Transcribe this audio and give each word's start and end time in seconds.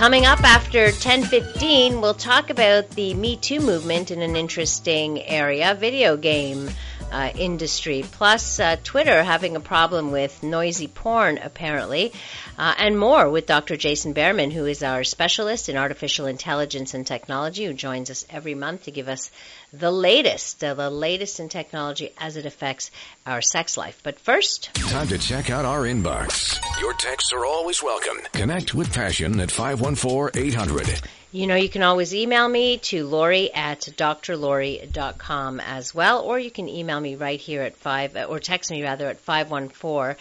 Coming 0.00 0.24
up 0.24 0.42
after 0.44 0.92
10:15, 0.92 2.00
we'll 2.00 2.14
talk 2.14 2.48
about 2.48 2.88
the 2.92 3.12
Me 3.12 3.36
Too 3.36 3.60
movement 3.60 4.10
in 4.10 4.22
an 4.22 4.34
interesting 4.34 5.22
area, 5.26 5.74
video 5.74 6.16
game 6.16 6.70
uh, 7.10 7.30
industry. 7.34 8.04
Plus, 8.10 8.60
uh, 8.60 8.76
Twitter 8.82 9.22
having 9.22 9.56
a 9.56 9.60
problem 9.60 10.10
with 10.10 10.42
noisy 10.42 10.88
porn, 10.88 11.38
apparently, 11.38 12.12
uh, 12.58 12.74
and 12.78 12.98
more 12.98 13.28
with 13.28 13.46
Dr. 13.46 13.76
Jason 13.76 14.14
Behrmann, 14.14 14.52
who 14.52 14.66
is 14.66 14.82
our 14.82 15.04
specialist 15.04 15.68
in 15.68 15.76
artificial 15.76 16.26
intelligence 16.26 16.94
and 16.94 17.06
technology, 17.06 17.64
who 17.64 17.72
joins 17.72 18.10
us 18.10 18.24
every 18.30 18.54
month 18.54 18.84
to 18.84 18.90
give 18.90 19.08
us 19.08 19.30
the 19.72 19.90
latest, 19.90 20.62
uh, 20.64 20.74
the 20.74 20.90
latest 20.90 21.40
in 21.40 21.48
technology 21.48 22.10
as 22.18 22.36
it 22.36 22.46
affects 22.46 22.90
our 23.26 23.40
sex 23.40 23.76
life. 23.76 24.00
But 24.02 24.18
first, 24.18 24.72
time 24.74 25.08
to 25.08 25.18
check 25.18 25.50
out 25.50 25.64
our 25.64 25.82
inbox. 25.82 26.58
Your 26.80 26.94
texts 26.94 27.32
are 27.32 27.44
always 27.44 27.82
welcome. 27.82 28.18
Connect 28.32 28.74
with 28.74 28.92
Passion 28.92 29.40
at 29.40 29.50
514 29.50 30.42
800. 30.42 31.00
You 31.32 31.46
know, 31.46 31.54
you 31.54 31.68
can 31.68 31.84
always 31.84 32.12
email 32.12 32.48
me 32.48 32.78
to 32.78 33.06
Laurie 33.06 33.54
at 33.54 33.82
drlori.com 33.82 35.60
as 35.60 35.94
well, 35.94 36.22
or 36.22 36.40
you 36.40 36.50
can 36.50 36.68
email 36.68 36.98
me 36.98 37.14
right 37.14 37.40
here 37.40 37.62
at 37.62 37.76
5, 37.76 38.16
or 38.28 38.40
text 38.40 38.68
me 38.72 38.82
rather 38.82 39.06
at 39.06 39.20
514 39.20 40.16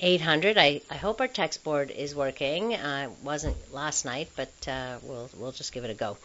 800. 0.00 0.58
I, 0.58 0.80
I 0.90 0.96
hope 0.96 1.20
our 1.20 1.28
text 1.28 1.64
board 1.64 1.90
is 1.90 2.14
working. 2.14 2.74
Uh, 2.74 3.10
it 3.10 3.24
wasn't 3.24 3.56
last 3.72 4.04
night, 4.04 4.28
but 4.36 4.50
uh, 4.66 4.98
we'll, 5.02 5.30
we'll 5.36 5.52
just 5.52 5.72
give 5.72 5.84
it 5.84 5.90
a 5.90 5.94
go. 5.94 6.16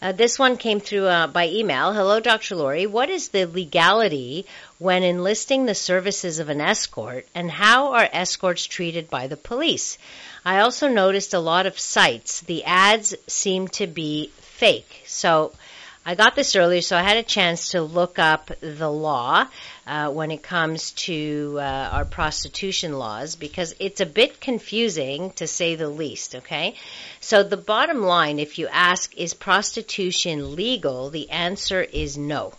Uh, 0.00 0.12
this 0.12 0.38
one 0.38 0.56
came 0.56 0.78
through 0.78 1.06
uh, 1.06 1.26
by 1.26 1.48
email. 1.48 1.92
Hello, 1.92 2.20
Dr. 2.20 2.54
Laurie. 2.54 2.86
What 2.86 3.10
is 3.10 3.28
the 3.30 3.46
legality 3.46 4.46
when 4.78 5.02
enlisting 5.02 5.64
the 5.64 5.74
services 5.74 6.38
of 6.38 6.48
an 6.48 6.60
escort, 6.60 7.26
and 7.34 7.50
how 7.50 7.94
are 7.94 8.08
escorts 8.12 8.64
treated 8.64 9.08
by 9.08 9.26
the 9.26 9.36
police? 9.36 9.96
I 10.44 10.60
also 10.60 10.88
noticed 10.88 11.34
a 11.34 11.38
lot 11.38 11.66
of 11.66 11.78
sites, 11.78 12.40
the 12.42 12.64
ads 12.64 13.14
seem 13.26 13.68
to 13.68 13.86
be 13.86 14.30
fake. 14.38 15.02
So 15.06 15.52
I 16.08 16.14
got 16.14 16.36
this 16.36 16.54
earlier, 16.54 16.82
so 16.82 16.96
I 16.96 17.02
had 17.02 17.16
a 17.16 17.24
chance 17.24 17.70
to 17.70 17.82
look 17.82 18.20
up 18.20 18.52
the 18.60 18.88
law 18.88 19.48
uh, 19.88 20.10
when 20.10 20.30
it 20.30 20.40
comes 20.40 20.92
to 20.92 21.56
uh, 21.58 21.62
our 21.92 22.04
prostitution 22.04 22.92
laws 22.96 23.34
because 23.34 23.74
it's 23.80 24.00
a 24.00 24.06
bit 24.06 24.40
confusing 24.40 25.32
to 25.32 25.48
say 25.48 25.74
the 25.74 25.88
least, 25.88 26.36
okay? 26.36 26.76
So 27.20 27.42
the 27.42 27.56
bottom 27.56 28.02
line, 28.02 28.38
if 28.38 28.56
you 28.56 28.68
ask, 28.68 29.16
is 29.16 29.34
prostitution 29.34 30.54
legal? 30.54 31.10
The 31.10 31.30
answer 31.30 31.82
is 31.82 32.16
no. 32.16 32.52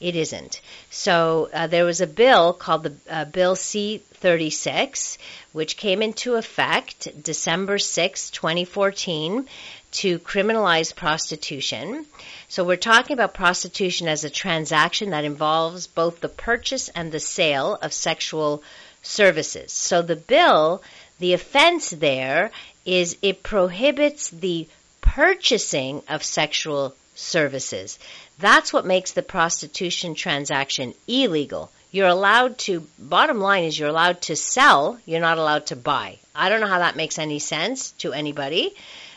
It 0.00 0.14
isn't. 0.14 0.60
So 0.90 1.50
uh, 1.52 1.66
there 1.66 1.84
was 1.84 2.00
a 2.00 2.06
bill 2.06 2.52
called 2.52 2.84
the 2.84 2.94
uh, 3.10 3.24
Bill 3.24 3.56
C-36, 3.56 5.18
which 5.52 5.76
came 5.76 6.02
into 6.02 6.36
effect 6.36 7.08
December 7.22 7.78
6, 7.78 8.30
2014, 8.30 9.48
to 9.90 10.18
criminalize 10.20 10.94
prostitution. 10.94 12.06
So 12.46 12.62
we're 12.62 12.76
talking 12.76 13.14
about 13.14 13.34
prostitution 13.34 14.06
as 14.06 14.22
a 14.22 14.30
transaction 14.30 15.10
that 15.10 15.24
involves 15.24 15.88
both 15.88 16.20
the 16.20 16.28
purchase 16.28 16.88
and 16.90 17.10
the 17.10 17.20
sale 17.20 17.76
of 17.82 17.92
sexual 17.92 18.62
services. 19.02 19.72
So 19.72 20.02
the 20.02 20.16
bill, 20.16 20.82
the 21.18 21.32
offense 21.32 21.90
there 21.90 22.52
is 22.84 23.16
it 23.20 23.42
prohibits 23.42 24.30
the 24.30 24.68
purchasing 25.00 26.02
of 26.08 26.22
sexual 26.22 26.94
services. 27.18 27.98
That's 28.38 28.72
what 28.72 28.86
makes 28.86 29.12
the 29.12 29.22
prostitution 29.22 30.14
transaction 30.14 30.94
illegal. 31.06 31.70
You're 31.90 32.08
allowed 32.08 32.58
to, 32.58 32.86
bottom 32.98 33.40
line 33.40 33.64
is 33.64 33.78
you're 33.78 33.88
allowed 33.88 34.20
to 34.22 34.36
sell, 34.36 34.98
you're 35.06 35.20
not 35.20 35.38
allowed 35.38 35.66
to 35.66 35.76
buy. 35.76 36.18
I 36.34 36.48
don't 36.48 36.60
know 36.60 36.66
how 36.66 36.78
that 36.78 36.96
makes 36.96 37.18
any 37.18 37.38
sense 37.38 37.92
to 38.02 38.12
anybody. 38.12 38.74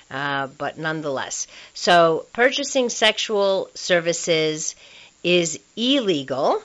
Uh, 0.09 0.47
but 0.57 0.77
nonetheless. 0.77 1.47
So 1.73 2.25
purchasing 2.33 2.89
sexual 2.89 3.69
services 3.75 4.75
is 5.23 5.57
illegal, 5.77 6.61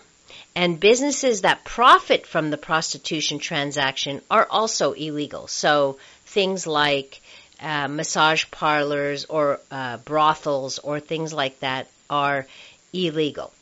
and 0.57 0.81
businesses 0.81 1.43
that 1.43 1.65
profit 1.65 2.27
from 2.27 2.51
the 2.51 2.57
prostitution 2.57 3.39
transaction 3.39 4.21
are 4.29 4.49
also 4.51 4.95
illegal. 4.95 5.47
So 5.47 5.99
things 6.25 6.67
like 6.67 7.21
uh, 7.61 7.89
massage 7.89 8.45
parlors 8.51 9.25
or 9.27 9.61
uh, 9.71 9.97
brothels 9.99 10.79
or 10.79 11.01
things 11.01 11.33
like 11.33 11.59
that 11.61 11.89
are 12.11 12.47
illegal. 12.93 13.53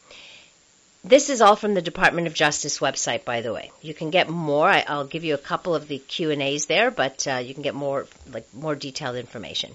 This 1.06 1.28
is 1.28 1.42
all 1.42 1.54
from 1.54 1.74
the 1.74 1.82
Department 1.82 2.26
of 2.26 2.32
Justice 2.32 2.78
website, 2.78 3.26
by 3.26 3.42
the 3.42 3.52
way. 3.52 3.70
You 3.82 3.92
can 3.92 4.08
get 4.08 4.30
more. 4.30 4.66
I, 4.66 4.84
will 4.88 5.04
give 5.04 5.22
you 5.22 5.34
a 5.34 5.38
couple 5.38 5.74
of 5.74 5.86
the 5.86 5.98
Q 5.98 6.30
and 6.30 6.40
A's 6.40 6.64
there, 6.64 6.90
but 6.90 7.26
uh, 7.28 7.36
you 7.44 7.52
can 7.52 7.62
get 7.62 7.74
more, 7.74 8.06
like 8.32 8.46
more 8.54 8.74
detailed 8.74 9.16
information. 9.16 9.74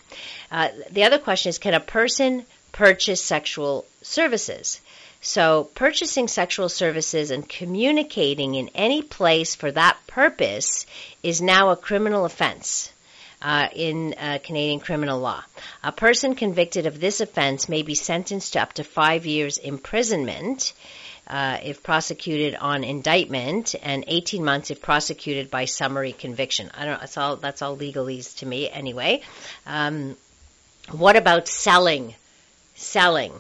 Uh, 0.52 0.70
the 0.90 1.04
other 1.04 1.20
question 1.20 1.50
is: 1.50 1.60
Can 1.60 1.76
a 1.76 1.80
person 1.80 2.46
purchase 2.72 3.24
sexual 3.24 3.86
services? 4.02 4.82
So, 5.22 5.66
purchasing 5.76 6.28
sexual 6.28 6.70
services 6.70 7.30
and 7.30 7.48
communicating 7.48 8.56
in 8.56 8.72
any 8.74 9.04
place 9.04 9.54
for 9.54 9.70
that 9.72 9.98
purpose 10.08 10.88
is 11.22 11.42
now 11.42 11.70
a 11.70 11.76
criminal 11.76 12.26
offense. 12.26 12.92
Uh, 13.42 13.70
in 13.74 14.14
uh, 14.18 14.38
Canadian 14.44 14.82
criminal 14.82 15.18
law. 15.18 15.42
A 15.82 15.94
person 15.94 16.36
convicted 16.36 16.86
of 16.86 17.00
this 17.00 17.22
offense 17.22 17.70
may 17.70 17.84
be 17.84 17.96
sentenced 17.96 18.52
to 18.52 18.62
up 18.62 18.74
to 18.74 18.84
five 18.84 19.26
years 19.26 19.58
imprisonment 19.58 20.74
uh, 21.30 21.60
if 21.64 21.84
prosecuted 21.84 22.56
on 22.56 22.84
indictment, 22.84 23.76
and 23.82 24.04
18 24.08 24.44
months 24.44 24.72
if 24.72 24.82
prosecuted 24.82 25.52
by 25.52 25.66
summary 25.66 26.12
conviction. 26.12 26.72
I 26.76 26.86
don't. 26.86 27.00
That's 27.00 27.18
all. 27.18 27.36
That's 27.36 27.62
all 27.62 27.78
legalese 27.78 28.38
to 28.38 28.46
me, 28.46 28.70
anyway. 28.70 29.22
Um, 29.66 30.18
what 30.92 31.16
about 31.16 31.48
selling? 31.48 32.16
Selling. 32.76 33.34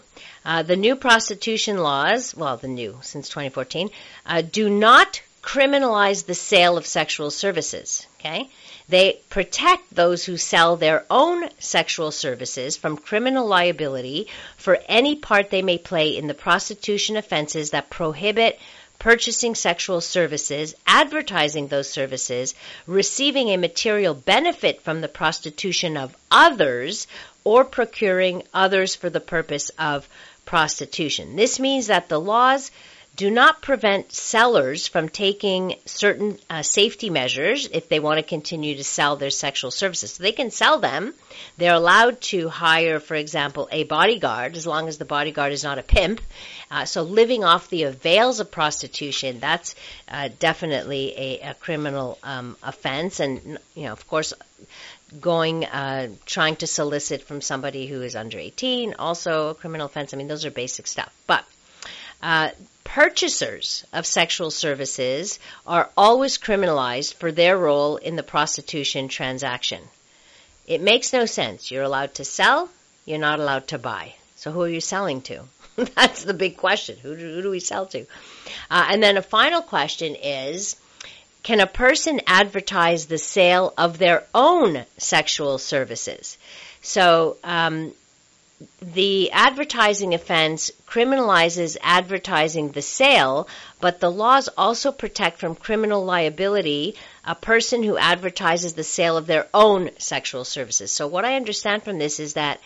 Uh, 0.45 0.63
the 0.63 0.75
new 0.75 0.95
prostitution 0.95 1.77
laws, 1.77 2.35
well, 2.35 2.57
the 2.57 2.67
new 2.67 2.97
since 3.01 3.29
2014, 3.29 3.89
uh, 4.25 4.41
do 4.41 4.69
not 4.69 5.21
criminalize 5.41 6.25
the 6.25 6.35
sale 6.35 6.77
of 6.77 6.85
sexual 6.85 7.31
services. 7.31 8.05
Okay, 8.19 8.49
they 8.89 9.21
protect 9.29 9.93
those 9.93 10.25
who 10.25 10.35
sell 10.35 10.75
their 10.75 11.05
own 11.09 11.47
sexual 11.59 12.11
services 12.11 12.75
from 12.75 12.97
criminal 12.97 13.45
liability 13.45 14.27
for 14.57 14.79
any 14.87 15.15
part 15.15 15.49
they 15.49 15.61
may 15.61 15.77
play 15.77 16.17
in 16.17 16.27
the 16.27 16.33
prostitution 16.33 17.15
offenses 17.15 17.69
that 17.69 17.89
prohibit 17.89 18.59
purchasing 18.97 19.55
sexual 19.55 20.01
services, 20.01 20.75
advertising 20.85 21.67
those 21.67 21.89
services, 21.89 22.53
receiving 22.85 23.47
a 23.49 23.57
material 23.57 24.13
benefit 24.13 24.81
from 24.81 24.99
the 24.99 25.07
prostitution 25.07 25.95
of 25.95 26.15
others, 26.29 27.07
or 27.45 27.63
procuring 27.63 28.43
others 28.53 28.95
for 28.95 29.09
the 29.09 29.21
purpose 29.21 29.69
of 29.79 30.07
prostitution. 30.45 31.37
This 31.37 31.59
means 31.59 31.87
that 31.87 32.09
the 32.09 32.19
laws 32.19 32.71
do 33.19 33.29
not 33.29 33.61
prevent 33.61 34.13
sellers 34.13 34.87
from 34.87 35.09
taking 35.09 35.75
certain 35.85 36.39
uh, 36.49 36.61
safety 36.61 37.09
measures 37.09 37.67
if 37.73 37.89
they 37.89 37.99
want 37.99 38.17
to 38.17 38.23
continue 38.23 38.77
to 38.77 38.83
sell 38.85 39.17
their 39.17 39.29
sexual 39.29 39.71
services. 39.71 40.13
So 40.13 40.23
they 40.23 40.31
can 40.31 40.51
sell 40.51 40.79
them. 40.79 41.13
They're 41.57 41.73
allowed 41.73 42.21
to 42.31 42.47
hire, 42.47 43.01
for 43.01 43.15
example, 43.15 43.67
a 43.73 43.83
bodyguard 43.83 44.55
as 44.55 44.65
long 44.65 44.87
as 44.87 44.97
the 44.97 45.03
bodyguard 45.03 45.51
is 45.51 45.65
not 45.65 45.77
a 45.77 45.83
pimp. 45.83 46.21
Uh, 46.71 46.85
so 46.85 47.01
living 47.01 47.43
off 47.43 47.69
the 47.69 47.83
avails 47.83 48.39
of 48.39 48.51
prostitution, 48.51 49.41
that's 49.41 49.75
uh, 50.07 50.29
definitely 50.39 51.13
a, 51.17 51.39
a 51.49 51.53
criminal 51.55 52.17
um, 52.23 52.55
offense. 52.63 53.19
And, 53.19 53.59
you 53.75 53.83
know, 53.83 53.91
of 53.91 54.07
course, 54.07 54.31
going 55.19 55.65
uh, 55.65 56.07
trying 56.25 56.55
to 56.55 56.67
solicit 56.67 57.23
from 57.23 57.41
somebody 57.41 57.85
who 57.85 58.01
is 58.01 58.15
under 58.15 58.37
18 58.37 58.93
also 58.93 59.49
a 59.49 59.55
criminal 59.55 59.87
offense 59.87 60.13
i 60.13 60.17
mean 60.17 60.27
those 60.27 60.45
are 60.45 60.51
basic 60.51 60.85
stuff 60.85 61.11
but 61.25 61.43
uh, 62.21 62.49
purchasers 62.83 63.85
of 63.93 64.05
sexual 64.05 64.51
services 64.51 65.39
are 65.65 65.89
always 65.95 66.37
criminalized 66.37 67.13
for 67.13 67.31
their 67.31 67.57
role 67.57 67.97
in 67.97 68.15
the 68.15 68.23
prostitution 68.23 69.07
transaction. 69.07 69.81
It 70.65 70.81
makes 70.81 71.13
no 71.13 71.25
sense. 71.25 71.71
You're 71.71 71.83
allowed 71.83 72.15
to 72.15 72.25
sell, 72.25 72.69
you're 73.05 73.19
not 73.19 73.39
allowed 73.39 73.67
to 73.69 73.77
buy. 73.77 74.15
So 74.35 74.51
who 74.51 74.61
are 74.61 74.69
you 74.69 74.81
selling 74.81 75.21
to? 75.23 75.43
That's 75.75 76.23
the 76.23 76.33
big 76.33 76.57
question. 76.57 76.97
Who 77.01 77.15
do, 77.15 77.35
who 77.35 77.41
do 77.41 77.49
we 77.49 77.59
sell 77.59 77.85
to? 77.87 78.05
Uh, 78.69 78.87
and 78.89 79.03
then 79.03 79.17
a 79.17 79.21
final 79.21 79.61
question 79.61 80.15
is, 80.15 80.75
can 81.43 81.59
a 81.59 81.67
person 81.67 82.21
advertise 82.27 83.05
the 83.05 83.17
sale 83.17 83.73
of 83.77 83.97
their 83.97 84.25
own 84.33 84.85
sexual 84.97 85.57
services? 85.57 86.37
So, 86.81 87.37
um, 87.43 87.93
the 88.81 89.31
advertising 89.31 90.13
offense 90.13 90.71
criminalizes 90.85 91.77
advertising 91.81 92.71
the 92.71 92.81
sale, 92.81 93.47
but 93.79 93.99
the 93.99 94.11
laws 94.11 94.49
also 94.57 94.91
protect 94.91 95.39
from 95.39 95.55
criminal 95.55 96.03
liability 96.03 96.95
a 97.23 97.35
person 97.35 97.83
who 97.83 97.97
advertises 97.97 98.73
the 98.73 98.83
sale 98.83 99.15
of 99.15 99.27
their 99.27 99.47
own 99.53 99.91
sexual 99.97 100.43
services. 100.43 100.91
So 100.91 101.07
what 101.07 101.25
I 101.25 101.35
understand 101.35 101.83
from 101.83 101.99
this 101.99 102.19
is 102.19 102.33
that 102.33 102.59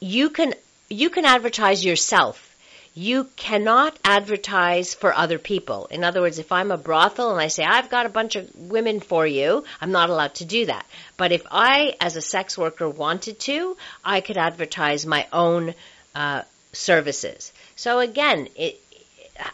you 0.00 0.30
can 0.30 0.54
you 0.88 1.10
can 1.10 1.24
advertise 1.24 1.84
yourself 1.84 2.53
you 2.94 3.24
cannot 3.36 3.98
advertise 4.04 4.94
for 4.94 5.12
other 5.12 5.38
people. 5.38 5.86
In 5.86 6.04
other 6.04 6.20
words, 6.20 6.38
if 6.38 6.52
I'm 6.52 6.70
a 6.70 6.76
brothel 6.76 7.32
and 7.32 7.40
I 7.40 7.48
say, 7.48 7.64
I've 7.64 7.90
got 7.90 8.06
a 8.06 8.10
bunch 8.10 8.36
of 8.36 8.54
women 8.54 9.00
for 9.00 9.26
you, 9.26 9.64
I'm 9.80 9.90
not 9.90 10.10
allowed 10.10 10.36
to 10.36 10.44
do 10.44 10.66
that. 10.66 10.86
But 11.16 11.32
if 11.32 11.42
I, 11.50 11.96
as 12.00 12.14
a 12.14 12.22
sex 12.22 12.56
worker, 12.56 12.88
wanted 12.88 13.40
to, 13.40 13.76
I 14.04 14.20
could 14.20 14.36
advertise 14.36 15.06
my 15.06 15.26
own 15.32 15.74
uh, 16.14 16.42
services. 16.72 17.52
So 17.74 17.98
again, 17.98 18.48
it, 18.54 18.80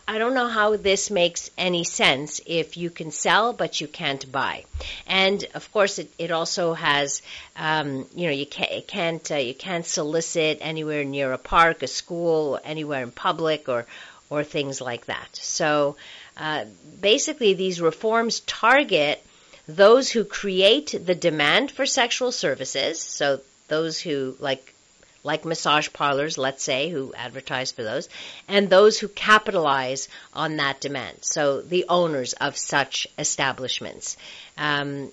I 0.06 0.18
don't 0.18 0.34
know 0.34 0.48
how 0.48 0.76
this 0.76 1.10
makes 1.10 1.50
any 1.56 1.84
sense 1.84 2.40
if 2.44 2.76
you 2.76 2.90
can 2.90 3.10
sell 3.10 3.52
but 3.52 3.80
you 3.80 3.88
can't 3.88 4.30
buy. 4.30 4.64
And 5.06 5.46
of 5.54 5.72
course, 5.72 5.98
it, 5.98 6.12
it 6.18 6.30
also 6.30 6.74
has, 6.74 7.22
um, 7.56 8.06
you 8.14 8.26
know, 8.26 8.32
you 8.32 8.46
can't, 8.46 8.72
you 8.72 8.82
can't 8.82 9.30
uh, 9.30 9.36
you 9.36 9.54
can't 9.54 9.86
solicit 9.86 10.58
anywhere 10.60 11.04
near 11.04 11.32
a 11.32 11.38
park, 11.38 11.82
a 11.82 11.86
school, 11.86 12.60
anywhere 12.62 13.02
in 13.02 13.10
public, 13.10 13.68
or 13.68 13.86
or 14.28 14.44
things 14.44 14.80
like 14.80 15.06
that. 15.06 15.28
So 15.32 15.96
uh, 16.36 16.66
basically, 17.00 17.54
these 17.54 17.80
reforms 17.80 18.40
target 18.40 19.24
those 19.66 20.10
who 20.10 20.24
create 20.24 20.94
the 21.04 21.14
demand 21.14 21.70
for 21.70 21.86
sexual 21.86 22.32
services. 22.32 23.00
So 23.00 23.40
those 23.68 24.00
who 24.00 24.36
like 24.40 24.74
like 25.22 25.44
massage 25.44 25.92
parlors, 25.92 26.38
let's 26.38 26.62
say, 26.62 26.88
who 26.88 27.12
advertise 27.14 27.72
for 27.72 27.82
those, 27.82 28.08
and 28.48 28.68
those 28.68 28.98
who 28.98 29.08
capitalize 29.08 30.08
on 30.32 30.56
that 30.56 30.80
demand. 30.80 31.16
So 31.20 31.60
the 31.60 31.86
owners 31.88 32.32
of 32.34 32.56
such 32.56 33.06
establishments. 33.18 34.16
Um, 34.56 35.10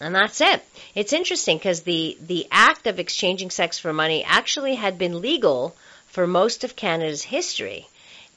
and 0.00 0.14
that's 0.14 0.40
it. 0.40 0.62
It's 0.94 1.12
interesting 1.12 1.56
because 1.58 1.82
the, 1.82 2.18
the 2.20 2.46
act 2.50 2.86
of 2.86 2.98
exchanging 2.98 3.50
sex 3.50 3.78
for 3.78 3.92
money 3.92 4.24
actually 4.24 4.74
had 4.74 4.98
been 4.98 5.20
legal 5.20 5.74
for 6.08 6.26
most 6.26 6.64
of 6.64 6.76
Canada's 6.76 7.22
history. 7.22 7.86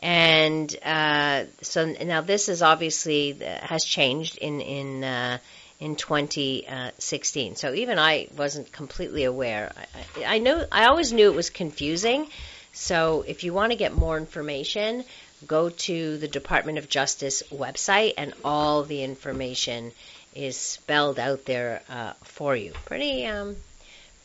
And 0.02 0.74
uh, 0.84 1.46
so 1.62 1.86
now 1.86 2.22
this 2.22 2.48
is 2.48 2.62
obviously 2.62 3.38
uh, 3.44 3.66
has 3.66 3.84
changed 3.84 4.38
in 4.38 4.62
in 4.62 5.04
uh, 5.04 5.40
in 5.80 5.96
2016. 5.96 7.56
So 7.56 7.74
even 7.74 7.98
I 7.98 8.28
wasn't 8.36 8.72
completely 8.72 9.24
aware. 9.24 9.72
I, 10.18 10.36
I, 10.36 10.38
know 10.40 10.66
I 10.72 10.86
always 10.86 11.14
knew 11.14 11.32
it 11.32 11.36
was 11.36 11.50
confusing. 11.50 12.28
So 12.74 13.24
if 13.28 13.44
you 13.44 13.54
want 13.54 13.72
to 13.72 13.78
get 13.78 13.94
more 13.94 14.18
information, 14.18 15.06
go 15.48 15.70
to 15.70 16.18
the 16.18 16.28
Department 16.28 16.78
of 16.78 16.90
Justice 16.90 17.44
website, 17.52 18.14
and 18.18 18.34
all 18.44 18.84
the 18.84 19.04
information 19.04 19.92
is 20.36 20.58
spelled 20.58 21.18
out 21.18 21.46
there 21.46 21.82
uh, 21.90 22.14
for 22.24 22.56
you. 22.56 22.74
Pretty. 22.86 23.26
Um, 23.26 23.56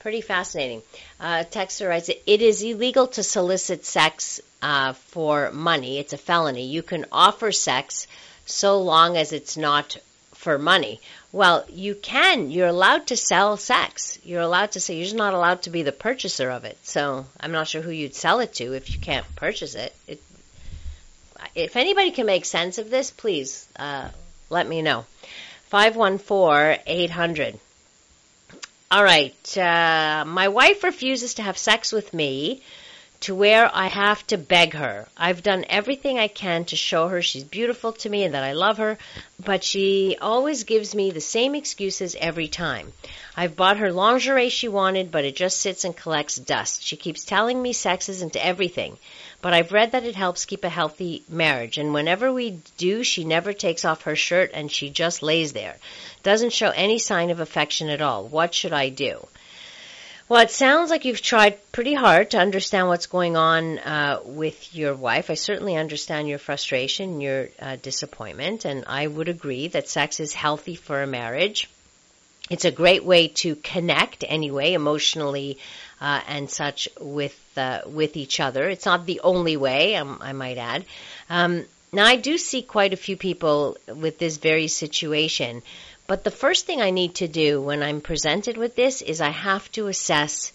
pretty 0.00 0.20
fascinating. 0.20 0.82
Uh, 1.18 1.44
Texter 1.50 1.88
writes, 1.88 2.10
it 2.10 2.42
is 2.42 2.62
illegal 2.62 3.06
to 3.06 3.22
solicit 3.22 3.86
sex 3.86 4.40
uh, 4.60 4.92
for 4.92 5.50
money. 5.50 5.98
It's 5.98 6.12
a 6.12 6.18
felony. 6.18 6.66
You 6.66 6.82
can 6.82 7.06
offer 7.10 7.52
sex 7.52 8.06
so 8.44 8.82
long 8.82 9.16
as 9.16 9.32
it's 9.32 9.56
not 9.56 9.96
for 10.34 10.58
money. 10.58 11.00
Well, 11.34 11.64
you 11.68 11.96
can. 11.96 12.52
You're 12.52 12.68
allowed 12.68 13.08
to 13.08 13.16
sell 13.16 13.56
sex. 13.56 14.20
You're 14.22 14.40
allowed 14.40 14.70
to 14.72 14.80
say 14.80 14.94
you're 14.94 15.02
just 15.02 15.16
not 15.16 15.34
allowed 15.34 15.62
to 15.62 15.70
be 15.70 15.82
the 15.82 15.90
purchaser 15.90 16.48
of 16.48 16.64
it. 16.64 16.78
So 16.84 17.26
I'm 17.40 17.50
not 17.50 17.66
sure 17.66 17.82
who 17.82 17.90
you'd 17.90 18.14
sell 18.14 18.38
it 18.38 18.54
to 18.54 18.72
if 18.72 18.94
you 18.94 19.00
can't 19.00 19.26
purchase 19.34 19.74
it. 19.74 19.92
it 20.06 20.22
if 21.56 21.74
anybody 21.74 22.12
can 22.12 22.26
make 22.26 22.44
sense 22.44 22.78
of 22.78 22.88
this, 22.88 23.10
please 23.10 23.66
uh, 23.74 24.10
let 24.48 24.68
me 24.68 24.80
know. 24.80 25.06
514 25.70 26.84
800. 26.86 27.58
All 28.92 29.02
right. 29.02 29.58
Uh, 29.58 30.24
my 30.28 30.46
wife 30.46 30.84
refuses 30.84 31.34
to 31.34 31.42
have 31.42 31.58
sex 31.58 31.90
with 31.90 32.14
me 32.14 32.62
to 33.24 33.34
where 33.34 33.70
I 33.74 33.86
have 33.86 34.26
to 34.26 34.36
beg 34.36 34.74
her. 34.74 35.08
I've 35.16 35.42
done 35.42 35.64
everything 35.70 36.18
I 36.18 36.28
can 36.28 36.66
to 36.66 36.76
show 36.76 37.08
her 37.08 37.22
she's 37.22 37.42
beautiful 37.42 37.92
to 37.92 38.10
me 38.10 38.24
and 38.24 38.34
that 38.34 38.44
I 38.44 38.52
love 38.52 38.76
her, 38.76 38.98
but 39.42 39.64
she 39.64 40.18
always 40.20 40.64
gives 40.64 40.94
me 40.94 41.10
the 41.10 41.22
same 41.22 41.54
excuses 41.54 42.14
every 42.20 42.48
time. 42.48 42.92
I've 43.34 43.56
bought 43.56 43.78
her 43.78 43.90
lingerie 43.90 44.50
she 44.50 44.68
wanted, 44.68 45.10
but 45.10 45.24
it 45.24 45.36
just 45.36 45.62
sits 45.62 45.84
and 45.84 45.96
collects 45.96 46.36
dust. 46.36 46.82
She 46.82 46.98
keeps 46.98 47.24
telling 47.24 47.62
me 47.62 47.72
sex 47.72 48.10
isn't 48.10 48.36
everything, 48.36 48.98
but 49.40 49.54
I've 49.54 49.72
read 49.72 49.92
that 49.92 50.04
it 50.04 50.16
helps 50.16 50.44
keep 50.44 50.62
a 50.62 50.68
healthy 50.68 51.22
marriage, 51.26 51.78
and 51.78 51.94
whenever 51.94 52.30
we 52.30 52.58
do, 52.76 53.02
she 53.02 53.24
never 53.24 53.54
takes 53.54 53.86
off 53.86 54.02
her 54.02 54.16
shirt 54.16 54.50
and 54.52 54.70
she 54.70 54.90
just 54.90 55.22
lays 55.22 55.54
there. 55.54 55.76
Doesn't 56.22 56.52
show 56.52 56.68
any 56.68 56.98
sign 56.98 57.30
of 57.30 57.40
affection 57.40 57.88
at 57.88 58.02
all. 58.02 58.26
What 58.26 58.52
should 58.52 58.74
I 58.74 58.90
do? 58.90 59.26
Well, 60.26 60.40
it 60.40 60.50
sounds 60.50 60.88
like 60.88 61.04
you've 61.04 61.20
tried 61.20 61.58
pretty 61.70 61.92
hard 61.92 62.30
to 62.30 62.38
understand 62.38 62.88
what's 62.88 63.06
going 63.08 63.36
on 63.36 63.78
uh, 63.78 64.20
with 64.24 64.74
your 64.74 64.94
wife. 64.94 65.28
I 65.28 65.34
certainly 65.34 65.76
understand 65.76 66.28
your 66.28 66.38
frustration, 66.38 67.20
your 67.20 67.50
uh, 67.60 67.76
disappointment, 67.76 68.64
and 68.64 68.84
I 68.86 69.06
would 69.06 69.28
agree 69.28 69.68
that 69.68 69.86
sex 69.86 70.20
is 70.20 70.32
healthy 70.32 70.76
for 70.76 71.02
a 71.02 71.06
marriage. 71.06 71.68
It's 72.48 72.64
a 72.64 72.70
great 72.70 73.04
way 73.04 73.28
to 73.28 73.56
connect, 73.56 74.24
anyway, 74.26 74.72
emotionally 74.72 75.58
uh, 76.00 76.22
and 76.26 76.48
such 76.48 76.88
with 76.98 77.38
uh, 77.58 77.82
with 77.86 78.16
each 78.16 78.40
other. 78.40 78.68
It's 78.70 78.86
not 78.86 79.04
the 79.04 79.20
only 79.20 79.58
way, 79.58 79.96
um, 79.96 80.18
I 80.22 80.32
might 80.32 80.56
add. 80.56 80.86
Um, 81.28 81.66
now, 81.92 82.06
I 82.06 82.16
do 82.16 82.38
see 82.38 82.62
quite 82.62 82.92
a 82.94 82.96
few 82.96 83.16
people 83.16 83.76
with 83.86 84.18
this 84.18 84.38
very 84.38 84.68
situation 84.68 85.62
but 86.06 86.24
the 86.24 86.30
first 86.30 86.66
thing 86.66 86.82
I 86.82 86.90
need 86.90 87.14
to 87.16 87.28
do 87.28 87.60
when 87.60 87.82
I'm 87.82 88.00
presented 88.00 88.56
with 88.56 88.76
this 88.76 89.00
is 89.00 89.20
I 89.20 89.30
have 89.30 89.70
to 89.72 89.86
assess 89.86 90.52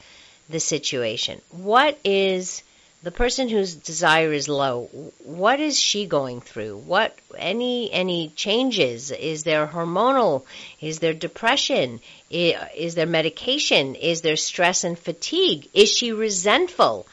the 0.49 0.59
situation. 0.59 1.41
What 1.51 1.97
is 2.03 2.63
the 3.01 3.11
person 3.11 3.49
whose 3.49 3.75
desire 3.75 4.31
is 4.33 4.47
low? 4.47 4.89
What 5.23 5.59
is 5.59 5.79
she 5.79 6.05
going 6.05 6.41
through? 6.41 6.77
What 6.77 7.17
any 7.37 7.91
any 7.91 8.29
changes? 8.35 9.11
Is 9.11 9.43
there 9.43 9.65
hormonal? 9.65 10.43
Is 10.81 10.99
there 10.99 11.13
depression? 11.13 11.99
Is 12.29 12.95
there 12.95 13.05
medication? 13.05 13.95
Is 13.95 14.21
there 14.21 14.35
stress 14.35 14.83
and 14.83 14.99
fatigue? 14.99 15.69
Is 15.73 15.89
she 15.91 16.11
resentful? 16.11 17.07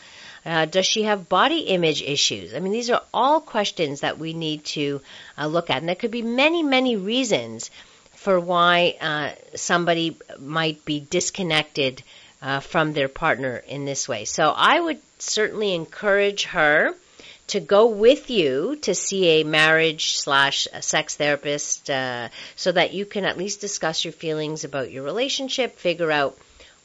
Uh, 0.44 0.64
does 0.64 0.86
she 0.86 1.02
have 1.02 1.28
body 1.28 1.60
image 1.60 2.02
issues? 2.02 2.54
I 2.54 2.60
mean, 2.60 2.72
these 2.72 2.90
are 2.90 3.02
all 3.12 3.40
questions 3.40 4.00
that 4.00 4.18
we 4.18 4.32
need 4.32 4.64
to 4.76 5.00
uh, 5.36 5.46
look 5.46 5.70
at, 5.70 5.78
and 5.78 5.88
there 5.88 5.96
could 5.96 6.12
be 6.12 6.22
many, 6.22 6.62
many 6.62 6.94
reasons 6.96 7.70
for 8.26 8.40
why 8.40 8.96
uh, 9.00 9.30
somebody 9.54 10.16
might 10.40 10.84
be 10.84 10.98
disconnected 10.98 12.02
uh, 12.42 12.58
from 12.58 12.92
their 12.92 13.06
partner 13.06 13.62
in 13.68 13.84
this 13.84 14.08
way. 14.08 14.24
So 14.24 14.48
I 14.48 14.80
would 14.80 14.98
certainly 15.20 15.76
encourage 15.76 16.42
her 16.46 16.92
to 17.46 17.60
go 17.60 17.86
with 17.86 18.28
you 18.28 18.78
to 18.82 18.96
see 18.96 19.28
a 19.28 19.44
marriage 19.44 20.16
slash 20.16 20.66
sex 20.80 21.14
therapist 21.14 21.88
uh, 21.88 22.30
so 22.56 22.72
that 22.72 22.92
you 22.92 23.06
can 23.06 23.24
at 23.24 23.38
least 23.38 23.60
discuss 23.60 24.04
your 24.04 24.12
feelings 24.12 24.64
about 24.64 24.90
your 24.90 25.04
relationship, 25.04 25.78
figure 25.78 26.10
out 26.10 26.36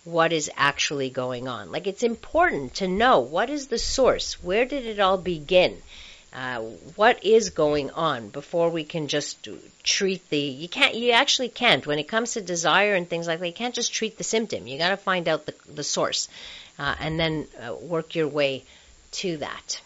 what 0.03 0.31
is 0.33 0.51
actually 0.55 1.09
going 1.09 1.47
on. 1.47 1.71
Like 1.71 1.87
it's 1.87 2.03
important 2.03 2.75
to 2.75 2.87
know 2.87 3.17
what 3.19 3.49
is 3.49 3.65
the 3.65 3.79
source, 3.79 4.43
where 4.43 4.65
did 4.65 4.85
it 4.85 4.99
all 4.99 5.17
begin? 5.17 5.81
Uh, 6.33 6.61
what 6.95 7.25
is 7.25 7.49
going 7.49 7.89
on 7.91 8.29
before 8.29 8.69
we 8.69 8.85
can 8.85 9.09
just 9.09 9.49
treat 9.83 10.29
the 10.29 10.39
you 10.39 10.69
can't 10.69 10.95
you 10.95 11.11
actually 11.11 11.49
can't. 11.49 11.85
When 11.85 11.99
it 11.99 12.07
comes 12.07 12.33
to 12.33 12.41
desire 12.41 12.95
and 12.95 13.09
things 13.09 13.27
like 13.27 13.39
that 13.39 13.47
you 13.47 13.53
can't 13.53 13.75
just 13.75 13.93
treat 13.93 14.17
the 14.17 14.23
symptom. 14.23 14.65
You 14.65 14.77
got 14.77 14.89
to 14.89 14.97
find 14.97 15.27
out 15.27 15.45
the, 15.45 15.53
the 15.73 15.83
source 15.83 16.29
uh, 16.79 16.95
and 16.99 17.19
then 17.19 17.47
uh, 17.61 17.73
work 17.73 18.15
your 18.15 18.29
way 18.29 18.63
to 19.11 19.37
that 19.37 19.81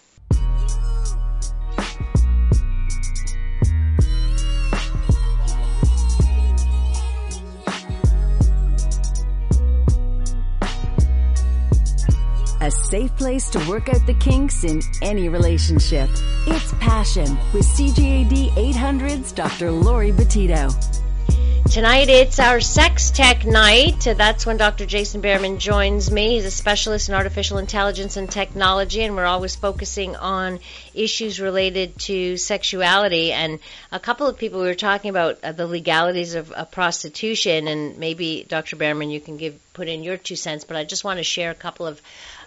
a 12.65 12.71
safe 12.71 13.15
place 13.15 13.47
to 13.51 13.59
work 13.69 13.89
out 13.89 14.03
the 14.07 14.13
kinks 14.15 14.63
in 14.63 14.81
any 15.03 15.29
relationship. 15.29 16.09
It's 16.47 16.73
Passion 16.79 17.37
with 17.53 17.63
CJAD 17.63 18.49
800's 18.73 19.31
Dr. 19.31 19.69
Laurie 19.69 20.11
Betito. 20.11 20.73
Tonight 21.69 22.09
it's 22.09 22.39
our 22.39 22.59
sex 22.59 23.11
tech 23.11 23.45
night. 23.45 23.99
That's 23.99 24.45
when 24.47 24.57
Dr. 24.57 24.85
Jason 24.85 25.21
Behrmann 25.21 25.59
joins 25.59 26.09
me. 26.09 26.35
He's 26.35 26.45
a 26.45 26.51
specialist 26.51 27.09
in 27.09 27.15
artificial 27.15 27.59
intelligence 27.59 28.17
and 28.17 28.31
technology, 28.31 29.03
and 29.03 29.15
we're 29.15 29.25
always 29.25 29.55
focusing 29.55 30.15
on 30.15 30.59
issues 30.93 31.39
related 31.39 31.99
to 32.01 32.37
sexuality. 32.37 33.31
And 33.31 33.59
a 33.91 33.99
couple 33.99 34.25
of 34.25 34.37
people 34.37 34.61
we 34.61 34.67
were 34.67 34.73
talking 34.73 35.09
about 35.09 35.43
uh, 35.43 35.51
the 35.51 35.67
legalities 35.67 36.33
of 36.33 36.51
uh, 36.51 36.65
prostitution, 36.65 37.67
and 37.67 37.97
maybe 37.97 38.45
Dr. 38.47 38.75
Behrmann, 38.75 39.11
you 39.11 39.19
can 39.19 39.37
give 39.37 39.59
put 39.73 39.87
in 39.87 40.03
your 40.03 40.17
two 40.17 40.35
cents. 40.35 40.63
But 40.63 40.77
I 40.77 40.83
just 40.83 41.03
want 41.03 41.17
to 41.17 41.23
share 41.23 41.51
a 41.51 41.55
couple 41.55 41.85
of 41.85 42.01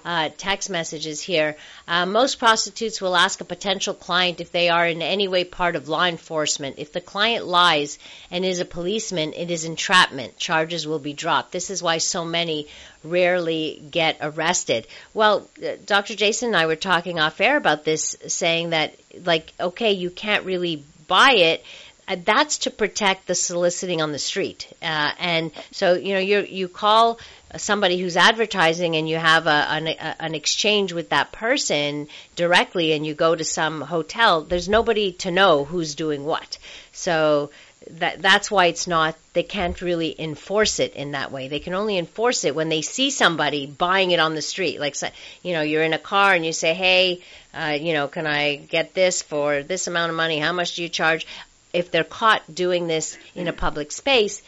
uh, 0.08 0.30
text 0.38 0.70
messages 0.70 1.20
here. 1.20 1.54
Uh, 1.86 2.06
most 2.06 2.38
prostitutes 2.38 2.98
will 2.98 3.14
ask 3.14 3.42
a 3.42 3.44
potential 3.44 3.92
client 3.92 4.40
if 4.40 4.50
they 4.50 4.70
are 4.70 4.86
in 4.86 5.02
any 5.02 5.28
way 5.28 5.44
part 5.44 5.76
of 5.76 5.86
law 5.86 6.06
enforcement. 6.06 6.76
If 6.78 6.94
the 6.94 7.02
client 7.02 7.44
lies 7.44 7.98
and 8.30 8.42
is 8.42 8.58
a 8.58 8.64
policeman, 8.64 9.34
it 9.34 9.50
is 9.50 9.66
entrapment. 9.66 10.38
Charges 10.38 10.86
will 10.86 10.98
be 10.98 11.12
dropped. 11.12 11.52
This 11.52 11.68
is 11.68 11.82
why 11.82 11.98
so 11.98 12.24
many 12.24 12.68
rarely 13.04 13.82
get 13.90 14.16
arrested. 14.22 14.86
Well, 15.12 15.46
uh, 15.62 15.72
Dr. 15.84 16.14
Jason 16.14 16.48
and 16.48 16.56
I 16.56 16.64
were 16.64 16.76
talking 16.76 17.20
off 17.20 17.38
air 17.42 17.58
about 17.58 17.84
this, 17.84 18.16
saying 18.28 18.70
that, 18.70 18.94
like, 19.26 19.52
okay, 19.60 19.92
you 19.92 20.08
can't 20.08 20.46
really 20.46 20.84
buy 21.06 21.32
it 21.32 21.62
uh, 22.08 22.16
that's 22.24 22.58
to 22.58 22.70
protect 22.70 23.26
the 23.26 23.34
soliciting 23.34 24.00
on 24.00 24.12
the 24.12 24.18
street. 24.18 24.66
Uh, 24.80 25.12
and 25.18 25.52
so, 25.70 25.94
you 25.94 26.14
know, 26.14 26.20
you 26.20 26.40
you 26.40 26.68
call 26.68 27.18
somebody 27.56 27.98
who's 27.98 28.16
advertising 28.16 28.96
and 28.96 29.08
you 29.08 29.16
have 29.16 29.46
a, 29.46 29.50
an, 29.50 29.88
a, 29.88 30.16
an 30.20 30.34
exchange 30.34 30.92
with 30.92 31.10
that 31.10 31.32
person 31.32 32.08
directly 32.36 32.92
and 32.92 33.06
you 33.06 33.14
go 33.14 33.34
to 33.34 33.44
some 33.44 33.80
hotel, 33.80 34.42
there's 34.42 34.68
nobody 34.68 35.12
to 35.12 35.30
know 35.30 35.64
who's 35.64 35.94
doing 35.94 36.24
what. 36.24 36.58
So 36.92 37.50
that 37.90 38.20
that's 38.20 38.50
why 38.50 38.66
it's 38.66 38.86
not 38.86 39.16
they 39.32 39.42
can't 39.42 39.80
really 39.80 40.14
enforce 40.18 40.78
it 40.78 40.94
in 40.94 41.12
that 41.12 41.32
way. 41.32 41.48
They 41.48 41.60
can 41.60 41.74
only 41.74 41.96
enforce 41.96 42.44
it 42.44 42.54
when 42.54 42.68
they 42.68 42.82
see 42.82 43.10
somebody 43.10 43.66
buying 43.66 44.10
it 44.10 44.20
on 44.20 44.34
the 44.34 44.42
street. 44.42 44.80
Like 44.80 44.96
you 45.42 45.52
know, 45.52 45.62
you're 45.62 45.82
in 45.82 45.92
a 45.92 45.98
car 45.98 46.34
and 46.34 46.44
you 46.44 46.52
say, 46.52 46.74
"Hey, 46.74 47.22
uh, 47.54 47.78
you 47.80 47.94
know, 47.94 48.08
can 48.08 48.26
I 48.26 48.56
get 48.56 48.94
this 48.94 49.22
for 49.22 49.62
this 49.62 49.86
amount 49.86 50.10
of 50.10 50.16
money? 50.16 50.38
How 50.38 50.52
much 50.52 50.74
do 50.74 50.82
you 50.82 50.88
charge?" 50.88 51.26
If 51.72 51.90
they're 51.90 52.04
caught 52.04 52.42
doing 52.52 52.86
this 52.86 53.16
in 53.34 53.46
a 53.46 53.52
public 53.52 53.92
space, 53.92 54.42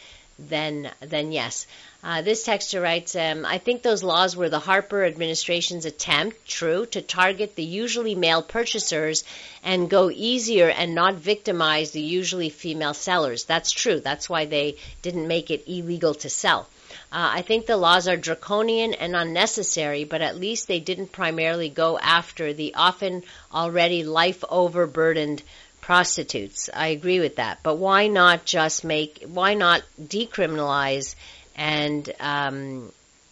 then 0.49 0.91
then 0.99 1.31
yes. 1.31 1.67
Uh, 2.03 2.23
this 2.23 2.47
texter 2.47 2.81
writes, 2.81 3.15
um, 3.15 3.45
I 3.45 3.59
think 3.59 3.83
those 3.83 4.01
laws 4.01 4.35
were 4.35 4.49
the 4.49 4.57
Harper 4.57 5.05
administration's 5.05 5.85
attempt, 5.85 6.47
true, 6.47 6.87
to 6.87 7.01
target 7.01 7.55
the 7.55 7.63
usually 7.63 8.15
male 8.15 8.41
purchasers 8.41 9.23
and 9.63 9.87
go 9.87 10.09
easier 10.09 10.67
and 10.69 10.95
not 10.95 11.15
victimize 11.15 11.91
the 11.91 12.01
usually 12.01 12.49
female 12.49 12.95
sellers. 12.95 13.43
That's 13.43 13.71
true. 13.71 13.99
That's 13.99 14.27
why 14.27 14.45
they 14.45 14.77
didn't 15.03 15.27
make 15.27 15.51
it 15.51 15.67
illegal 15.67 16.15
to 16.15 16.29
sell. 16.29 16.67
Uh, 17.13 17.37
I 17.37 17.41
think 17.41 17.65
the 17.65 17.77
laws 17.77 18.07
are 18.07 18.17
draconian 18.17 18.93
and 18.93 19.15
unnecessary, 19.15 20.03
but 20.03 20.21
at 20.21 20.39
least 20.39 20.67
they 20.67 20.79
didn't 20.79 21.11
primarily 21.11 21.69
go 21.69 21.99
after 21.99 22.53
the 22.53 22.73
often 22.75 23.23
already 23.53 24.03
life 24.03 24.43
overburdened 24.49 25.43
prostitutes. 25.81 26.69
I 26.73 26.87
agree 26.87 27.19
with 27.19 27.35
that. 27.35 27.59
But 27.63 27.75
why 27.75 28.07
not 28.07 28.45
just 28.45 28.83
make, 28.83 29.23
why 29.27 29.55
not 29.55 29.83
decriminalize 30.01 31.15
and 31.55 32.11
um, 32.19 32.91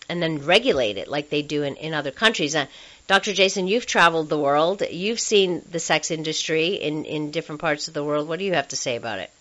and 0.09 0.21
then 0.21 0.43
regulate 0.43 0.97
it 0.97 1.07
like 1.07 1.29
they 1.29 1.43
do 1.43 1.63
in, 1.63 1.75
in 1.75 1.93
other 1.93 2.11
countries. 2.11 2.55
Uh, 2.55 2.65
Dr. 3.07 3.33
Jason, 3.33 3.67
you've 3.67 3.85
traveled 3.85 4.29
the 4.29 4.39
world. 4.39 4.83
You've 4.89 5.19
seen 5.19 5.63
the 5.71 5.79
sex 5.79 6.11
industry 6.11 6.75
in, 6.75 7.05
in 7.05 7.31
different 7.31 7.61
parts 7.61 7.87
of 7.87 7.93
the 7.93 8.03
world. 8.03 8.27
What 8.27 8.39
do 8.39 8.45
you 8.45 8.53
have 8.53 8.67
to 8.69 8.75
say 8.75 8.95
about 8.95 9.19
it? 9.19 9.31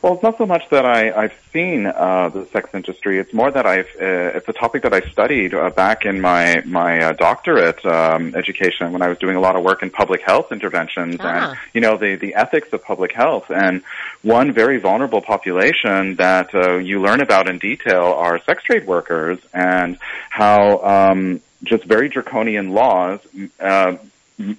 Well, 0.00 0.14
it's 0.14 0.22
not 0.22 0.38
so 0.38 0.46
much 0.46 0.68
that 0.70 0.84
I, 0.84 1.10
I've 1.10 1.34
seen 1.52 1.86
uh, 1.86 2.28
the 2.28 2.46
sex 2.46 2.70
industry. 2.72 3.18
It's 3.18 3.34
more 3.34 3.50
that 3.50 3.66
I've. 3.66 3.88
Uh, 4.00 4.36
it's 4.36 4.48
a 4.48 4.52
topic 4.52 4.82
that 4.82 4.94
I 4.94 5.00
studied 5.00 5.54
uh, 5.54 5.70
back 5.70 6.04
in 6.04 6.20
my 6.20 6.62
my 6.64 7.00
uh, 7.00 7.12
doctorate 7.12 7.84
um, 7.84 8.34
education 8.36 8.92
when 8.92 9.02
I 9.02 9.08
was 9.08 9.18
doing 9.18 9.36
a 9.36 9.40
lot 9.40 9.56
of 9.56 9.64
work 9.64 9.82
in 9.82 9.90
public 9.90 10.22
health 10.22 10.52
interventions 10.52 11.16
ah. 11.18 11.50
and 11.50 11.58
you 11.74 11.80
know 11.80 11.96
the 11.96 12.14
the 12.14 12.36
ethics 12.36 12.72
of 12.72 12.84
public 12.84 13.12
health. 13.12 13.50
And 13.50 13.82
one 14.22 14.52
very 14.52 14.78
vulnerable 14.78 15.20
population 15.20 16.14
that 16.16 16.54
uh, 16.54 16.76
you 16.76 17.00
learn 17.00 17.20
about 17.20 17.48
in 17.48 17.58
detail 17.58 18.04
are 18.04 18.40
sex 18.44 18.62
trade 18.62 18.86
workers 18.86 19.38
and 19.52 19.98
how 20.30 20.78
um, 20.84 21.40
just 21.64 21.84
very 21.84 22.08
draconian 22.08 22.70
laws 22.70 23.20
uh, 23.58 23.96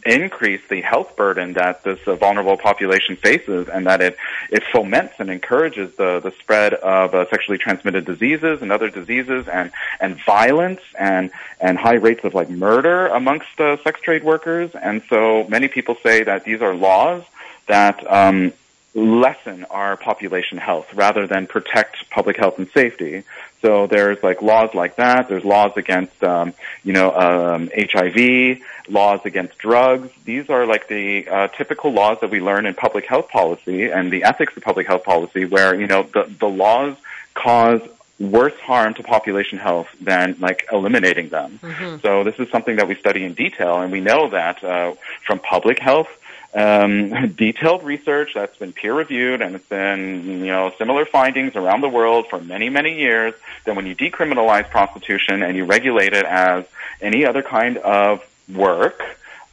increase 0.06 0.62
the 0.70 0.82
health 0.82 1.16
burden 1.16 1.54
that 1.54 1.84
this 1.84 2.00
uh, 2.06 2.16
vulnerable 2.16 2.58
population 2.58 3.16
faces 3.16 3.70
and 3.70 3.88
that 3.88 4.02
it, 4.02 4.18
it 4.50 4.62
foments 4.74 5.14
and 5.20 5.30
encourages 5.30 5.96
the, 5.96 6.20
the 6.20 6.32
spread 6.32 6.74
of 6.74 7.16
uh, 7.16 7.30
sexually 7.30 7.58
transmitted 7.58 8.04
diseases 8.06 8.62
and 8.62 8.72
other 8.74 8.90
diseases 8.90 9.48
and, 9.48 9.72
and 10.02 10.18
violence 10.26 10.82
and, 10.98 11.32
and 11.62 11.78
high 11.78 11.96
rates 11.96 12.26
of 12.26 12.34
like 12.34 12.50
murder 12.50 13.08
amongst 13.08 13.60
uh, 13.60 13.82
sex 13.84 14.02
trade 14.02 14.24
workers. 14.24 14.72
And 14.76 15.02
so 15.10 15.46
many 15.48 15.70
people 15.70 15.96
say 16.04 16.24
that 16.24 16.44
these 16.44 16.62
are 16.62 16.76
laws 16.76 17.24
that 17.68 18.06
um, 18.12 18.52
lessen 18.96 19.66
our 19.66 19.96
population 19.96 20.58
health 20.58 20.94
rather 20.94 21.28
than 21.28 21.46
protect 21.46 22.10
public 22.10 22.38
health 22.38 22.58
and 22.58 22.70
safety. 22.72 23.24
So 23.62 23.88
there's 23.88 24.22
like 24.24 24.42
laws 24.42 24.74
like 24.74 24.96
that. 24.96 25.28
There's 25.28 25.46
laws 25.46 25.74
against, 25.76 26.24
um, 26.24 26.54
you 26.84 26.94
know, 26.94 27.12
um, 27.14 27.70
HIV, 27.76 28.60
laws 28.88 29.20
against 29.26 29.58
drugs. 29.58 30.10
These 30.26 30.50
are 30.50 30.66
like 30.66 30.88
the 30.88 31.28
uh, 31.28 31.48
typical 31.50 31.92
laws 31.92 32.18
that 32.22 32.32
we 32.32 32.40
learn 32.40 32.66
in 32.66 32.74
public 32.74 33.06
health 33.06 33.30
policy 33.30 33.92
and 33.92 34.12
the 34.12 34.24
ethics 34.24 34.56
of 34.58 34.64
public 34.64 34.88
health 34.88 35.04
policy, 35.04 35.46
where 35.46 35.80
you 35.80 35.88
know 35.88 36.04
the 36.04 36.24
the 36.40 36.48
laws 36.48 36.96
cause 37.34 37.82
worse 38.20 38.58
harm 38.60 38.94
to 38.94 39.04
population 39.04 39.58
health 39.58 39.88
than 40.02 40.36
like 40.40 40.68
eliminating 40.72 41.30
them. 41.30 41.60
Mm-hmm. 41.62 41.98
So 42.02 42.24
this 42.24 42.36
is 42.40 42.50
something 42.50 42.78
that 42.78 42.88
we 42.88 42.96
study 42.96 43.24
in 43.24 43.34
detail, 43.34 43.82
and 43.82 43.92
we 43.92 44.02
know 44.02 44.30
that 44.30 44.64
uh, 44.64 44.94
from 45.26 45.40
public 45.40 45.80
health 45.80 46.10
um, 46.54 47.34
detailed 47.36 47.84
research 47.84 48.32
that's 48.34 48.58
been 48.58 48.74
peer 48.74 48.94
reviewed 48.94 49.42
and 49.42 49.56
it's 49.56 49.68
been, 49.68 50.24
you 50.26 50.48
know, 50.48 50.74
similar 50.78 51.06
findings 51.06 51.56
around 51.56 51.82
the 51.82 51.90
world 51.90 52.28
for 52.30 52.40
many, 52.40 52.70
many 52.70 52.98
years 53.00 53.34
that 53.66 53.76
when 53.76 53.86
you 53.86 53.96
decriminalize 53.96 54.70
prostitution 54.70 55.44
and 55.44 55.56
you 55.56 55.66
regulate 55.66 56.14
it 56.14 56.26
as 56.26 56.66
any 57.02 57.26
other 57.26 57.42
kind 57.42 57.78
of 57.78 58.26
work, 58.54 59.04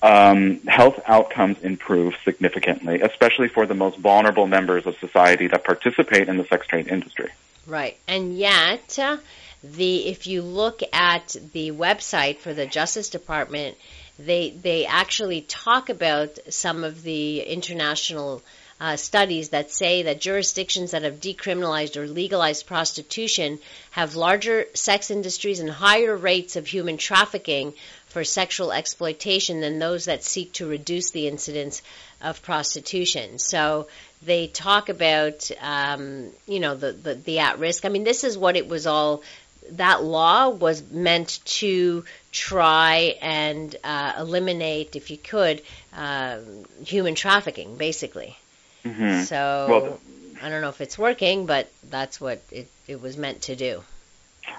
um, 0.02 0.60
health 0.66 1.00
outcomes 1.06 1.58
improve 1.60 2.14
significantly, 2.24 3.00
especially 3.00 3.48
for 3.48 3.66
the 3.66 3.74
most 3.74 3.98
vulnerable 3.98 4.46
members 4.46 4.86
of 4.86 4.96
society 4.98 5.48
that 5.48 5.64
participate 5.64 6.28
in 6.28 6.36
the 6.36 6.44
sex 6.44 6.66
trade 6.66 6.88
industry. 6.88 7.30
Right. 7.66 7.96
And 8.06 8.36
yet, 8.36 8.98
uh, 8.98 9.18
the 9.62 10.08
if 10.08 10.26
you 10.26 10.42
look 10.42 10.82
at 10.92 11.34
the 11.52 11.72
website 11.72 12.38
for 12.38 12.54
the 12.54 12.66
Justice 12.66 13.08
Department, 13.08 13.76
they 14.18 14.50
they 14.50 14.86
actually 14.86 15.42
talk 15.42 15.88
about 15.88 16.38
some 16.48 16.84
of 16.84 17.02
the 17.02 17.40
international 17.40 18.42
uh, 18.78 18.96
studies 18.96 19.50
that 19.50 19.70
say 19.70 20.02
that 20.02 20.20
jurisdictions 20.20 20.90
that 20.90 21.02
have 21.02 21.20
decriminalized 21.20 21.96
or 21.96 22.06
legalized 22.06 22.66
prostitution 22.66 23.58
have 23.90 24.16
larger 24.16 24.66
sex 24.74 25.10
industries 25.10 25.60
and 25.60 25.70
higher 25.70 26.14
rates 26.14 26.56
of 26.56 26.66
human 26.66 26.98
trafficking 26.98 27.72
for 28.08 28.22
sexual 28.22 28.72
exploitation 28.72 29.60
than 29.60 29.78
those 29.78 30.06
that 30.06 30.24
seek 30.24 30.52
to 30.52 30.66
reduce 30.66 31.10
the 31.10 31.26
incidence 31.26 31.82
of 32.20 32.42
prostitution. 32.42 33.38
So 33.38 33.88
they 34.22 34.46
talk 34.46 34.88
about, 34.88 35.50
um, 35.60 36.30
you 36.46 36.60
know, 36.60 36.74
the, 36.74 36.92
the, 36.92 37.14
the 37.14 37.38
at 37.40 37.58
risk. 37.58 37.84
I 37.84 37.88
mean, 37.88 38.04
this 38.04 38.24
is 38.24 38.36
what 38.36 38.56
it 38.56 38.68
was 38.68 38.86
all 38.86 39.22
that 39.72 40.02
law 40.02 40.48
was 40.48 40.82
meant 40.90 41.40
to 41.44 42.04
try 42.32 43.16
and 43.20 43.74
uh, 43.84 44.14
eliminate, 44.18 44.96
if 44.96 45.10
you 45.10 45.16
could, 45.16 45.62
uh, 45.94 46.38
human 46.84 47.14
trafficking, 47.14 47.76
basically. 47.76 48.36
Mm-hmm. 48.84 49.22
So 49.22 49.66
well, 49.68 50.00
I 50.42 50.48
don't 50.48 50.60
know 50.60 50.68
if 50.68 50.80
it's 50.80 50.98
working, 50.98 51.46
but 51.46 51.70
that's 51.90 52.20
what 52.20 52.40
it, 52.50 52.68
it 52.86 53.00
was 53.00 53.16
meant 53.16 53.42
to 53.42 53.56
do. 53.56 53.82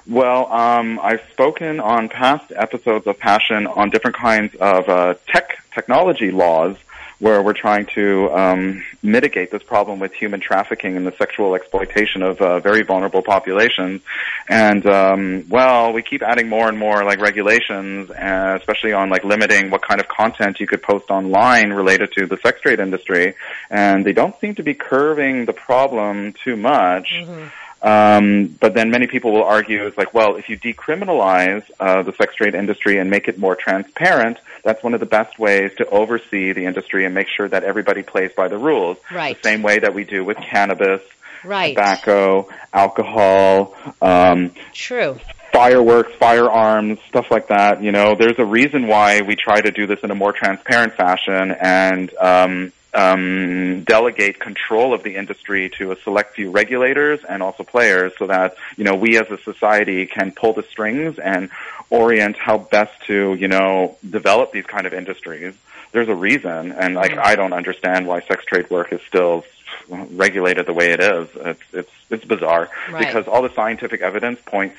Well, 0.06 0.52
um, 0.52 1.00
I've 1.02 1.22
spoken 1.32 1.80
on 1.80 2.10
past 2.10 2.52
episodes 2.56 3.08
of 3.08 3.20
Passion 3.20 3.68
on 3.68 3.90
different 3.90 4.18
kinds 4.18 4.56
of 4.56 4.90
uh, 4.90 5.16
tech 5.28 5.64
technology 5.74 6.32
laws 6.32 6.76
where 7.20 7.42
we're 7.42 7.54
trying 7.54 7.88
to 7.88 8.30
um, 8.32 8.84
mitigate 9.02 9.50
this 9.52 9.64
problem 9.64 10.00
with 10.00 10.14
human 10.14 10.40
trafficking 10.40 10.96
and 10.98 11.08
the 11.08 11.12
sexual 11.14 11.56
exploitation 11.56 12.22
of 12.22 12.40
uh, 12.42 12.60
very 12.60 12.84
vulnerable 12.84 13.24
populations. 13.24 14.02
And 14.48 14.86
um, 14.86 15.46
well, 15.50 15.94
we 15.94 16.04
keep 16.04 16.22
adding 16.22 16.48
more 16.48 16.70
and 16.70 16.78
more 16.78 17.04
like 17.04 17.20
regulations, 17.20 18.12
uh, 18.12 18.58
especially 18.60 18.94
on 18.94 19.10
like 19.10 19.24
limiting 19.24 19.72
what 19.72 19.82
kind 19.82 20.00
of 20.00 20.08
content 20.08 20.60
you 20.60 20.68
could 20.68 20.84
post 20.84 21.10
online 21.10 21.74
related 21.74 22.12
to 22.14 22.28
the 22.28 22.38
sex 22.38 22.62
trade 22.62 22.80
industry. 22.80 23.34
And 23.70 24.06
they 24.06 24.14
don't 24.14 24.40
seem 24.40 24.56
to 24.56 24.64
be 24.64 24.76
curving 24.76 25.46
the 25.46 25.54
problem 25.54 26.34
too 26.44 26.56
much. 26.56 27.14
Mm-hmm. 27.14 27.48
Um, 27.82 28.48
but 28.60 28.74
then 28.74 28.90
many 28.90 29.08
people 29.08 29.32
will 29.32 29.44
argue 29.44 29.86
it's 29.86 29.98
like, 29.98 30.14
well, 30.14 30.36
if 30.36 30.50
you 30.50 30.58
decriminalize 30.58 31.64
uh, 31.80 32.04
the 32.04 32.12
sex 32.14 32.36
trade 32.36 32.56
industry 32.56 32.98
and 32.98 33.10
make 33.10 33.28
it 33.28 33.38
more 33.38 33.56
transparent, 33.56 34.40
that's 34.64 34.84
one 34.84 34.94
of 34.94 35.00
the 35.00 35.06
best 35.06 35.38
ways 35.38 35.72
to 35.78 35.88
oversee 35.88 36.54
the 36.54 36.66
industry 36.66 37.06
and 37.06 37.14
make 37.14 37.28
sure 37.28 37.48
that 37.48 37.64
everybody 37.64 38.04
plays 38.04 38.32
by 38.36 38.48
the 38.48 38.58
rules. 38.58 38.98
Right. 39.12 39.42
The 39.42 39.50
same 39.50 39.62
way 39.62 39.80
that 39.80 39.94
we 39.94 40.04
do 40.04 40.24
with 40.24 40.38
cannabis, 40.38 41.02
right. 41.44 41.76
tobacco, 41.76 42.50
alcohol. 42.74 43.76
Um, 44.02 44.52
True. 44.74 45.20
Fireworks, 45.54 46.14
firearms, 46.16 47.00
stuff 47.08 47.32
like 47.32 47.48
that. 47.48 47.82
You 47.82 47.92
know, 47.92 48.16
there's 48.16 48.38
a 48.38 48.46
reason 48.46 48.88
why 48.88 49.22
we 49.22 49.36
try 49.36 49.62
to 49.62 49.72
do 49.72 49.88
this 49.88 50.00
in 50.02 50.12
a 50.12 50.16
more 50.16 50.34
transparent 50.34 50.94
fashion 50.94 51.52
and 51.52 52.14
um, 52.18 52.74
um, 52.98 53.84
delegate 53.84 54.40
control 54.40 54.94
of 54.94 55.04
the 55.04 55.16
industry 55.16 55.70
to 55.78 55.92
a 55.92 55.96
select 55.98 56.34
few 56.36 56.50
regulators 56.52 57.20
and 57.24 57.44
also 57.44 57.64
players 57.64 58.12
so 58.18 58.26
that, 58.28 58.56
you 58.76 58.84
know, 58.84 58.96
we 58.96 59.18
as 59.20 59.30
a 59.30 59.38
society 59.38 60.06
can 60.08 60.32
pull 60.32 60.54
the 60.54 60.64
strings 60.64 61.20
and 61.20 61.50
orient 61.92 62.36
how 62.38 62.58
best 62.58 62.94
to, 63.06 63.36
you 63.36 63.48
know, 63.48 63.96
develop 64.10 64.52
these 64.52 64.66
kind 64.66 64.88
of 64.88 64.94
industries. 64.94 65.54
There's 65.92 66.10
a 66.10 66.16
reason, 66.16 66.72
and 66.74 66.96
like 66.96 67.18
I 67.18 67.36
don't 67.36 67.54
understand 67.54 68.08
why 68.08 68.22
sex 68.22 68.44
trade 68.46 68.70
work 68.70 68.92
is 68.92 69.00
still 69.08 69.46
regulated 69.90 70.66
the 70.66 70.74
way 70.74 70.92
it 70.92 71.00
is. 71.00 71.30
It's 71.36 71.62
it's 71.72 71.92
it's 72.10 72.26
bizarre 72.26 72.70
Right. 72.92 73.06
because 73.08 73.28
all 73.28 73.42
the 73.42 73.54
scientific 73.54 74.02
evidence 74.02 74.40
points 74.46 74.76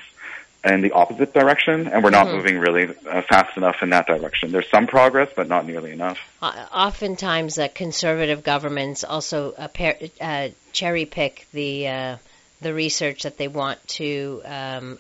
in 0.65 0.81
the 0.81 0.93
opposite 0.93 1.33
direction, 1.33 1.87
and 1.87 2.03
we're 2.03 2.11
not 2.11 2.27
Mm-hmm. 2.27 2.37
moving 2.37 2.59
really 2.59 2.89
uh, 3.09 3.23
fast 3.23 3.57
enough 3.57 3.83
in 3.83 3.91
that 3.91 4.07
direction. 4.07 4.51
There's 4.53 4.69
some 4.71 4.87
progress, 4.87 5.31
but 5.35 5.49
not 5.49 5.67
nearly 5.67 5.93
enough. 5.93 6.19
Uh, 6.43 6.67
oftentimes, 6.73 7.59
uh, 7.59 7.69
conservative 7.69 8.43
governments 8.43 9.05
also 9.05 9.53
uh, 9.53 9.69
par- 9.69 9.97
uh, 10.21 10.49
cherry 10.73 11.05
pick 11.05 11.47
the 11.53 11.89
uh, 11.89 12.17
the 12.61 12.75
research 12.75 13.23
that 13.23 13.39
they 13.39 13.47
want 13.47 13.79
to 13.87 14.43
um, 14.45 14.99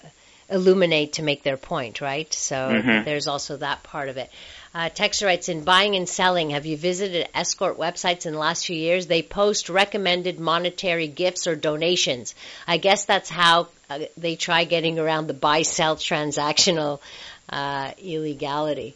illuminate 0.48 1.14
to 1.14 1.22
make 1.22 1.42
their 1.42 1.56
point, 1.56 2.00
right? 2.00 2.32
So 2.32 2.54
Mhm. 2.54 3.04
there's 3.04 3.26
also 3.26 3.56
that 3.56 3.82
part 3.82 4.08
of 4.08 4.16
it. 4.16 4.30
Uh, 4.74 4.90
Texter 4.90 5.26
writes 5.26 5.48
in 5.48 5.64
buying 5.64 5.96
and 5.96 6.08
selling. 6.08 6.50
Have 6.50 6.66
you 6.66 6.76
visited 6.76 7.28
escort 7.34 7.78
websites 7.78 8.26
in 8.26 8.32
the 8.32 8.38
last 8.38 8.64
few 8.66 8.76
years? 8.76 9.06
They 9.08 9.22
post 9.22 9.68
recommended 9.68 10.38
monetary 10.38 11.08
gifts 11.08 11.46
or 11.48 11.56
donations. 11.56 12.34
I 12.66 12.76
guess 12.76 13.04
that's 13.06 13.28
how 13.28 13.68
uh, 13.90 14.00
they 14.16 14.36
try 14.36 14.64
getting 14.64 14.98
around 14.98 15.26
the 15.26 15.34
buy 15.34 15.62
sell 15.62 15.96
transactional 15.96 17.00
uh, 17.48 17.92
illegality. 17.98 18.94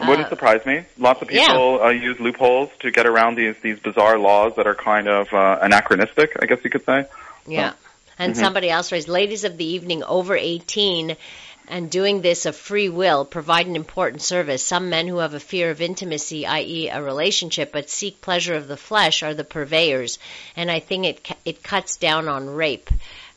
Wouldn't 0.00 0.26
Uh, 0.26 0.30
surprise 0.30 0.64
me. 0.64 0.82
Lots 0.96 1.22
of 1.22 1.30
yeah. 1.30 1.46
people 1.46 1.82
uh, 1.82 1.88
use 1.88 2.20
loopholes 2.20 2.70
to 2.80 2.90
get 2.90 3.06
around 3.06 3.34
these 3.34 3.56
these 3.62 3.80
bizarre 3.80 4.18
laws 4.18 4.52
that 4.56 4.66
are 4.66 4.74
kind 4.74 5.08
of 5.08 5.32
uh, 5.32 5.58
anachronistic, 5.60 6.36
I 6.40 6.46
guess 6.46 6.60
you 6.62 6.70
could 6.70 6.84
say. 6.84 7.06
Yeah. 7.46 7.72
And 8.18 8.32
Mm-hmm. 8.34 8.42
somebody 8.44 8.70
else 8.70 8.92
raised 8.92 9.08
ladies 9.08 9.44
of 9.44 9.56
the 9.56 9.64
evening 9.64 10.02
over 10.04 10.36
18 10.36 11.16
and 11.68 11.90
doing 11.90 12.20
this 12.22 12.46
of 12.46 12.56
free 12.56 12.88
will 12.88 13.24
provide 13.24 13.66
an 13.66 13.76
important 13.76 14.22
service. 14.22 14.64
Some 14.64 14.88
men 14.90 15.06
who 15.06 15.18
have 15.18 15.34
a 15.34 15.40
fear 15.40 15.70
of 15.70 15.80
intimacy, 15.82 16.46
i.e. 16.46 16.88
a 16.88 17.02
relationship, 17.02 17.72
but 17.72 17.90
seek 17.90 18.20
pleasure 18.20 18.54
of 18.54 18.68
the 18.68 18.76
flesh 18.76 19.22
are 19.22 19.34
the 19.34 19.44
purveyors. 19.44 20.18
And 20.56 20.70
I 20.70 20.80
think 20.80 21.04
it, 21.06 21.36
it 21.44 21.62
cuts 21.62 21.96
down 21.96 22.26
on 22.28 22.48
rape. 22.48 22.88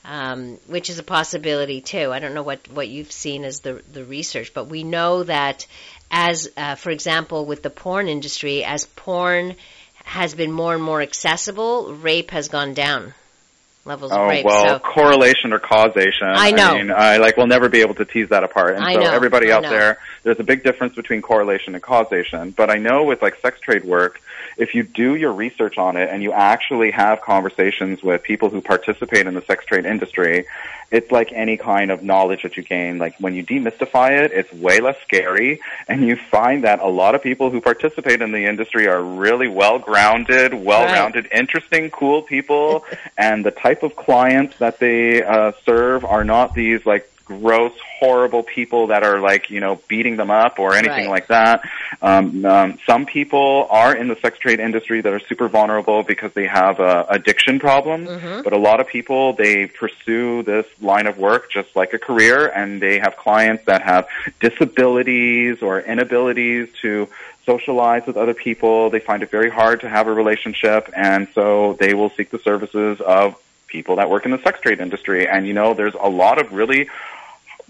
Um, 0.03 0.57
which 0.65 0.89
is 0.89 0.97
a 0.97 1.03
possibility 1.03 1.79
too. 1.79 2.11
I 2.11 2.17
don't 2.17 2.33
know 2.33 2.41
what, 2.41 2.67
what 2.69 2.87
you've 2.87 3.11
seen 3.11 3.43
as 3.43 3.59
the 3.59 3.83
the 3.93 4.03
research, 4.03 4.51
but 4.51 4.65
we 4.65 4.83
know 4.83 5.21
that 5.23 5.67
as, 6.09 6.49
uh, 6.57 6.75
for 6.75 6.89
example, 6.89 7.45
with 7.45 7.61
the 7.61 7.69
porn 7.69 8.07
industry, 8.07 8.63
as 8.63 8.85
porn 8.85 9.55
has 10.03 10.33
been 10.33 10.51
more 10.51 10.73
and 10.73 10.83
more 10.83 11.01
accessible, 11.01 11.93
rape 11.93 12.31
has 12.31 12.47
gone 12.49 12.73
down. 12.73 13.13
Levels 13.83 14.11
of 14.11 14.17
Oh 14.19 14.27
rape. 14.27 14.45
well, 14.45 14.77
so 14.77 14.79
correlation 14.79 15.53
or 15.53 15.59
causation. 15.59 16.27
I 16.27 16.51
know. 16.51 16.69
I 16.69 16.77
mean, 16.77 16.91
I 16.91 17.17
like 17.17 17.35
we'll 17.35 17.47
never 17.47 17.67
be 17.67 17.81
able 17.81 17.95
to 17.95 18.05
tease 18.05 18.29
that 18.29 18.43
apart. 18.43 18.75
And 18.75 18.83
I 18.83 18.93
so 18.93 18.99
know, 18.99 19.11
everybody 19.11 19.51
I 19.51 19.55
out 19.55 19.63
know. 19.63 19.69
there, 19.71 19.97
there's 20.21 20.39
a 20.39 20.43
big 20.43 20.63
difference 20.63 20.93
between 20.93 21.23
correlation 21.23 21.73
and 21.73 21.81
causation. 21.81 22.51
But 22.51 22.69
I 22.69 22.75
know 22.75 23.05
with 23.05 23.23
like 23.23 23.37
sex 23.41 23.59
trade 23.59 23.83
work, 23.83 24.21
if 24.57 24.75
you 24.75 24.83
do 24.83 25.15
your 25.15 25.33
research 25.33 25.79
on 25.79 25.97
it 25.97 26.09
and 26.09 26.21
you 26.21 26.31
actually 26.31 26.91
have 26.91 27.21
conversations 27.21 28.03
with 28.03 28.21
people 28.21 28.49
who 28.49 28.61
participate 28.61 29.25
in 29.25 29.33
the 29.33 29.41
sex 29.41 29.65
trade 29.65 29.85
industry, 29.85 30.45
it's 30.91 31.11
like 31.11 31.31
any 31.31 31.57
kind 31.57 31.89
of 31.89 32.03
knowledge 32.03 32.43
that 32.43 32.57
you 32.57 32.63
gain. 32.63 32.97
Like 32.97 33.15
when 33.19 33.33
you 33.33 33.43
demystify 33.43 34.23
it, 34.23 34.31
it's 34.33 34.51
way 34.53 34.79
less 34.81 34.97
scary, 35.01 35.61
and 35.87 36.05
you 36.05 36.15
find 36.15 36.63
that 36.65 36.81
a 36.81 36.87
lot 36.87 37.15
of 37.15 37.23
people 37.23 37.49
who 37.49 37.61
participate 37.61 38.21
in 38.21 38.31
the 38.31 38.45
industry 38.45 38.87
are 38.87 39.01
really 39.01 39.47
well 39.47 39.79
grounded, 39.79 40.53
well 40.53 40.85
rounded, 40.85 41.27
interesting, 41.31 41.89
cool 41.89 42.21
people, 42.21 42.85
and 43.17 43.45
the 43.45 43.51
type 43.51 43.83
of 43.83 43.95
clients 43.95 44.57
that 44.59 44.79
they 44.79 45.23
uh, 45.23 45.53
serve 45.65 46.03
are 46.05 46.23
not 46.23 46.53
these 46.53 46.85
like 46.85 47.10
gross, 47.39 47.73
horrible 47.99 48.43
people 48.43 48.87
that 48.87 49.03
are 49.03 49.19
like 49.19 49.49
you 49.49 49.59
know 49.59 49.79
beating 49.87 50.15
them 50.17 50.29
up 50.31 50.59
or 50.59 50.73
anything 50.73 51.05
Right. 51.05 51.09
like 51.09 51.27
that. 51.27 51.61
Um, 52.01 52.45
um, 52.45 52.79
some 52.85 53.05
people 53.05 53.67
are 53.69 53.95
in 53.95 54.07
the 54.07 54.15
sex 54.17 54.37
trade 54.39 54.59
industry 54.59 55.01
that 55.01 55.13
are 55.13 55.19
super 55.19 55.47
vulnerable 55.47 56.03
because 56.03 56.31
they 56.33 56.47
have 56.47 56.79
uh, 56.79 57.05
addiction 57.09 57.59
problems, 57.59 58.09
Mm-hmm. 58.09 58.41
but 58.43 58.53
a 58.53 58.57
lot 58.57 58.79
of 58.79 58.87
people 58.87 59.33
they 59.33 59.67
pursue 59.67 60.43
this 60.43 60.65
line 60.81 61.07
of 61.07 61.17
work 61.17 61.51
just 61.51 61.75
like 61.75 61.93
a 61.93 61.99
career, 61.99 62.47
and 62.47 62.81
they 62.81 62.99
have 62.99 63.15
clients 63.17 63.65
that 63.65 63.81
have 63.81 64.07
disabilities 64.39 65.61
or 65.61 65.79
inabilities 65.81 66.67
to 66.81 67.07
socialize 67.45 68.05
with 68.05 68.17
other 68.17 68.33
people. 68.33 68.89
They 68.89 68.99
find 68.99 69.23
it 69.23 69.31
very 69.31 69.49
hard 69.49 69.81
to 69.81 69.89
have 69.89 70.07
a 70.07 70.13
relationship, 70.13 70.89
and 70.95 71.27
so 71.33 71.73
they 71.79 71.93
will 71.93 72.09
seek 72.11 72.29
the 72.29 72.39
services 72.39 72.99
of 73.01 73.35
people 73.67 73.95
that 73.97 74.09
work 74.09 74.25
in 74.25 74.31
the 74.31 74.37
sex 74.41 74.59
trade 74.59 74.79
industry. 74.79 75.27
And 75.27 75.47
you 75.47 75.53
know, 75.53 75.73
there's 75.73 75.95
a 75.95 76.09
lot 76.09 76.39
of 76.39 76.51
really 76.53 76.89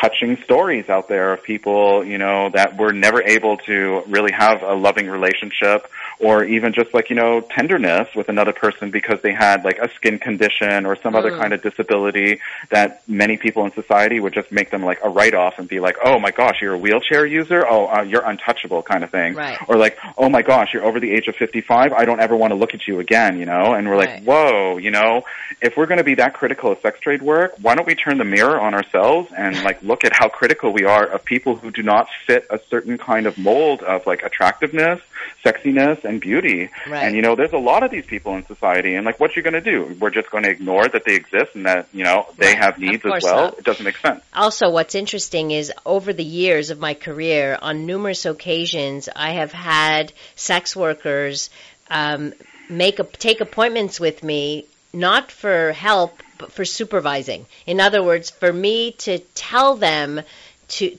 touching 0.00 0.36
stories 0.44 0.88
out 0.88 1.08
there 1.08 1.32
of 1.32 1.42
people, 1.42 2.04
you 2.04 2.18
know, 2.18 2.50
that 2.50 2.76
were 2.76 2.92
never 2.92 3.22
able 3.22 3.56
to 3.58 4.02
really 4.08 4.32
have 4.32 4.62
a 4.62 4.74
loving 4.74 5.08
relationship 5.08 5.88
or 6.20 6.44
even 6.44 6.72
just 6.72 6.94
like, 6.94 7.10
you 7.10 7.16
know, 7.16 7.40
tenderness 7.40 8.08
with 8.14 8.28
another 8.28 8.52
person 8.52 8.90
because 8.90 9.20
they 9.22 9.32
had 9.32 9.64
like 9.64 9.78
a 9.78 9.88
skin 9.94 10.18
condition 10.18 10.86
or 10.86 10.96
some 10.96 11.14
other 11.14 11.32
Mm. 11.32 11.40
kind 11.40 11.52
of 11.52 11.62
disability 11.62 12.40
that 12.70 13.02
many 13.08 13.36
people 13.36 13.64
in 13.64 13.72
society 13.72 14.20
would 14.20 14.32
just 14.34 14.50
make 14.52 14.70
them 14.70 14.82
like 14.84 14.98
a 15.02 15.08
write-off 15.08 15.54
and 15.58 15.68
be 15.68 15.80
like, 15.80 15.96
oh 16.04 16.18
my 16.18 16.30
gosh, 16.30 16.60
you're 16.62 16.74
a 16.74 16.78
wheelchair 16.78 17.26
user? 17.26 17.64
Oh, 17.68 17.86
uh, 17.86 18.02
you're 18.02 18.24
untouchable 18.24 18.82
kind 18.82 19.02
of 19.04 19.10
thing. 19.10 19.34
Right. 19.34 19.58
Or 19.68 19.76
like, 19.76 19.98
oh 20.16 20.28
my 20.28 20.42
gosh, 20.42 20.72
you're 20.72 20.84
over 20.84 21.00
the 21.00 21.10
age 21.12 21.26
of 21.28 21.34
55. 21.36 21.92
I 21.92 22.04
don't 22.04 22.20
ever 22.20 22.36
want 22.36 22.52
to 22.52 22.56
look 22.56 22.74
at 22.74 22.86
you 22.86 23.00
again, 23.00 23.38
you 23.38 23.46
know? 23.46 23.74
And 23.74 23.88
we're 23.88 23.96
Right. 23.96 24.14
like, 24.16 24.24
whoa, 24.24 24.76
you 24.78 24.90
know, 24.90 25.24
if 25.60 25.76
we're 25.76 25.86
going 25.86 25.98
to 25.98 26.04
be 26.04 26.14
that 26.16 26.34
critical 26.34 26.72
of 26.72 26.80
sex 26.80 27.00
trade 27.00 27.22
work, 27.22 27.54
why 27.60 27.74
don't 27.74 27.86
we 27.86 27.94
turn 27.94 28.18
the 28.18 28.24
mirror 28.24 28.60
on 28.60 28.74
ourselves 28.74 29.32
and 29.36 29.62
like 29.64 29.82
look 29.84 30.04
at 30.04 30.12
how 30.14 30.28
critical 30.28 30.72
we 30.72 30.84
are 30.84 31.04
of 31.06 31.24
people 31.24 31.56
who 31.56 31.70
do 31.70 31.82
not 31.82 32.08
fit 32.26 32.46
a 32.50 32.58
certain 32.70 32.98
kind 32.98 33.26
of 33.26 33.36
mold 33.38 33.82
of 33.82 34.06
like 34.06 34.22
attractiveness, 34.22 35.00
sexiness, 35.44 36.04
and 36.04 36.20
beauty. 36.20 36.70
Right. 36.88 37.04
And 37.04 37.14
you 37.16 37.22
know, 37.22 37.34
there's 37.36 37.52
a 37.52 37.58
lot 37.58 37.82
of 37.82 37.90
these 37.90 38.06
people 38.06 38.34
in 38.36 38.46
society, 38.46 38.94
and 38.94 39.04
like, 39.04 39.20
what 39.20 39.36
you 39.36 39.42
going 39.42 39.54
to 39.54 39.60
do? 39.60 39.96
We're 40.00 40.10
just 40.10 40.30
going 40.30 40.44
to 40.44 40.50
ignore 40.50 40.88
that 40.88 41.04
they 41.04 41.14
exist 41.14 41.54
and 41.54 41.66
that 41.66 41.88
you 41.92 42.04
know 42.04 42.26
they 42.38 42.46
Right. 42.48 42.58
have 42.58 42.78
needs 42.78 43.04
as 43.04 43.22
well. 43.22 43.36
not. 43.36 43.58
It 43.58 43.64
doesn't 43.64 43.84
make 43.84 43.96
sense. 43.98 44.22
Also, 44.34 44.70
what's 44.70 44.94
interesting 44.94 45.50
is 45.50 45.72
over 45.84 46.12
the 46.12 46.24
years 46.24 46.70
of 46.70 46.78
my 46.78 46.94
career, 46.94 47.58
on 47.60 47.86
numerous 47.86 48.24
occasions, 48.26 49.08
I 49.14 49.32
have 49.32 49.52
had 49.52 50.12
sex 50.36 50.74
workers 50.74 51.50
um, 51.90 52.32
make 52.68 52.98
a, 52.98 53.04
take 53.04 53.40
appointments 53.40 54.00
with 54.00 54.22
me, 54.22 54.66
not 54.92 55.30
for 55.30 55.72
help, 55.72 56.22
but 56.38 56.52
for 56.52 56.64
supervising. 56.64 57.46
In 57.66 57.80
other 57.80 58.02
words, 58.02 58.30
for 58.30 58.52
me 58.52 58.92
to 58.92 59.18
tell 59.34 59.76
them 59.76 60.20
to 60.68 60.96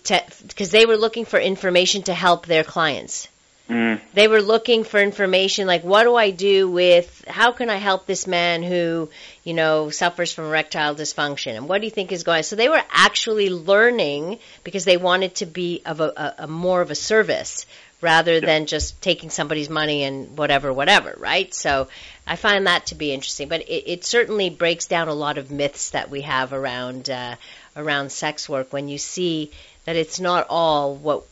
because 0.47 0.71
they 0.71 0.85
were 0.85 0.97
looking 0.97 1.25
for 1.25 1.39
information 1.39 2.03
to 2.03 2.13
help 2.13 2.45
their 2.45 2.63
clients. 2.63 3.27
Mm. 3.69 3.99
They 4.13 4.27
were 4.27 4.41
looking 4.41 4.83
for 4.83 4.99
information 4.99 5.65
like, 5.65 5.83
what 5.83 6.03
do 6.03 6.15
I 6.15 6.29
do 6.29 6.69
with, 6.69 7.25
how 7.27 7.51
can 7.51 7.71
I 7.71 7.77
help 7.77 8.05
this 8.05 8.27
man 8.27 8.61
who, 8.61 9.09
you 9.43 9.55
know, 9.55 9.89
suffers 9.89 10.31
from 10.31 10.45
erectile 10.45 10.93
dysfunction? 10.93 11.55
And 11.55 11.67
what 11.67 11.81
do 11.81 11.85
you 11.85 11.91
think 11.91 12.11
is 12.11 12.23
going 12.23 12.37
on? 12.37 12.43
So 12.43 12.55
they 12.55 12.69
were 12.69 12.83
actually 12.91 13.49
learning 13.49 14.37
because 14.63 14.85
they 14.85 14.97
wanted 14.97 15.35
to 15.35 15.47
be 15.47 15.81
of 15.83 15.99
a, 15.99 16.13
a, 16.15 16.35
a 16.43 16.47
more 16.47 16.81
of 16.81 16.91
a 16.91 16.95
service 16.95 17.65
rather 18.05 18.39
than 18.39 18.67
just 18.67 19.01
taking 19.01 19.31
somebody's 19.31 19.67
money 19.67 20.03
and 20.03 20.37
whatever, 20.37 20.71
whatever, 20.71 21.15
right? 21.17 21.51
So 21.53 21.87
I 22.27 22.35
find 22.35 22.67
that 22.67 22.85
to 22.87 22.95
be 22.95 23.11
interesting. 23.11 23.47
But 23.47 23.61
it, 23.61 23.91
it 23.93 24.05
certainly 24.05 24.51
breaks 24.51 24.85
down 24.85 25.07
a 25.07 25.13
lot 25.13 25.39
of 25.39 25.49
myths 25.49 25.89
that 25.89 26.11
we 26.11 26.21
have 26.21 26.53
around, 26.53 27.09
uh, 27.09 27.35
around 27.75 28.11
sex 28.11 28.47
work 28.47 28.71
when 28.71 28.87
you 28.87 28.99
see 28.99 29.49
that 29.85 29.95
it's 29.95 30.19
not 30.19 30.45
all 30.51 30.93
what 30.95 31.23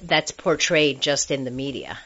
that's 0.00 0.30
portrayed 0.30 1.00
just 1.00 1.32
in 1.32 1.42
the 1.42 1.50
media 1.50 1.98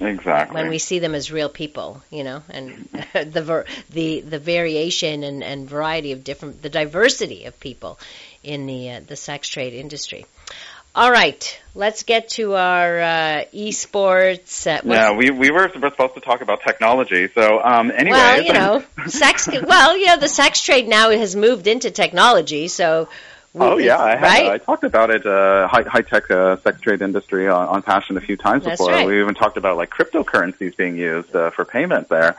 Exactly. 0.00 0.54
when 0.54 0.68
we 0.68 0.78
see 0.78 0.98
them 0.98 1.14
as 1.14 1.30
real 1.30 1.48
people, 1.48 2.02
you 2.10 2.24
know, 2.24 2.42
and 2.48 2.88
the 3.12 3.42
ver- 3.42 3.66
the 3.90 4.20
the 4.20 4.38
variation 4.38 5.22
and, 5.22 5.44
and 5.44 5.68
variety 5.68 6.12
of 6.12 6.24
different 6.24 6.62
the 6.62 6.70
diversity 6.70 7.44
of 7.44 7.60
people 7.60 8.00
in 8.42 8.66
the 8.66 8.90
uh, 8.90 9.00
the 9.06 9.16
sex 9.16 9.46
trade 9.46 9.74
industry. 9.74 10.26
All 10.92 11.10
right, 11.10 11.60
let's 11.76 12.02
get 12.02 12.30
to 12.30 12.56
our 12.56 13.00
uh, 13.00 13.44
esports. 13.54 14.66
Uh, 14.66 14.80
yeah, 14.84 15.12
we 15.12 15.30
we 15.30 15.50
were 15.52 15.70
supposed 15.70 16.14
to 16.14 16.20
talk 16.20 16.40
about 16.40 16.62
technology. 16.62 17.28
So 17.28 17.62
um, 17.62 17.92
anyway, 17.92 18.18
well, 18.18 18.42
you 18.42 18.52
know, 18.52 18.84
sex. 19.06 19.48
Well, 19.48 19.96
you 19.96 20.06
know, 20.06 20.16
the 20.16 20.28
sex 20.28 20.60
trade 20.62 20.88
now 20.88 21.10
has 21.10 21.36
moved 21.36 21.66
into 21.68 21.90
technology, 21.90 22.68
so. 22.68 23.08
we- 23.52 23.66
Oh 23.66 23.78
yeah, 23.78 23.98
I, 23.98 24.10
had, 24.16 24.22
right. 24.22 24.50
I 24.52 24.58
talked 24.58 24.84
about 24.84 25.10
it. 25.10 25.24
Uh, 25.26 25.68
high 25.68 25.82
high 25.82 26.02
tech 26.02 26.28
uh, 26.30 26.56
sex 26.58 26.80
trade 26.80 27.02
industry 27.02 27.48
on, 27.48 27.68
on 27.68 27.82
Passion 27.82 28.16
a 28.16 28.20
few 28.20 28.36
times 28.36 28.64
That's 28.64 28.80
before. 28.80 28.92
right. 28.92 29.06
We 29.06 29.20
even 29.20 29.34
talked 29.34 29.56
about 29.56 29.76
like 29.76 29.90
cryptocurrencies 29.90 30.76
being 30.76 30.96
used 30.96 31.34
uh, 31.34 31.50
for 31.50 31.64
payment 31.64 32.08
there. 32.08 32.36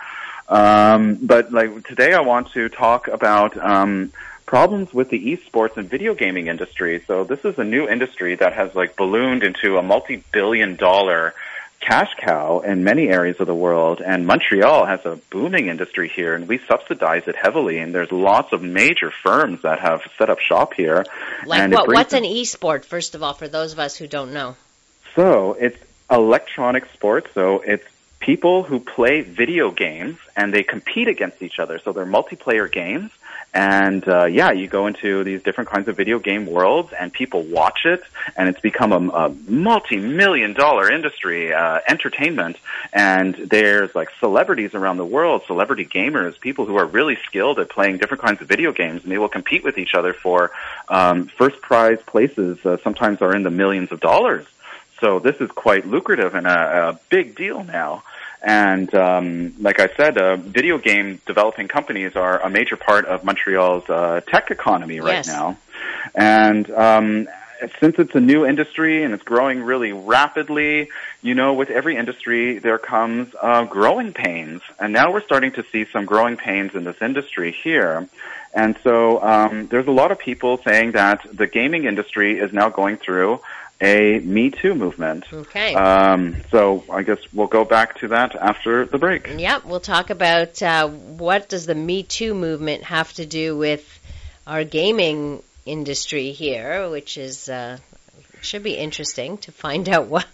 Um, 0.49 1.15
but 1.15 1.51
like 1.53 1.85
today, 1.87 2.13
I 2.13 2.21
want 2.21 2.51
to 2.51 2.67
talk 2.69 3.07
about 3.07 3.57
um, 3.57 4.11
problems 4.51 4.93
with 4.93 5.09
the 5.09 5.17
esports 5.31 5.77
and 5.77 5.89
video 5.89 6.13
gaming 6.13 6.47
industry. 6.47 7.01
So 7.07 7.23
this 7.23 7.45
is 7.45 7.57
a 7.57 7.63
new 7.63 7.87
industry 7.87 8.35
that 8.35 8.51
has 8.51 8.75
like 8.75 8.97
ballooned 8.97 9.43
into 9.43 9.77
a 9.77 9.81
multi 9.81 10.21
billion 10.33 10.75
dollar 10.75 11.33
cash 11.79 12.13
cow 12.17 12.59
in 12.59 12.83
many 12.83 13.07
areas 13.07 13.39
of 13.39 13.47
the 13.47 13.55
world, 13.55 14.01
and 14.01 14.27
Montreal 14.27 14.85
has 14.85 15.05
a 15.05 15.15
booming 15.29 15.69
industry 15.69 16.09
here, 16.09 16.35
and 16.35 16.49
we 16.49 16.57
subsidize 16.57 17.29
it 17.29 17.37
heavily. 17.37 17.77
And 17.77 17.95
there's 17.95 18.11
lots 18.11 18.51
of 18.51 18.61
major 18.61 19.09
firms 19.09 19.61
that 19.61 19.79
have 19.79 20.01
set 20.17 20.29
up 20.29 20.39
shop 20.39 20.73
here. 20.73 21.05
Like 21.45 21.71
what? 21.71 21.87
What's 21.87 22.13
an 22.13 22.25
e-sport? 22.25 22.83
First 22.83 23.15
of 23.15 23.23
all, 23.23 23.33
for 23.33 23.47
those 23.47 23.71
of 23.71 23.79
us 23.79 23.95
who 23.95 24.05
don't 24.05 24.33
know. 24.33 24.57
So 25.15 25.53
it's 25.53 25.77
electronic 26.09 26.87
sports. 26.87 27.29
So 27.33 27.61
it's 27.61 27.87
people 28.19 28.63
who 28.63 28.81
play 28.81 29.21
video 29.21 29.71
games 29.71 30.17
and 30.35 30.53
they 30.53 30.63
compete 30.63 31.07
against 31.07 31.41
each 31.41 31.57
other. 31.57 31.79
So 31.79 31.93
they're 31.93 32.05
multiplayer 32.05 32.69
games. 32.69 33.11
And 33.53 34.07
uh, 34.07 34.25
yeah, 34.25 34.51
you 34.51 34.67
go 34.67 34.87
into 34.87 35.25
these 35.25 35.43
different 35.43 35.69
kinds 35.69 35.89
of 35.89 35.97
video 35.97 36.19
game 36.19 36.45
worlds, 36.45 36.93
and 36.97 37.11
people 37.11 37.43
watch 37.43 37.85
it, 37.85 38.01
and 38.37 38.47
it's 38.47 38.61
become 38.61 38.93
a, 38.93 39.09
a 39.09 39.29
multi-million 39.47 40.53
dollar 40.53 40.89
industry, 40.89 41.53
uh, 41.53 41.79
entertainment. 41.87 42.57
And 42.93 43.35
there's 43.35 43.93
like 43.93 44.09
celebrities 44.19 44.73
around 44.73 44.97
the 44.97 45.05
world, 45.05 45.43
celebrity 45.47 45.85
gamers, 45.85 46.39
people 46.39 46.65
who 46.65 46.77
are 46.77 46.85
really 46.85 47.17
skilled 47.25 47.59
at 47.59 47.69
playing 47.69 47.97
different 47.97 48.23
kinds 48.23 48.41
of 48.41 48.47
video 48.47 48.71
games, 48.71 49.03
and 49.03 49.11
they 49.11 49.17
will 49.17 49.29
compete 49.29 49.63
with 49.65 49.77
each 49.77 49.95
other 49.95 50.13
for 50.13 50.51
um, 50.87 51.25
first 51.25 51.59
prize 51.61 51.99
places. 52.05 52.65
Uh, 52.65 52.77
sometimes 52.83 53.21
are 53.21 53.35
in 53.35 53.43
the 53.43 53.51
millions 53.51 53.91
of 53.91 53.99
dollars. 53.99 54.45
So 55.01 55.19
this 55.19 55.41
is 55.41 55.49
quite 55.51 55.85
lucrative 55.85 56.35
and 56.35 56.45
a, 56.45 56.89
a 56.89 56.99
big 57.09 57.35
deal 57.35 57.63
now. 57.63 58.03
And 58.41 58.93
um, 58.95 59.53
like 59.59 59.79
I 59.79 59.87
said, 59.95 60.17
uh, 60.17 60.35
video 60.35 60.77
game 60.77 61.21
developing 61.27 61.67
companies 61.67 62.15
are 62.15 62.39
a 62.39 62.49
major 62.49 62.75
part 62.75 63.05
of 63.05 63.23
Montreal's 63.23 63.87
uh, 63.89 64.21
tech 64.27 64.49
economy 64.49 64.99
right 64.99 65.25
yes. 65.25 65.27
now. 65.27 65.57
And 66.15 66.69
um, 66.71 67.27
since 67.79 67.99
it's 67.99 68.15
a 68.15 68.19
new 68.19 68.45
industry 68.45 69.03
and 69.03 69.13
it's 69.13 69.23
growing 69.23 69.61
really 69.61 69.91
rapidly, 69.91 70.89
you 71.21 71.35
know, 71.35 71.53
with 71.53 71.69
every 71.69 71.95
industry 71.95 72.57
there 72.57 72.79
comes 72.79 73.33
uh, 73.39 73.65
growing 73.65 74.13
pains, 74.13 74.61
and 74.79 74.91
now 74.91 75.11
we're 75.11 75.23
starting 75.23 75.51
to 75.53 75.63
see 75.71 75.85
some 75.85 76.05
growing 76.05 76.37
pains 76.37 76.73
in 76.73 76.83
this 76.83 77.01
industry 77.01 77.55
here. 77.63 78.07
And 78.53 78.75
so 78.83 79.21
um, 79.21 79.67
there's 79.67 79.87
a 79.87 79.91
lot 79.91 80.11
of 80.11 80.19
people 80.19 80.57
saying 80.57 80.91
that 80.93 81.25
the 81.31 81.47
gaming 81.47 81.85
industry 81.85 82.39
is 82.39 82.51
now 82.51 82.69
going 82.69 82.97
through 82.97 83.39
a 83.81 84.19
Me 84.19 84.51
Too 84.51 84.75
movement. 84.75 85.25
Okay. 85.33 85.73
Um, 85.73 86.37
so 86.51 86.83
I 86.89 87.01
guess 87.03 87.19
we'll 87.33 87.47
go 87.47 87.65
back 87.65 87.99
to 87.99 88.09
that 88.09 88.35
after 88.35 88.85
the 88.85 88.97
break. 88.97 89.27
Yep, 89.27 89.65
we'll 89.65 89.79
talk 89.79 90.11
about 90.11 90.61
uh, 90.61 90.87
what 90.87 91.49
does 91.49 91.65
the 91.65 91.75
Me 91.75 92.03
Too 92.03 92.33
movement 92.33 92.83
have 92.83 93.11
to 93.13 93.25
do 93.25 93.57
with 93.57 93.99
our 94.45 94.63
gaming 94.63 95.41
industry 95.65 96.31
here, 96.31 96.89
which 96.89 97.17
is 97.17 97.49
uh, 97.49 97.77
should 98.41 98.63
be 98.63 98.75
interesting 98.75 99.37
to 99.39 99.51
find 99.51 99.89
out 99.89 100.07
what 100.07 100.27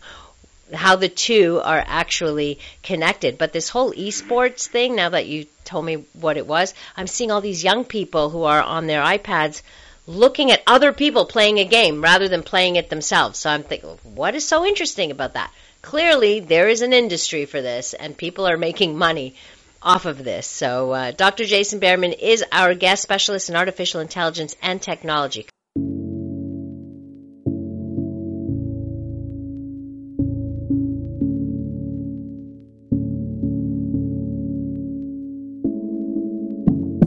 how 0.74 0.98
the 0.98 1.08
two 1.10 1.62
are 1.64 1.82
actually 1.86 2.60
connected. 2.84 3.38
But 3.38 3.54
this 3.54 3.70
whole 3.70 3.94
esports 3.94 4.68
thing, 4.68 4.96
now 4.96 5.10
that 5.10 5.26
you 5.26 5.46
told 5.64 5.86
me 5.86 6.04
what 6.14 6.36
it 6.36 6.46
was, 6.46 6.74
I'm 6.98 7.08
seeing 7.08 7.32
all 7.32 7.40
these 7.40 7.64
young 7.64 7.86
people 7.86 8.30
who 8.30 8.44
are 8.44 8.62
on 8.62 8.88
their 8.88 9.02
iPads 9.02 9.62
looking 10.08 10.52
at 10.52 10.64
other 10.66 10.94
people 10.94 11.26
playing 11.26 11.60
a 11.60 11.66
game 11.66 12.02
rather 12.02 12.30
than 12.30 12.42
playing 12.42 12.78
it 12.78 12.90
themselves. 12.90 13.38
So 13.38 13.50
I'm 13.50 13.64
thinking, 13.64 13.90
what 14.04 14.34
is 14.34 14.48
so 14.48 14.66
interesting 14.66 15.12
about 15.12 15.34
that? 15.34 15.52
Clearly, 15.82 16.40
there 16.40 16.70
is 16.70 16.82
an 16.82 16.94
industry 16.94 17.46
for 17.46 17.62
this, 17.62 17.94
and 17.94 18.18
people 18.18 18.48
are 18.48 18.58
making 18.58 18.98
money 18.98 19.36
off 19.82 20.06
of 20.06 20.24
this. 20.24 20.48
So, 20.48 20.92
uh, 20.92 21.12
Dr. 21.12 21.46
Jason 21.46 21.80
Behrmann 21.80 22.18
is 22.18 22.44
our 22.52 22.74
guest 22.74 23.04
specialist 23.04 23.50
in 23.50 23.56
artificial 23.56 24.02
intelligence 24.02 24.56
and 24.62 24.82
technology. 24.82 25.48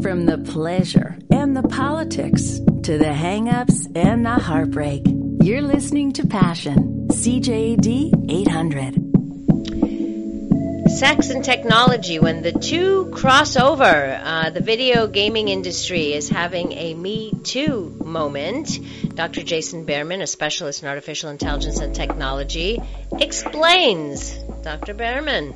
From 0.03 0.27
the 0.27 0.39
pleasure 0.39 1.19
and 1.31 1.57
the 1.57 1.63
politics 1.69 2.61
to 2.83 2.97
the 2.97 3.13
hang-ups 3.13 3.87
and 3.95 4.25
the 4.25 4.31
heartbreak, 4.31 5.03
you're 5.43 5.61
listening 5.61 6.13
to 6.13 6.27
Passion, 6.27 7.09
CJAD 7.09 8.31
800. 8.31 10.91
Sex 10.91 11.29
and 11.29 11.45
technology, 11.45 12.19
when 12.19 12.41
the 12.43 12.53
two 12.53 13.11
cross 13.13 13.57
over, 13.57 13.85
uh, 13.85 14.51
the 14.51 14.61
video 14.61 15.07
gaming 15.07 15.49
industry 15.49 16.15
is 16.15 16.31
having 16.31 16.73
a 16.73 16.95
Me 16.95 17.33
Too 17.45 17.95
moment. 18.03 18.79
Dr. 19.15 19.43
Jason 19.43 19.85
Behrmann, 19.85 20.23
a 20.23 20.27
specialist 20.27 20.83
in 20.83 20.89
artificial 20.89 21.29
intelligence 21.29 21.81
and 21.81 21.95
technology, 21.95 22.81
explains. 23.13 24.33
Dr. 24.63 24.95
Behrmann. 24.95 25.55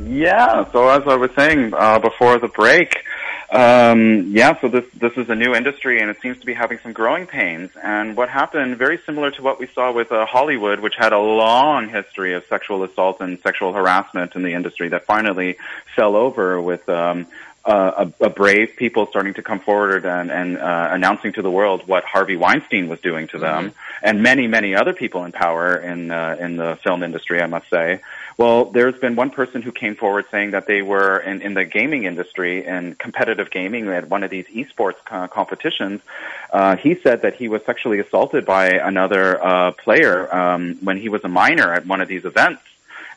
Yeah, 0.00 0.70
so 0.72 0.88
as 0.88 1.02
I 1.06 1.16
was 1.16 1.30
saying 1.36 1.72
uh, 1.74 1.98
before 1.98 2.38
the 2.38 2.48
break, 2.48 2.94
um, 3.54 4.32
yeah, 4.32 4.60
so 4.60 4.66
this 4.66 4.84
this 4.94 5.12
is 5.16 5.30
a 5.30 5.34
new 5.36 5.54
industry, 5.54 6.00
and 6.00 6.10
it 6.10 6.20
seems 6.20 6.38
to 6.40 6.46
be 6.46 6.54
having 6.54 6.78
some 6.78 6.92
growing 6.92 7.26
pains. 7.26 7.70
And 7.80 8.16
what 8.16 8.28
happened, 8.28 8.76
very 8.78 8.98
similar 8.98 9.30
to 9.30 9.42
what 9.42 9.60
we 9.60 9.68
saw 9.68 9.92
with 9.92 10.10
uh, 10.10 10.26
Hollywood, 10.26 10.80
which 10.80 10.96
had 10.98 11.12
a 11.12 11.18
long 11.20 11.88
history 11.88 12.34
of 12.34 12.44
sexual 12.46 12.82
assault 12.82 13.20
and 13.20 13.38
sexual 13.40 13.72
harassment 13.72 14.34
in 14.34 14.42
the 14.42 14.54
industry, 14.54 14.88
that 14.88 15.06
finally 15.06 15.56
fell 15.94 16.16
over 16.16 16.60
with 16.60 16.88
um, 16.88 17.28
uh, 17.64 18.06
a, 18.20 18.24
a 18.24 18.30
brave 18.30 18.74
people 18.76 19.06
starting 19.06 19.34
to 19.34 19.42
come 19.42 19.60
forward 19.60 20.04
and, 20.04 20.32
and 20.32 20.58
uh, 20.58 20.88
announcing 20.90 21.32
to 21.34 21.42
the 21.42 21.50
world 21.50 21.86
what 21.86 22.02
Harvey 22.04 22.36
Weinstein 22.36 22.88
was 22.88 23.00
doing 23.00 23.28
to 23.28 23.38
them, 23.38 23.70
mm-hmm. 23.70 23.78
and 24.02 24.20
many, 24.20 24.48
many 24.48 24.74
other 24.74 24.94
people 24.94 25.24
in 25.24 25.30
power 25.30 25.76
in 25.76 26.10
uh, 26.10 26.36
in 26.40 26.56
the 26.56 26.76
film 26.82 27.04
industry, 27.04 27.40
I 27.40 27.46
must 27.46 27.70
say. 27.70 28.00
Well, 28.36 28.64
there's 28.66 28.98
been 28.98 29.14
one 29.14 29.30
person 29.30 29.62
who 29.62 29.70
came 29.70 29.94
forward 29.94 30.26
saying 30.30 30.50
that 30.52 30.66
they 30.66 30.82
were 30.82 31.18
in, 31.18 31.40
in 31.40 31.54
the 31.54 31.64
gaming 31.64 32.04
industry 32.04 32.66
and 32.66 32.98
competitive 32.98 33.50
gaming 33.50 33.88
at 33.88 34.08
one 34.08 34.24
of 34.24 34.30
these 34.30 34.46
esports 34.46 34.96
co- 35.04 35.28
competitions. 35.28 36.00
Uh, 36.52 36.76
he 36.76 36.96
said 36.96 37.22
that 37.22 37.34
he 37.34 37.48
was 37.48 37.64
sexually 37.64 38.00
assaulted 38.00 38.44
by 38.44 38.70
another 38.70 39.42
uh, 39.42 39.70
player 39.72 40.34
um, 40.34 40.76
when 40.82 40.98
he 40.98 41.08
was 41.08 41.22
a 41.24 41.28
minor 41.28 41.72
at 41.72 41.86
one 41.86 42.00
of 42.00 42.08
these 42.08 42.24
events. 42.24 42.62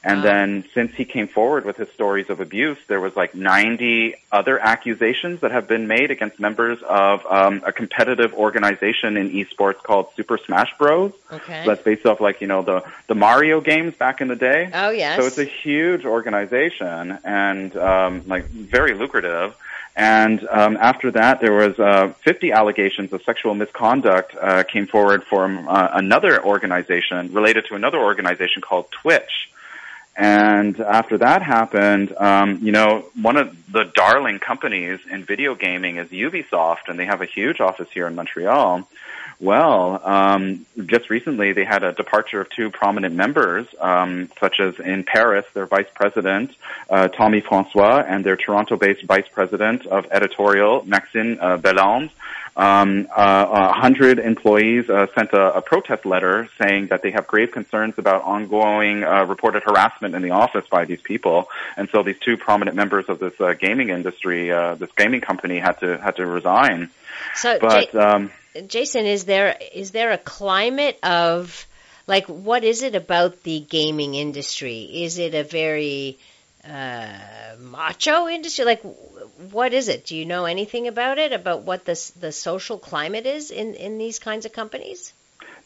And 0.03 0.23
then 0.23 0.63
since 0.73 0.93
he 0.93 1.05
came 1.05 1.27
forward 1.27 1.65
with 1.65 1.77
his 1.77 1.89
stories 1.89 2.29
of 2.29 2.39
abuse, 2.39 2.77
there 2.87 2.99
was 2.99 3.15
like 3.15 3.35
90 3.35 4.15
other 4.31 4.59
accusations 4.59 5.41
that 5.41 5.51
have 5.51 5.67
been 5.67 5.87
made 5.87 6.11
against 6.11 6.39
members 6.39 6.79
of 6.83 7.25
um, 7.25 7.61
a 7.65 7.71
competitive 7.71 8.33
organization 8.33 9.17
in 9.17 9.31
esports 9.31 9.81
called 9.83 10.07
Super 10.15 10.37
Smash 10.37 10.73
Bros. 10.77 11.11
Okay. 11.31 11.63
So 11.63 11.69
that's 11.69 11.83
based 11.83 12.05
off 12.05 12.21
like, 12.21 12.41
you 12.41 12.47
know, 12.47 12.61
the, 12.61 12.83
the 13.07 13.15
Mario 13.15 13.59
games 13.59 13.95
back 13.95 14.21
in 14.21 14.27
the 14.27 14.35
day. 14.35 14.69
Oh, 14.73 14.91
yes. 14.91 15.19
So 15.19 15.25
it's 15.25 15.37
a 15.37 15.45
huge 15.45 16.05
organization 16.05 17.19
and 17.23 17.75
um, 17.75 18.23
like 18.27 18.45
very 18.45 18.93
lucrative. 18.93 19.55
And 19.97 20.47
um, 20.51 20.77
after 20.77 21.09
that, 21.11 21.41
there 21.41 21.53
was 21.53 21.79
uh, 21.79 22.13
50 22.21 22.51
allegations 22.51 23.11
of 23.13 23.23
sexual 23.23 23.55
misconduct 23.55 24.35
uh, 24.39 24.63
came 24.63 24.85
forward 24.85 25.23
from 25.23 25.67
uh, 25.67 25.89
another 25.93 26.43
organization 26.45 27.33
related 27.33 27.65
to 27.65 27.75
another 27.75 27.97
organization 27.97 28.61
called 28.61 28.91
Twitch. 28.91 29.49
And 30.17 30.79
after 30.79 31.19
that 31.19 31.43
happened, 31.43 32.11
um, 32.17 32.57
you 32.63 32.71
know, 32.71 33.05
one 33.21 33.37
of 33.37 33.55
the 33.71 33.83
darling 33.83 34.39
companies 34.39 34.99
in 35.11 35.23
video 35.23 35.53
gaming 35.53 35.97
is 35.97 36.09
Ubisoft, 36.09 36.87
and 36.87 36.97
they 36.97 37.05
have 37.05 37.21
a 37.21 37.25
huge 37.25 37.61
office 37.61 37.87
here 37.91 38.07
in 38.07 38.15
Montreal. 38.15 38.89
Well, 39.39 40.01
um, 40.03 40.65
just 40.87 41.11
recently 41.11 41.53
they 41.53 41.63
had 41.63 41.83
a 41.83 41.91
departure 41.91 42.41
of 42.41 42.49
two 42.49 42.71
prominent 42.71 43.13
members, 43.13 43.67
um, 43.79 44.31
such 44.39 44.59
as 44.59 44.79
in 44.79 45.03
Paris, 45.03 45.45
their 45.53 45.67
vice 45.67 45.89
president, 45.93 46.55
uh, 46.89 47.07
Tommy 47.09 47.41
Francois, 47.41 48.03
and 48.07 48.25
their 48.25 48.35
Toronto-based 48.35 49.03
vice 49.03 49.27
president 49.31 49.85
of 49.85 50.07
editorial, 50.09 50.83
Maxime 50.85 51.37
uh, 51.39 51.57
Béland. 51.57 52.09
Um, 52.55 53.07
uh, 53.15 53.45
100 53.45 54.17
employees 54.17 54.89
uh, 54.89 55.05
sent 55.13 55.31
a, 55.33 55.57
a, 55.57 55.61
protest 55.61 56.07
letter 56.07 56.49
saying 56.59 56.87
that 56.87 57.03
they 57.03 57.11
have 57.11 57.27
grave 57.27 57.51
concerns 57.51 57.99
about 57.99 58.23
ongoing 58.23 59.03
uh, 59.03 59.25
reported 59.25 59.61
harassment 59.61 60.15
in 60.15 60.23
the 60.23 60.31
office 60.31 60.65
by 60.67 60.85
these 60.85 60.99
people, 60.99 61.49
and 61.77 61.87
so 61.89 62.01
these 62.01 62.17
two 62.17 62.35
prominent 62.35 62.75
members 62.75 63.09
of 63.09 63.19
this 63.19 63.39
uh, 63.39 63.53
gaming 63.53 63.89
industry, 63.89 64.51
uh, 64.51 64.73
this 64.73 64.91
gaming 64.93 65.21
company, 65.21 65.59
had 65.59 65.79
to 65.81 65.99
had 65.99 66.15
to 66.15 66.25
resign. 66.25 66.89
So, 67.35 67.59
but 67.59 67.91
J- 67.91 67.99
um, 67.99 68.31
Jason, 68.67 69.05
is 69.05 69.25
there 69.25 69.57
is 69.73 69.91
there 69.91 70.11
a 70.11 70.17
climate 70.17 70.99
of 71.03 71.67
like 72.07 72.27
what 72.27 72.63
is 72.63 72.83
it 72.83 72.95
about 72.95 73.43
the 73.43 73.59
gaming 73.59 74.15
industry? 74.15 74.81
Is 75.03 75.17
it 75.17 75.35
a 75.35 75.43
very 75.43 76.17
uh, 76.63 77.17
macho 77.59 78.27
industry? 78.27 78.65
Like, 78.65 78.81
what 79.51 79.73
is 79.73 79.87
it? 79.87 80.05
Do 80.05 80.15
you 80.15 80.25
know 80.25 80.45
anything 80.45 80.87
about 80.87 81.17
it? 81.17 81.33
About 81.33 81.61
what 81.61 81.85
the 81.85 82.11
the 82.19 82.31
social 82.31 82.77
climate 82.77 83.25
is 83.25 83.51
in 83.51 83.75
in 83.75 83.97
these 83.97 84.19
kinds 84.19 84.45
of 84.45 84.53
companies? 84.53 85.13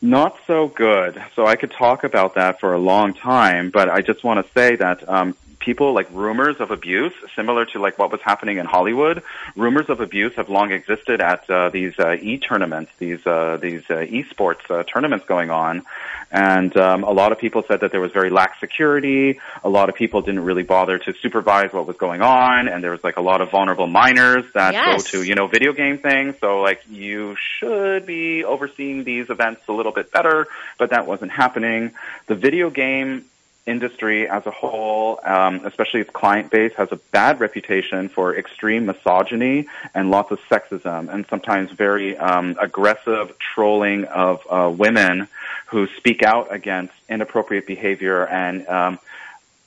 Not 0.01 0.35
so 0.47 0.67
good. 0.67 1.21
So 1.35 1.45
I 1.45 1.55
could 1.55 1.71
talk 1.71 2.03
about 2.03 2.33
that 2.33 2.59
for 2.59 2.73
a 2.73 2.79
long 2.79 3.13
time, 3.13 3.69
but 3.69 3.87
I 3.87 4.01
just 4.01 4.23
want 4.23 4.43
to 4.43 4.51
say 4.53 4.75
that 4.77 5.07
um, 5.07 5.35
people 5.61 5.93
like 5.93 6.07
rumors 6.11 6.57
of 6.59 6.71
abuse, 6.71 7.13
similar 7.35 7.65
to 7.67 7.79
like 7.79 7.97
what 7.97 8.11
was 8.11 8.21
happening 8.21 8.57
in 8.57 8.65
Hollywood. 8.65 9.23
Rumors 9.55 9.89
of 9.89 10.01
abuse 10.01 10.33
have 10.35 10.49
long 10.49 10.71
existed 10.71 11.21
at 11.21 11.49
uh, 11.49 11.69
these 11.69 11.97
uh, 11.97 12.13
e 12.19 12.37
tournaments, 12.37 12.91
these 12.99 13.25
uh, 13.25 13.57
these 13.61 13.83
uh, 13.89 13.95
esports 14.17 14.69
uh, 14.69 14.83
tournaments 14.83 15.25
going 15.25 15.49
on, 15.49 15.83
and 16.31 16.75
um, 16.77 17.03
a 17.03 17.11
lot 17.11 17.31
of 17.31 17.39
people 17.39 17.63
said 17.67 17.79
that 17.81 17.91
there 17.91 18.01
was 18.01 18.11
very 18.11 18.29
lax 18.29 18.59
security. 18.59 19.39
A 19.63 19.69
lot 19.69 19.87
of 19.89 19.95
people 19.95 20.21
didn't 20.21 20.43
really 20.43 20.63
bother 20.63 20.97
to 20.97 21.13
supervise 21.13 21.71
what 21.71 21.87
was 21.87 21.95
going 21.97 22.21
on, 22.21 22.67
and 22.67 22.83
there 22.83 22.91
was 22.91 23.03
like 23.03 23.17
a 23.17 23.21
lot 23.21 23.41
of 23.41 23.51
vulnerable 23.51 23.87
minors 23.87 24.45
that 24.53 24.73
Yes. 24.73 25.03
go 25.11 25.19
to 25.19 25.23
you 25.23 25.35
know 25.35 25.47
video 25.47 25.73
game 25.73 25.97
things. 25.99 26.35
So 26.41 26.61
like 26.61 26.81
you 26.89 27.35
should 27.59 28.05
be 28.05 28.43
overseeing 28.43 29.03
these 29.03 29.29
events 29.29 29.61
a 29.67 29.71
little 29.71 29.91
bit 29.91 30.11
better, 30.11 30.47
but 30.77 30.89
that 30.89 31.05
wasn't 31.07 31.31
happening. 31.31 31.91
The 32.27 32.35
video 32.35 32.69
game 32.69 33.25
industry 33.65 34.27
as 34.27 34.45
a 34.45 34.51
whole, 34.51 35.19
um, 35.23 35.61
especially 35.65 35.99
its 36.01 36.09
client 36.09 36.49
base, 36.49 36.73
has 36.73 36.91
a 36.91 36.95
bad 37.11 37.39
reputation 37.39 38.09
for 38.09 38.35
extreme 38.35 38.85
misogyny 38.85 39.67
and 39.93 40.09
lots 40.09 40.31
of 40.31 40.39
sexism, 40.49 41.13
and 41.13 41.25
sometimes 41.27 41.71
very 41.71 42.17
um, 42.17 42.55
aggressive 42.59 43.33
trolling 43.39 44.05
of 44.05 44.41
uh, 44.49 44.69
women 44.69 45.27
who 45.67 45.87
speak 45.97 46.23
out 46.23 46.53
against 46.53 46.93
inappropriate 47.07 47.65
behavior 47.67 48.25
and 48.27 48.67
um, 48.67 48.99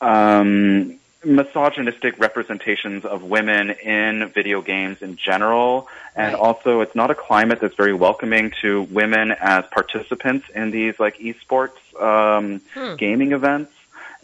um, 0.00 0.98
misogynistic 1.24 2.18
representations 2.18 3.04
of 3.04 3.22
women 3.22 3.70
in 3.70 4.28
video 4.28 4.60
games 4.60 5.00
in 5.02 5.16
general. 5.16 5.88
And 6.16 6.34
Right. 6.34 6.40
also, 6.40 6.80
it's 6.80 6.94
not 6.94 7.10
a 7.10 7.14
climate 7.14 7.60
that's 7.60 7.74
very 7.74 7.94
welcoming 7.94 8.52
to 8.60 8.82
women 8.82 9.32
as 9.32 9.64
participants 9.72 10.48
in 10.54 10.70
these 10.70 11.00
like 11.00 11.18
esports 11.18 11.78
um, 12.00 12.60
gaming 12.98 13.32
events. 13.32 13.72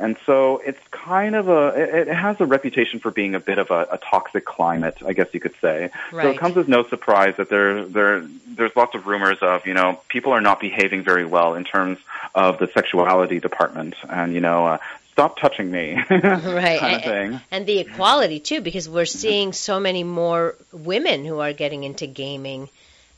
And 0.00 0.16
so 0.24 0.62
it's 0.64 0.80
kind 0.90 1.34
of 1.34 1.48
a, 1.48 2.00
it, 2.00 2.08
has 2.08 2.40
a 2.40 2.46
reputation 2.46 3.00
for 3.00 3.10
being 3.10 3.34
a 3.34 3.40
bit 3.40 3.58
of 3.58 3.70
a, 3.70 3.86
a 3.92 3.98
toxic 3.98 4.46
climate, 4.46 4.96
I 5.06 5.12
guess 5.12 5.28
you 5.32 5.40
could 5.40 5.54
say. 5.60 5.90
So 6.10 6.30
it 6.30 6.38
comes 6.38 6.56
as 6.56 6.66
no 6.66 6.84
surprise 6.84 7.36
that 7.36 7.50
there, 7.50 7.84
there, 7.84 8.26
there's 8.46 8.74
lots 8.74 8.94
of 8.94 9.06
rumors 9.06 9.38
of, 9.42 9.66
you 9.66 9.74
know, 9.74 10.00
people 10.08 10.32
are 10.32 10.40
not 10.40 10.58
behaving 10.58 11.04
very 11.04 11.26
well 11.26 11.54
in 11.54 11.64
terms 11.64 11.98
of 12.34 12.58
the 12.58 12.66
sexuality 12.68 13.40
department 13.40 13.94
and, 14.08 14.32
you 14.32 14.40
know, 14.40 14.66
uh, 14.66 14.78
stop 15.12 15.38
touching 15.38 15.70
me. 15.70 15.94
right 16.10 16.40
kind 16.40 16.46
of 16.46 16.80
and, 16.82 17.02
thing. 17.02 17.40
and 17.50 17.66
the 17.66 17.78
equality 17.80 18.40
too 18.40 18.62
because 18.62 18.88
we're 18.88 19.04
seeing 19.04 19.52
so 19.52 19.78
many 19.78 20.02
more 20.02 20.56
women 20.72 21.26
who 21.26 21.40
are 21.40 21.52
getting 21.52 21.84
into 21.84 22.06
gaming 22.06 22.70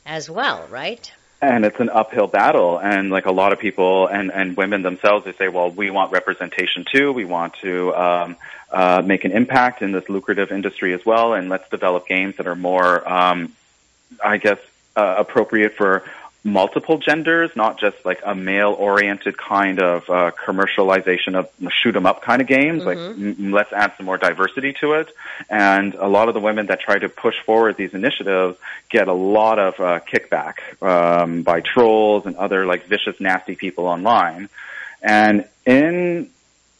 as 0.05 0.29
well 0.29 0.67
right 0.69 1.13
and 1.43 1.65
it's 1.65 1.79
an 1.79 1.89
uphill 1.89 2.27
battle. 2.27 2.79
And 2.79 3.09
like 3.09 3.25
a 3.25 3.31
lot 3.31 3.53
of 3.53 3.59
people 3.59 4.07
and 4.07 4.31
and 4.31 4.55
women 4.55 4.81
themselves 4.81 5.25
they 5.25 5.33
say 5.33 5.47
well 5.49 5.69
we 5.69 5.89
want 5.89 6.11
representation 6.11 6.85
too. 6.91 7.11
We 7.11 7.25
want 7.25 7.55
to 7.61 7.93
um 7.95 8.37
uh 8.71 9.01
make 9.05 9.25
an 9.25 9.31
impact 9.31 9.81
in 9.81 9.91
this 9.91 10.09
lucrative 10.09 10.51
industry 10.51 10.93
as 10.93 11.05
well 11.05 11.33
and 11.33 11.47
let's 11.47 11.69
develop 11.69 12.07
games 12.07 12.37
that 12.37 12.47
are 12.47 12.55
more 12.55 13.07
um 13.07 13.53
i 14.23 14.37
guess 14.37 14.57
uh, 14.95 15.15
appropriate 15.19 15.75
for 15.75 16.03
multiple 16.43 16.97
genders 16.97 17.49
not 17.55 17.79
just 17.79 17.95
like 18.03 18.19
a 18.25 18.35
male 18.35 18.73
oriented 18.77 19.37
kind 19.37 19.79
of 19.79 20.09
uh 20.09 20.31
commercialization 20.45 21.35
of 21.35 21.49
shoot 21.71 21.95
'em 21.95 22.05
up 22.05 22.21
kind 22.21 22.41
of 22.41 22.47
games. 22.47 22.83
Like 22.83 22.97
m- 22.97 23.51
let's 23.53 23.71
add 23.71 23.93
some 23.95 24.05
more 24.05 24.17
diversity 24.17 24.73
to 24.81 24.93
it. 24.93 25.07
And 25.49 25.95
a 25.95 26.07
lot 26.07 26.27
of 26.27 26.33
the 26.33 26.41
women 26.41 26.65
that 26.67 26.81
try 26.81 26.99
to 26.99 27.07
push 27.07 27.35
forward 27.45 27.77
these 27.77 27.93
initiatives 27.93 28.57
get 28.89 29.07
a 29.07 29.13
lot 29.13 29.57
of 29.57 29.79
uh, 29.79 29.99
kickback 30.01 30.55
um, 30.81 31.43
by 31.43 31.61
trolls 31.61 32.25
and 32.25 32.35
other 32.35 32.65
like 32.65 32.87
vicious, 32.87 33.19
nasty 33.21 33.55
people 33.55 33.87
online. 33.87 34.49
And 35.01 35.45
in 35.65 36.29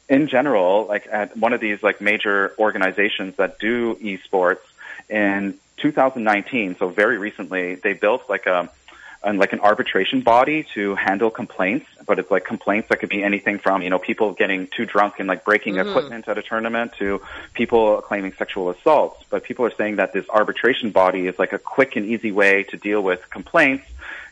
in 0.09 0.27
general, 0.27 0.85
like 0.87 1.07
at 1.09 1.37
one 1.37 1.53
of 1.53 1.61
these 1.61 1.81
like 1.81 2.01
major 2.01 2.53
organizations 2.59 3.35
that 3.37 3.59
do 3.59 3.95
esports 3.95 4.59
in 5.09 5.57
2019, 5.77 6.75
so 6.77 6.89
very 6.89 7.17
recently, 7.17 7.75
they 7.75 7.93
built 7.93 8.29
like 8.29 8.45
a 8.45 8.69
and 9.23 9.39
like 9.39 9.53
an 9.53 9.59
arbitration 9.61 10.21
body 10.21 10.65
to 10.73 10.95
handle 10.95 11.29
complaints, 11.29 11.85
but 12.05 12.19
it's 12.19 12.29
like 12.29 12.43
complaints 12.45 12.89
that 12.89 12.99
could 12.99 13.09
be 13.09 13.23
anything 13.23 13.57
from, 13.57 13.81
you 13.81 13.89
know, 13.89 13.99
people 13.99 14.33
getting 14.33 14.67
too 14.67 14.85
drunk 14.85 15.15
and 15.19 15.27
like 15.27 15.45
breaking 15.45 15.77
equipment 15.77 16.27
at 16.27 16.37
a 16.37 16.41
tournament 16.43 16.91
to 16.99 17.21
people 17.53 18.01
claiming 18.01 18.33
sexual 18.33 18.69
assaults. 18.69 19.23
But 19.29 19.43
people 19.43 19.65
are 19.65 19.71
saying 19.71 19.95
that 19.97 20.11
this 20.13 20.27
arbitration 20.29 20.91
body 20.91 21.27
is 21.27 21.39
like 21.39 21.53
a 21.53 21.59
quick 21.59 21.95
and 21.95 22.05
easy 22.05 22.31
way 22.31 22.63
to 22.63 22.77
deal 22.77 23.01
with 23.01 23.29
complaints 23.29 23.85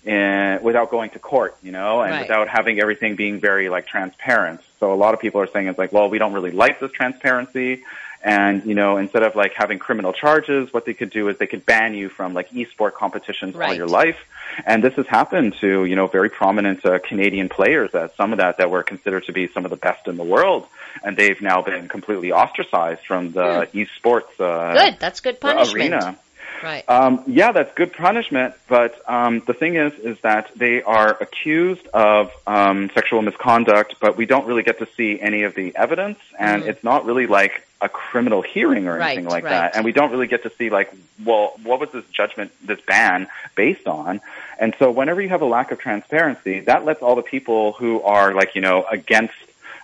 uh, 0.07 0.57
without 0.61 0.89
going 0.89 1.11
to 1.11 1.19
court, 1.19 1.55
you 1.61 1.71
know, 1.71 2.01
and 2.01 2.11
Right. 2.11 2.21
without 2.21 2.49
having 2.49 2.79
everything 2.81 3.15
being 3.15 3.39
very 3.39 3.69
like 3.69 3.87
transparent. 3.87 4.59
So 4.79 4.91
a 4.93 4.95
lot 4.95 5.13
of 5.13 5.19
people 5.19 5.39
are 5.41 5.47
saying 5.47 5.67
it's 5.67 5.77
like, 5.77 5.91
well, 5.93 6.09
we 6.09 6.17
don't 6.17 6.33
really 6.33 6.51
like 6.51 6.79
this 6.79 6.91
transparency. 6.91 7.83
And, 8.23 8.65
you 8.65 8.75
know, 8.75 8.97
instead 8.97 9.23
of 9.23 9.35
like 9.35 9.53
having 9.53 9.79
criminal 9.79 10.13
charges, 10.13 10.71
what 10.71 10.85
they 10.85 10.93
could 10.93 11.09
do 11.09 11.27
is 11.29 11.37
they 11.37 11.47
could 11.47 11.65
ban 11.65 11.95
you 11.95 12.07
from 12.09 12.33
like 12.33 12.51
esport 12.51 12.93
competitions 12.93 13.55
all 13.55 13.73
your 13.73 13.87
life. 13.87 14.17
And 14.65 14.83
this 14.83 14.93
has 14.95 15.07
happened 15.07 15.55
to, 15.61 15.85
you 15.85 15.95
know, 15.95 16.07
very 16.07 16.29
prominent 16.29 16.85
uh, 16.85 16.99
Canadian 16.99 17.49
players 17.49 17.91
that 17.93 18.15
some 18.17 18.31
of 18.31 18.37
that 18.37 18.57
that 18.57 18.69
were 18.69 18.83
considered 18.83 19.23
to 19.25 19.31
be 19.31 19.47
some 19.47 19.65
of 19.65 19.71
the 19.71 19.77
best 19.77 20.07
in 20.07 20.17
the 20.17 20.23
world. 20.23 20.67
And 21.03 21.17
they've 21.17 21.41
now 21.41 21.61
been 21.61 21.87
completely 21.87 22.31
ostracized 22.31 23.05
from 23.05 23.31
the 23.31 23.67
esports 23.73 24.39
uh, 24.39 24.73
good 24.73 24.99
that's 24.99 25.21
good 25.21 25.39
punishment 25.39 25.93
arena. 25.93 26.17
Right 26.63 26.83
Um, 26.89 27.23
yeah, 27.27 27.51
that's 27.51 27.73
good 27.75 27.93
punishment, 27.93 28.55
but 28.67 29.01
um, 29.09 29.41
the 29.47 29.53
thing 29.53 29.75
is, 29.75 29.93
is 29.93 30.19
that 30.21 30.51
they 30.55 30.81
are 30.83 31.17
accused 31.21 31.87
of 31.87 32.31
um, 32.47 32.89
sexual 32.93 33.21
misconduct, 33.21 33.95
but 33.99 34.17
we 34.17 34.25
don't 34.25 34.45
really 34.45 34.63
get 34.63 34.79
to 34.79 34.87
see 34.97 35.19
any 35.19 35.43
of 35.43 35.55
the 35.55 35.75
evidence, 35.75 36.19
and 36.37 36.63
it's 36.63 36.83
not 36.83 37.05
really 37.05 37.27
like 37.27 37.65
a 37.81 37.89
criminal 37.89 38.41
hearing 38.41 38.87
or 38.87 38.99
anything. 38.99 39.25
Right, 39.25 39.31
like 39.31 39.43
right. 39.43 39.49
that, 39.49 39.75
and 39.75 39.83
we 39.83 39.91
don't 39.91 40.11
really 40.11 40.27
get 40.27 40.43
to 40.43 40.51
see 40.57 40.69
like, 40.69 40.93
well, 41.23 41.53
what 41.63 41.79
was 41.79 41.89
this 41.91 42.05
judgment, 42.11 42.51
this 42.65 42.79
ban 42.81 43.27
based 43.55 43.87
on? 43.87 44.21
And 44.59 44.75
so, 44.77 44.91
whenever 44.91 45.21
you 45.21 45.29
have 45.29 45.41
a 45.41 45.45
lack 45.45 45.71
of 45.71 45.79
transparency, 45.79 46.59
that 46.61 46.85
lets 46.85 47.01
all 47.01 47.15
the 47.15 47.23
people 47.23 47.73
who 47.73 48.01
are 48.03 48.33
like, 48.33 48.53
you 48.55 48.61
know, 48.61 48.85
against 48.89 49.33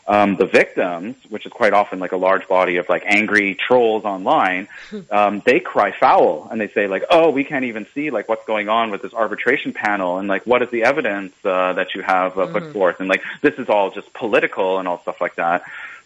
um, 0.07 0.35
the 0.37 0.45
victims, 0.45 1.15
which 1.29 1.45
is 1.45 1.51
quite 1.51 1.73
often 1.73 1.99
like 1.99 2.13
a 2.13 2.17
large 2.17 2.47
body 2.47 2.77
of 2.77 2.87
like 2.87 3.03
angry 3.05 3.55
trolls 3.55 4.05
online, 4.05 4.67
um, 5.11 5.41
they 5.45 5.59
cry 5.59 5.91
foul 5.91 6.47
and 6.49 6.59
they 6.61 6.69
say 6.69 6.87
like, 6.87 7.03
"Oh, 7.09 7.29
we 7.29 7.43
can't 7.43 7.65
even 7.65 7.85
see 7.93 8.09
like 8.09 8.29
what's 8.29 8.45
going 8.45 8.69
on 8.69 8.91
with 8.91 9.01
this 9.01 9.13
arbitration 9.13 9.73
panel 9.73 10.17
and 10.17 10.27
like 10.27 10.45
what 10.45 10.61
is 10.61 10.69
the 10.69 10.83
evidence 10.83 11.33
uh, 11.43 11.73
that 11.73 11.93
you 11.93 12.01
have 12.01 12.37
uh, 12.37 12.47
put 12.47 12.71
forth 12.71 12.99
and 12.99 13.09
like 13.09 13.23
this 13.41 13.55
is 13.55 13.69
all 13.69 13.91
just 13.91 14.11
political 14.13 14.79
and 14.79 14.87
all 14.87 14.99
stuff 15.01 15.19
like 15.21 15.35
that." 15.35 15.63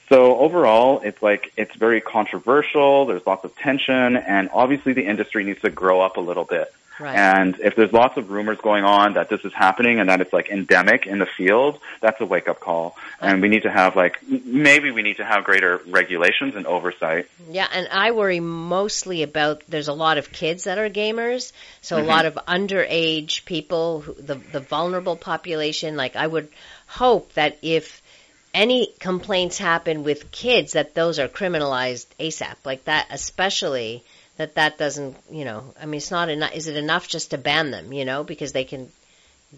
So 0.09 0.37
overall, 0.37 0.99
it's 1.05 1.21
like 1.21 1.53
it's 1.55 1.73
very 1.75 2.01
controversial. 2.01 3.05
There's 3.05 3.25
lots 3.25 3.45
of 3.45 3.55
tension, 3.55 4.17
and 4.17 4.49
obviously 4.51 4.91
the 4.91 5.05
industry 5.05 5.45
needs 5.45 5.61
to 5.61 5.69
grow 5.69 6.01
up 6.01 6.17
a 6.17 6.19
little 6.19 6.43
bit. 6.43 6.73
Right. 7.01 7.15
And 7.15 7.59
if 7.59 7.75
there's 7.75 7.91
lots 7.91 8.15
of 8.17 8.29
rumors 8.29 8.59
going 8.59 8.83
on 8.83 9.13
that 9.13 9.27
this 9.27 9.43
is 9.43 9.51
happening 9.53 9.99
and 9.99 10.09
that 10.09 10.21
it's 10.21 10.31
like 10.31 10.49
endemic 10.49 11.07
in 11.07 11.17
the 11.17 11.25
field, 11.25 11.79
that's 11.99 12.21
a 12.21 12.25
wake 12.25 12.47
up 12.47 12.59
call. 12.59 12.95
Uh-huh. 12.95 13.27
And 13.27 13.41
we 13.41 13.47
need 13.47 13.63
to 13.63 13.71
have 13.71 13.95
like 13.95 14.19
maybe 14.27 14.91
we 14.91 15.01
need 15.01 15.17
to 15.17 15.25
have 15.25 15.43
greater 15.43 15.81
regulations 15.87 16.55
and 16.55 16.67
oversight. 16.67 17.27
Yeah, 17.49 17.67
and 17.73 17.87
I 17.91 18.11
worry 18.11 18.39
mostly 18.39 19.23
about 19.23 19.63
there's 19.67 19.87
a 19.87 19.93
lot 19.93 20.19
of 20.19 20.31
kids 20.31 20.65
that 20.65 20.77
are 20.77 20.89
gamers, 20.89 21.53
so 21.81 21.97
a 21.97 21.99
mm-hmm. 21.99 22.09
lot 22.09 22.25
of 22.25 22.35
underage 22.47 23.45
people, 23.45 24.01
who, 24.01 24.13
the 24.13 24.35
the 24.35 24.59
vulnerable 24.59 25.15
population. 25.15 25.97
Like 25.97 26.15
I 26.15 26.27
would 26.27 26.49
hope 26.85 27.33
that 27.33 27.57
if 27.63 28.01
any 28.53 28.93
complaints 28.99 29.57
happen 29.57 30.03
with 30.03 30.29
kids, 30.31 30.73
that 30.73 30.93
those 30.93 31.17
are 31.17 31.27
criminalized 31.27 32.05
ASAP, 32.19 32.57
like 32.63 32.83
that, 32.85 33.07
especially 33.09 34.03
that 34.41 34.55
that 34.55 34.77
doesn't, 34.77 35.15
you 35.31 35.45
know, 35.45 35.73
I 35.81 35.85
mean, 35.85 35.97
it's 35.99 36.11
not 36.11 36.29
enough. 36.29 36.53
Is 36.53 36.67
it 36.67 36.75
enough 36.77 37.07
just 37.07 37.31
to 37.31 37.37
ban 37.37 37.71
them? 37.71 37.93
You 37.93 38.05
know, 38.05 38.23
because 38.23 38.51
they 38.53 38.65
can 38.65 38.89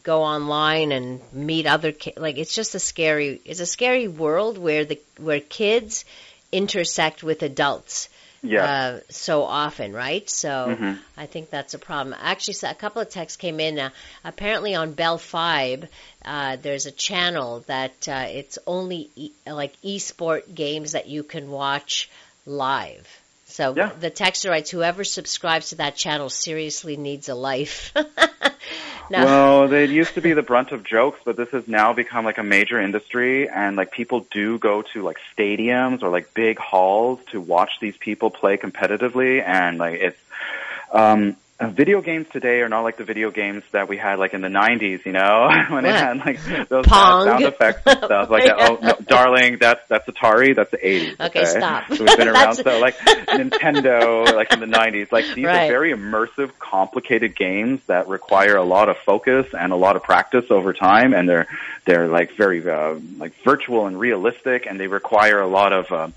go 0.04 0.24
online 0.24 0.91
and 0.91 1.22
meet 1.34 1.67
other 1.67 1.91
kids. 1.91 2.17
Like 2.17 2.38
it's 2.38 2.56
just 2.56 2.76
a 2.76 2.80
scary. 2.80 3.41
It's 3.46 3.60
a 3.60 3.65
scary 3.65 4.08
world 4.08 4.58
where 4.58 4.86
the 4.86 5.00
where 5.17 5.39
kids 5.39 6.06
intersect 6.52 7.24
with 7.24 7.41
adults 7.43 8.10
Yeah. 8.41 8.63
uh, 8.65 9.00
so 9.10 9.43
often, 9.43 9.93
right? 9.93 10.30
So 10.30 10.78
Mm-hmm. 10.78 11.00
I 11.17 11.26
think 11.28 11.50
that's 11.50 11.74
a 11.74 11.80
problem. 11.80 12.15
Actually, 12.19 12.56
so 12.56 12.69
a 12.69 12.76
couple 12.76 13.02
of 13.02 13.10
texts 13.10 13.38
came 13.38 13.60
in. 13.60 13.80
Uh, 13.80 13.89
apparently, 14.24 14.76
on 14.76 14.93
Bell 14.93 15.17
Fibe, 15.17 15.88
uh, 16.26 16.58
there's 16.58 16.86
a 16.86 16.91
channel 16.91 17.63
that 17.67 18.08
uh, 18.08 18.26
it's 18.28 18.58
only 18.67 19.10
e- 19.15 19.32
like 19.48 19.74
esport 19.82 20.54
games 20.54 20.91
that 20.93 21.08
you 21.08 21.24
can 21.24 21.50
watch 21.52 22.10
live. 22.46 23.08
So 23.54 23.76
Yeah. 23.78 23.92
the 24.00 24.10
texter 24.10 24.50
writes, 24.50 24.72
"Whoever 24.72 25.04
subscribes 25.04 25.70
to 25.70 25.76
that 25.76 25.96
channel 25.96 26.30
seriously 26.32 26.98
needs 26.98 27.30
a 27.30 27.36
life." 27.36 27.94
now, 29.12 29.26
Well, 29.26 29.68
they 29.68 29.86
used 29.86 30.16
to 30.16 30.22
be 30.22 30.34
the 30.34 30.42
brunt 30.42 30.72
of 30.72 30.84
jokes, 30.84 31.20
but 31.24 31.38
this 31.38 31.50
has 31.50 31.68
now 31.68 31.94
become 31.94 32.26
like 32.26 32.39
a 32.39 32.44
major 32.44 32.82
industry, 32.82 33.48
and 33.48 33.76
like 33.78 33.92
people 33.92 34.26
do 34.32 34.58
go 34.58 34.82
to 34.94 35.04
like 35.04 35.18
stadiums 35.38 36.02
or 36.02 36.10
like 36.10 36.34
big 36.34 36.58
halls 36.58 37.20
to 37.32 37.39
watch 37.39 37.74
these 37.80 37.96
people 37.96 38.32
play 38.32 38.58
competitively, 38.58 39.44
and 39.46 39.78
like 39.78 40.00
it's 40.02 40.20
um, 40.92 41.38
video 41.62 42.02
games 42.02 42.28
today 42.32 42.62
are 42.62 42.70
not 42.70 42.82
like 42.82 42.98
the 42.98 43.04
video 43.04 43.32
games 43.32 43.63
that 43.72 43.88
we 43.88 43.96
had 43.96 44.20
like 44.20 44.34
in 44.34 44.42
the 44.42 44.48
90s, 44.50 45.06
you 45.06 45.12
know, 45.12 45.50
when 45.70 45.84
they 45.84 45.92
had 45.92 46.18
like 46.18 46.44
those 46.68 46.86
sound 46.88 47.44
effects 47.46 47.82
and 47.86 47.98
stuff 48.00 48.30
like 48.30 48.44
that. 48.46 48.56
Oh, 48.60 48.78
no, 48.82 48.94
darling, 49.06 49.58
that's 49.60 49.82
that's 49.88 50.08
Atari, 50.08 50.56
that's 50.56 50.72
the 50.72 50.78
80s. 50.78 51.20
Okay, 51.20 51.46
stop. 51.46 51.88
So 51.94 52.04
we've 52.04 52.18
been 52.18 52.28
around 52.36 52.56
so 52.56 52.80
like 52.80 52.98
Nintendo, 52.98 54.34
like 54.34 54.52
in 54.54 54.60
the 54.60 54.66
90s. 54.66 55.12
Like 55.12 55.26
these 55.36 55.46
Right. 55.46 55.66
are 55.66 55.68
very 55.68 55.94
immersive, 55.94 56.52
complicated 56.60 57.36
games 57.36 57.82
that 57.88 58.08
require 58.08 58.56
a 58.56 58.63
lot 58.63 58.89
of 58.89 58.98
focus 58.98 59.46
and 59.58 59.72
a 59.72 59.76
lot 59.78 59.96
of 59.96 60.04
practice 60.04 60.46
over 60.50 60.74
time, 60.74 61.13
and 61.13 61.30
they're 61.30 61.48
they're 61.86 62.08
like 62.08 62.36
very 62.36 62.68
uh, 62.68 62.96
like 63.18 63.34
virtual 63.44 63.88
and 63.88 64.00
realistic, 64.00 64.66
and 64.66 64.80
they 64.80 64.88
require 64.88 65.39
a 65.39 65.48
lot 65.48 65.72
of 65.74 65.92
uh, 65.92 66.08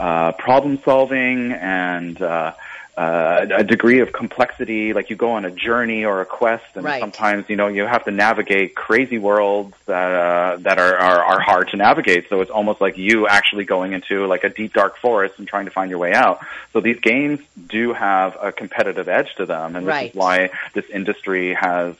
uh, 0.00 0.32
problem 0.32 0.78
solving 0.84 1.52
and. 1.52 2.20
Uh, 2.20 2.52
uh, 2.98 3.46
a 3.62 3.62
degree 3.62 4.00
of 4.00 4.12
complexity, 4.12 4.92
like 4.92 5.08
you 5.08 5.14
go 5.14 5.30
on 5.38 5.44
a 5.44 5.52
journey 5.52 6.04
or 6.04 6.20
a 6.20 6.26
quest, 6.26 6.64
and 6.74 6.84
Right. 6.84 6.98
sometimes 7.00 7.48
you 7.48 7.54
know 7.54 7.68
you 7.68 7.84
have 7.86 8.04
to 8.06 8.10
navigate 8.10 8.74
crazy 8.74 9.18
worlds 9.18 9.74
that 9.86 10.10
uh, 10.26 10.56
that 10.66 10.78
are, 10.80 10.96
are 10.96 11.24
are 11.24 11.40
hard 11.40 11.68
to 11.68 11.76
navigate. 11.76 12.28
So 12.28 12.40
it's 12.40 12.50
almost 12.50 12.80
like 12.80 12.98
you 12.98 13.28
actually 13.28 13.64
going 13.64 13.92
into 13.92 14.26
like 14.26 14.42
a 14.42 14.48
deep 14.48 14.72
dark 14.72 14.96
forest 14.98 15.34
and 15.38 15.46
trying 15.46 15.66
to 15.66 15.70
find 15.70 15.90
your 15.90 16.00
way 16.00 16.12
out. 16.12 16.40
So 16.72 16.80
these 16.80 16.98
games 16.98 17.38
do 17.68 17.92
have 17.92 18.36
a 18.42 18.50
competitive 18.50 19.08
edge 19.08 19.32
to 19.36 19.46
them, 19.46 19.76
and 19.76 19.86
this 19.86 19.92
Right. 19.92 20.10
is 20.10 20.14
why 20.16 20.50
this 20.74 20.86
industry 20.90 21.54
has 21.54 21.94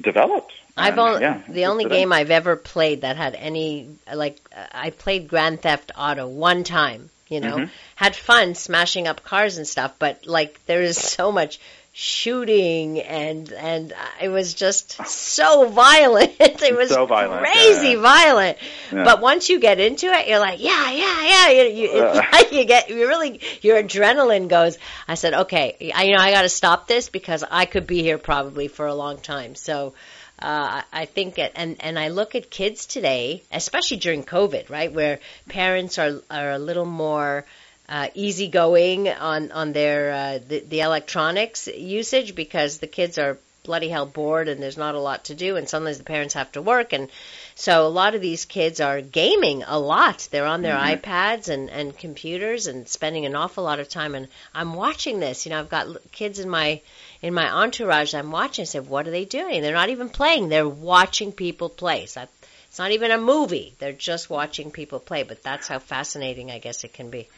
developed. 0.00 0.54
I've 0.78 0.98
only 0.98 1.20
yeah, 1.20 1.42
the 1.46 1.66
only 1.66 1.84
game 1.84 2.10
I've 2.10 2.30
ever 2.30 2.56
played 2.56 3.02
that 3.02 3.16
had 3.16 3.34
any 3.34 3.88
like 4.14 4.38
I 4.72 4.88
played 4.88 5.28
Grand 5.28 5.60
Theft 5.60 5.92
Auto 5.94 6.26
one 6.26 6.64
time. 6.64 7.10
You 7.32 7.40
know, 7.40 7.56
Mhm. 7.56 7.70
had 7.96 8.14
fun 8.14 8.54
smashing 8.54 9.08
up 9.08 9.24
cars 9.24 9.56
and 9.56 9.66
stuff, 9.66 9.92
but 9.98 10.26
like 10.26 10.60
there 10.66 10.82
is 10.82 10.96
so 10.98 11.32
much 11.32 11.58
shooting 11.94 13.00
and 13.00 13.52
and 13.52 13.92
it 14.20 14.28
was 14.28 14.54
just 14.54 15.04
so 15.06 15.68
violent. 15.68 16.32
it 16.40 16.76
was 16.76 16.88
So 16.90 17.06
violent, 17.06 17.42
crazy 17.42 17.90
yeah. 17.90 18.00
violent. 18.00 18.58
Yeah. 18.92 19.04
But 19.04 19.20
once 19.20 19.48
you 19.50 19.60
get 19.60 19.78
into 19.80 20.06
it, 20.06 20.26
you're 20.28 20.38
like, 20.38 20.60
yeah, 20.62 20.90
yeah, 20.90 21.22
yeah. 21.32 21.48
You, 21.50 21.62
you, 21.80 21.88
Uh. 22.02 22.22
like 22.32 22.52
you 22.58 22.64
get 22.64 22.88
you 22.90 23.06
really 23.08 23.40
your 23.60 23.82
adrenaline 23.82 24.48
goes. 24.48 24.78
I 25.08 25.14
said, 25.14 25.34
okay, 25.34 25.92
I, 25.94 26.04
you 26.04 26.16
know, 26.16 26.22
I 26.22 26.30
got 26.30 26.42
to 26.42 26.48
stop 26.48 26.86
this 26.88 27.08
because 27.08 27.44
I 27.50 27.64
could 27.66 27.86
be 27.86 28.02
here 28.02 28.18
probably 28.18 28.68
for 28.68 28.86
a 28.86 28.94
long 28.94 29.18
time. 29.18 29.54
So. 29.54 29.94
Uh, 30.42 30.82
I 30.92 31.04
think, 31.04 31.38
it, 31.38 31.52
and 31.54 31.76
and 31.78 31.96
I 31.96 32.08
look 32.08 32.34
at 32.34 32.50
kids 32.50 32.86
today, 32.86 33.44
especially 33.52 33.98
during 33.98 34.24
COVID, 34.24 34.70
right, 34.70 34.92
where 34.92 35.20
parents 35.48 35.98
are 36.00 36.20
are 36.28 36.50
a 36.50 36.58
little 36.58 36.84
more 36.84 37.44
uh, 37.88 38.08
easygoing 38.14 39.08
on 39.08 39.52
on 39.52 39.72
their 39.72 40.10
uh, 40.10 40.38
the, 40.46 40.58
the 40.68 40.80
electronics 40.80 41.68
usage 41.68 42.34
because 42.34 42.78
the 42.78 42.88
kids 42.88 43.18
are 43.18 43.38
bloody 43.62 43.88
hell 43.88 44.06
bored 44.06 44.48
and 44.48 44.60
there's 44.60 44.76
not 44.76 44.96
a 44.96 44.98
lot 44.98 45.26
to 45.26 45.36
do, 45.36 45.54
and 45.56 45.68
sometimes 45.68 45.98
the 45.98 46.04
parents 46.04 46.34
have 46.34 46.50
to 46.50 46.60
work, 46.60 46.92
and 46.92 47.08
so 47.54 47.86
a 47.86 47.88
lot 47.88 48.16
of 48.16 48.20
these 48.20 48.44
kids 48.44 48.80
are 48.80 49.00
gaming 49.00 49.62
a 49.62 49.78
lot. 49.78 50.26
They're 50.32 50.46
on 50.46 50.62
their 50.62 50.76
iPads 50.76 51.48
and 51.48 51.70
and 51.70 51.96
computers 51.96 52.66
and 52.66 52.88
spending 52.88 53.26
an 53.26 53.36
awful 53.36 53.62
lot 53.62 53.78
of 53.78 53.88
time. 53.88 54.16
And 54.16 54.26
I'm 54.52 54.74
watching 54.74 55.20
this. 55.20 55.46
You 55.46 55.50
know, 55.50 55.60
I've 55.60 55.68
got 55.68 55.86
kids 56.10 56.40
in 56.40 56.48
my 56.48 56.80
in 57.22 57.32
my 57.32 57.48
entourage. 57.50 58.14
I'm 58.14 58.30
watching. 58.30 58.62
I 58.62 58.66
said, 58.66 58.88
what 58.88 59.06
are 59.06 59.12
they 59.12 59.24
doing? 59.24 59.62
They're 59.62 59.72
not 59.72 59.88
even 59.88 60.08
playing. 60.08 60.48
They're 60.48 60.68
watching 60.68 61.32
people 61.32 61.68
play. 61.68 62.06
So 62.06 62.26
it's 62.68 62.78
not 62.78 62.90
even 62.90 63.10
a 63.10 63.18
movie. 63.18 63.74
They're 63.78 63.92
just 63.92 64.28
watching 64.28 64.70
people 64.70 64.98
play. 64.98 65.22
But 65.22 65.42
that's 65.42 65.68
how 65.68 65.78
fascinating 65.78 66.50
I 66.50 66.58
guess 66.58 66.84
it 66.84 66.92
can 66.92 67.10
be. 67.10 67.28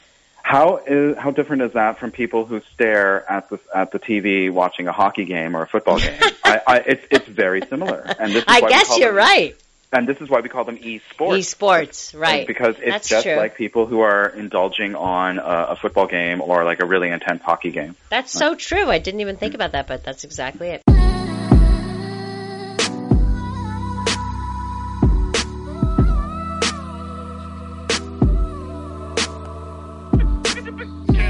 How 0.43 0.77
is 0.87 1.17
how 1.17 1.31
different 1.31 1.63
is 1.63 1.73
that 1.73 1.99
from 1.99 2.11
people 2.11 2.45
who 2.45 2.61
stare 2.75 3.31
at 3.31 3.49
the 3.49 3.59
at 3.75 3.93
the 3.93 3.99
TV 3.99 4.51
watching 4.51 4.87
a 4.89 4.93
hockey 4.93 5.25
game 5.25 5.57
or 5.57 5.63
a 5.63 5.67
football 5.67 5.99
game? 5.99 6.21
I, 6.45 6.61
I, 6.67 6.79
it's 6.81 7.07
it's 7.11 7.27
very 7.27 7.63
similar, 7.63 8.01
and 8.19 8.31
this 8.31 8.43
is 8.43 8.45
I 8.47 8.61
guess 8.61 8.99
you're 8.99 9.09
them- 9.09 9.17
right. 9.17 9.57
And 9.95 10.09
this 10.09 10.21
is 10.21 10.29
why 10.29 10.41
we 10.41 10.49
call 10.49 10.65
them 10.65 10.77
esports. 10.79 11.39
Esports, 11.39 12.19
right? 12.19 12.49
Because 12.49 12.75
it's 12.79 12.91
That's 12.91 13.09
just 13.09 13.25
true. 13.25 13.37
like 13.37 13.57
people 13.57 13.87
who 13.87 14.01
are 14.01 14.27
indulging 14.27 14.97
on 14.97 15.39
a, 15.39 15.67
a 15.71 15.77
football 15.77 16.09
game 16.09 16.41
or 16.41 16.65
like 16.65 16.83
a 16.83 16.85
really 16.85 17.11
intense 17.11 17.43
hockey 17.43 17.71
game. 17.71 17.95
That's 18.11 18.33
so 18.33 18.57
true. 18.57 18.91
I 18.91 18.99
didn't 18.99 19.21
even 19.21 19.37
think 19.37 19.55
about 19.55 19.71
that, 19.71 19.87
but 19.87 20.03
that's 20.03 20.25
exactly 20.25 20.71
it. 20.71 20.83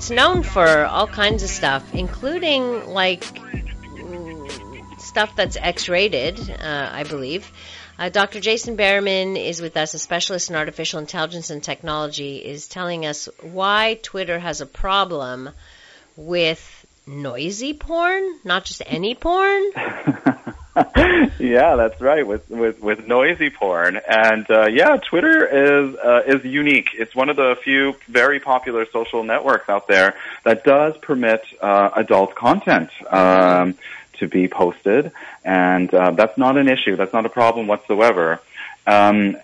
It's 0.04 0.10
known 0.10 0.42
for 0.42 0.84
all 0.84 1.06
kinds 1.06 1.42
of 1.42 1.48
stuff, 1.48 1.94
including 1.94 2.90
like 2.90 3.24
stuff 4.98 5.34
that's 5.34 5.56
X-rated, 5.56 6.38
uh, 6.50 6.90
I 6.92 7.04
believe. 7.04 7.50
Uh, 7.98 8.10
Dr. 8.10 8.38
Jason 8.38 8.76
Behrmann 8.76 9.42
is 9.42 9.62
with 9.62 9.78
us, 9.78 9.94
a 9.94 9.98
specialist 9.98 10.50
in 10.50 10.56
artificial 10.56 11.00
intelligence 11.00 11.48
and 11.48 11.64
technology, 11.64 12.36
is 12.36 12.66
telling 12.68 13.06
us 13.06 13.30
why 13.40 13.98
Twitter 14.02 14.38
has 14.38 14.60
a 14.60 14.66
problem 14.66 15.48
with 16.16 16.84
noisy 17.06 17.72
porn, 17.72 18.40
not 18.44 18.66
just 18.66 18.82
any 18.84 19.14
porn. 19.14 19.70
yeah, 21.38 21.76
that's 21.76 22.00
right. 22.00 22.26
With 22.26 22.50
with 22.50 22.80
with 22.80 23.06
noisy 23.06 23.48
porn, 23.48 23.96
and 24.08 24.50
uh, 24.50 24.66
yeah, 24.66 24.96
Twitter 24.96 25.46
is 25.46 25.94
uh, 25.94 26.22
is 26.26 26.44
unique. 26.44 26.88
It's 26.94 27.14
one 27.14 27.28
of 27.28 27.36
the 27.36 27.56
few 27.62 27.94
very 28.08 28.40
popular 28.40 28.84
social 28.86 29.22
networks 29.22 29.68
out 29.68 29.86
there 29.86 30.16
that 30.42 30.64
does 30.64 30.96
permit 30.98 31.44
uh, 31.60 31.90
adult 31.94 32.34
content 32.34 32.90
um, 33.12 33.76
to 34.14 34.26
be 34.26 34.48
posted, 34.48 35.12
and 35.44 35.94
uh, 35.94 36.10
that's 36.10 36.36
not 36.36 36.56
an 36.56 36.68
issue. 36.68 36.96
That's 36.96 37.12
not 37.12 37.24
a 37.24 37.30
problem 37.30 37.68
whatsoever. 37.68 38.40
Um, 38.84 39.36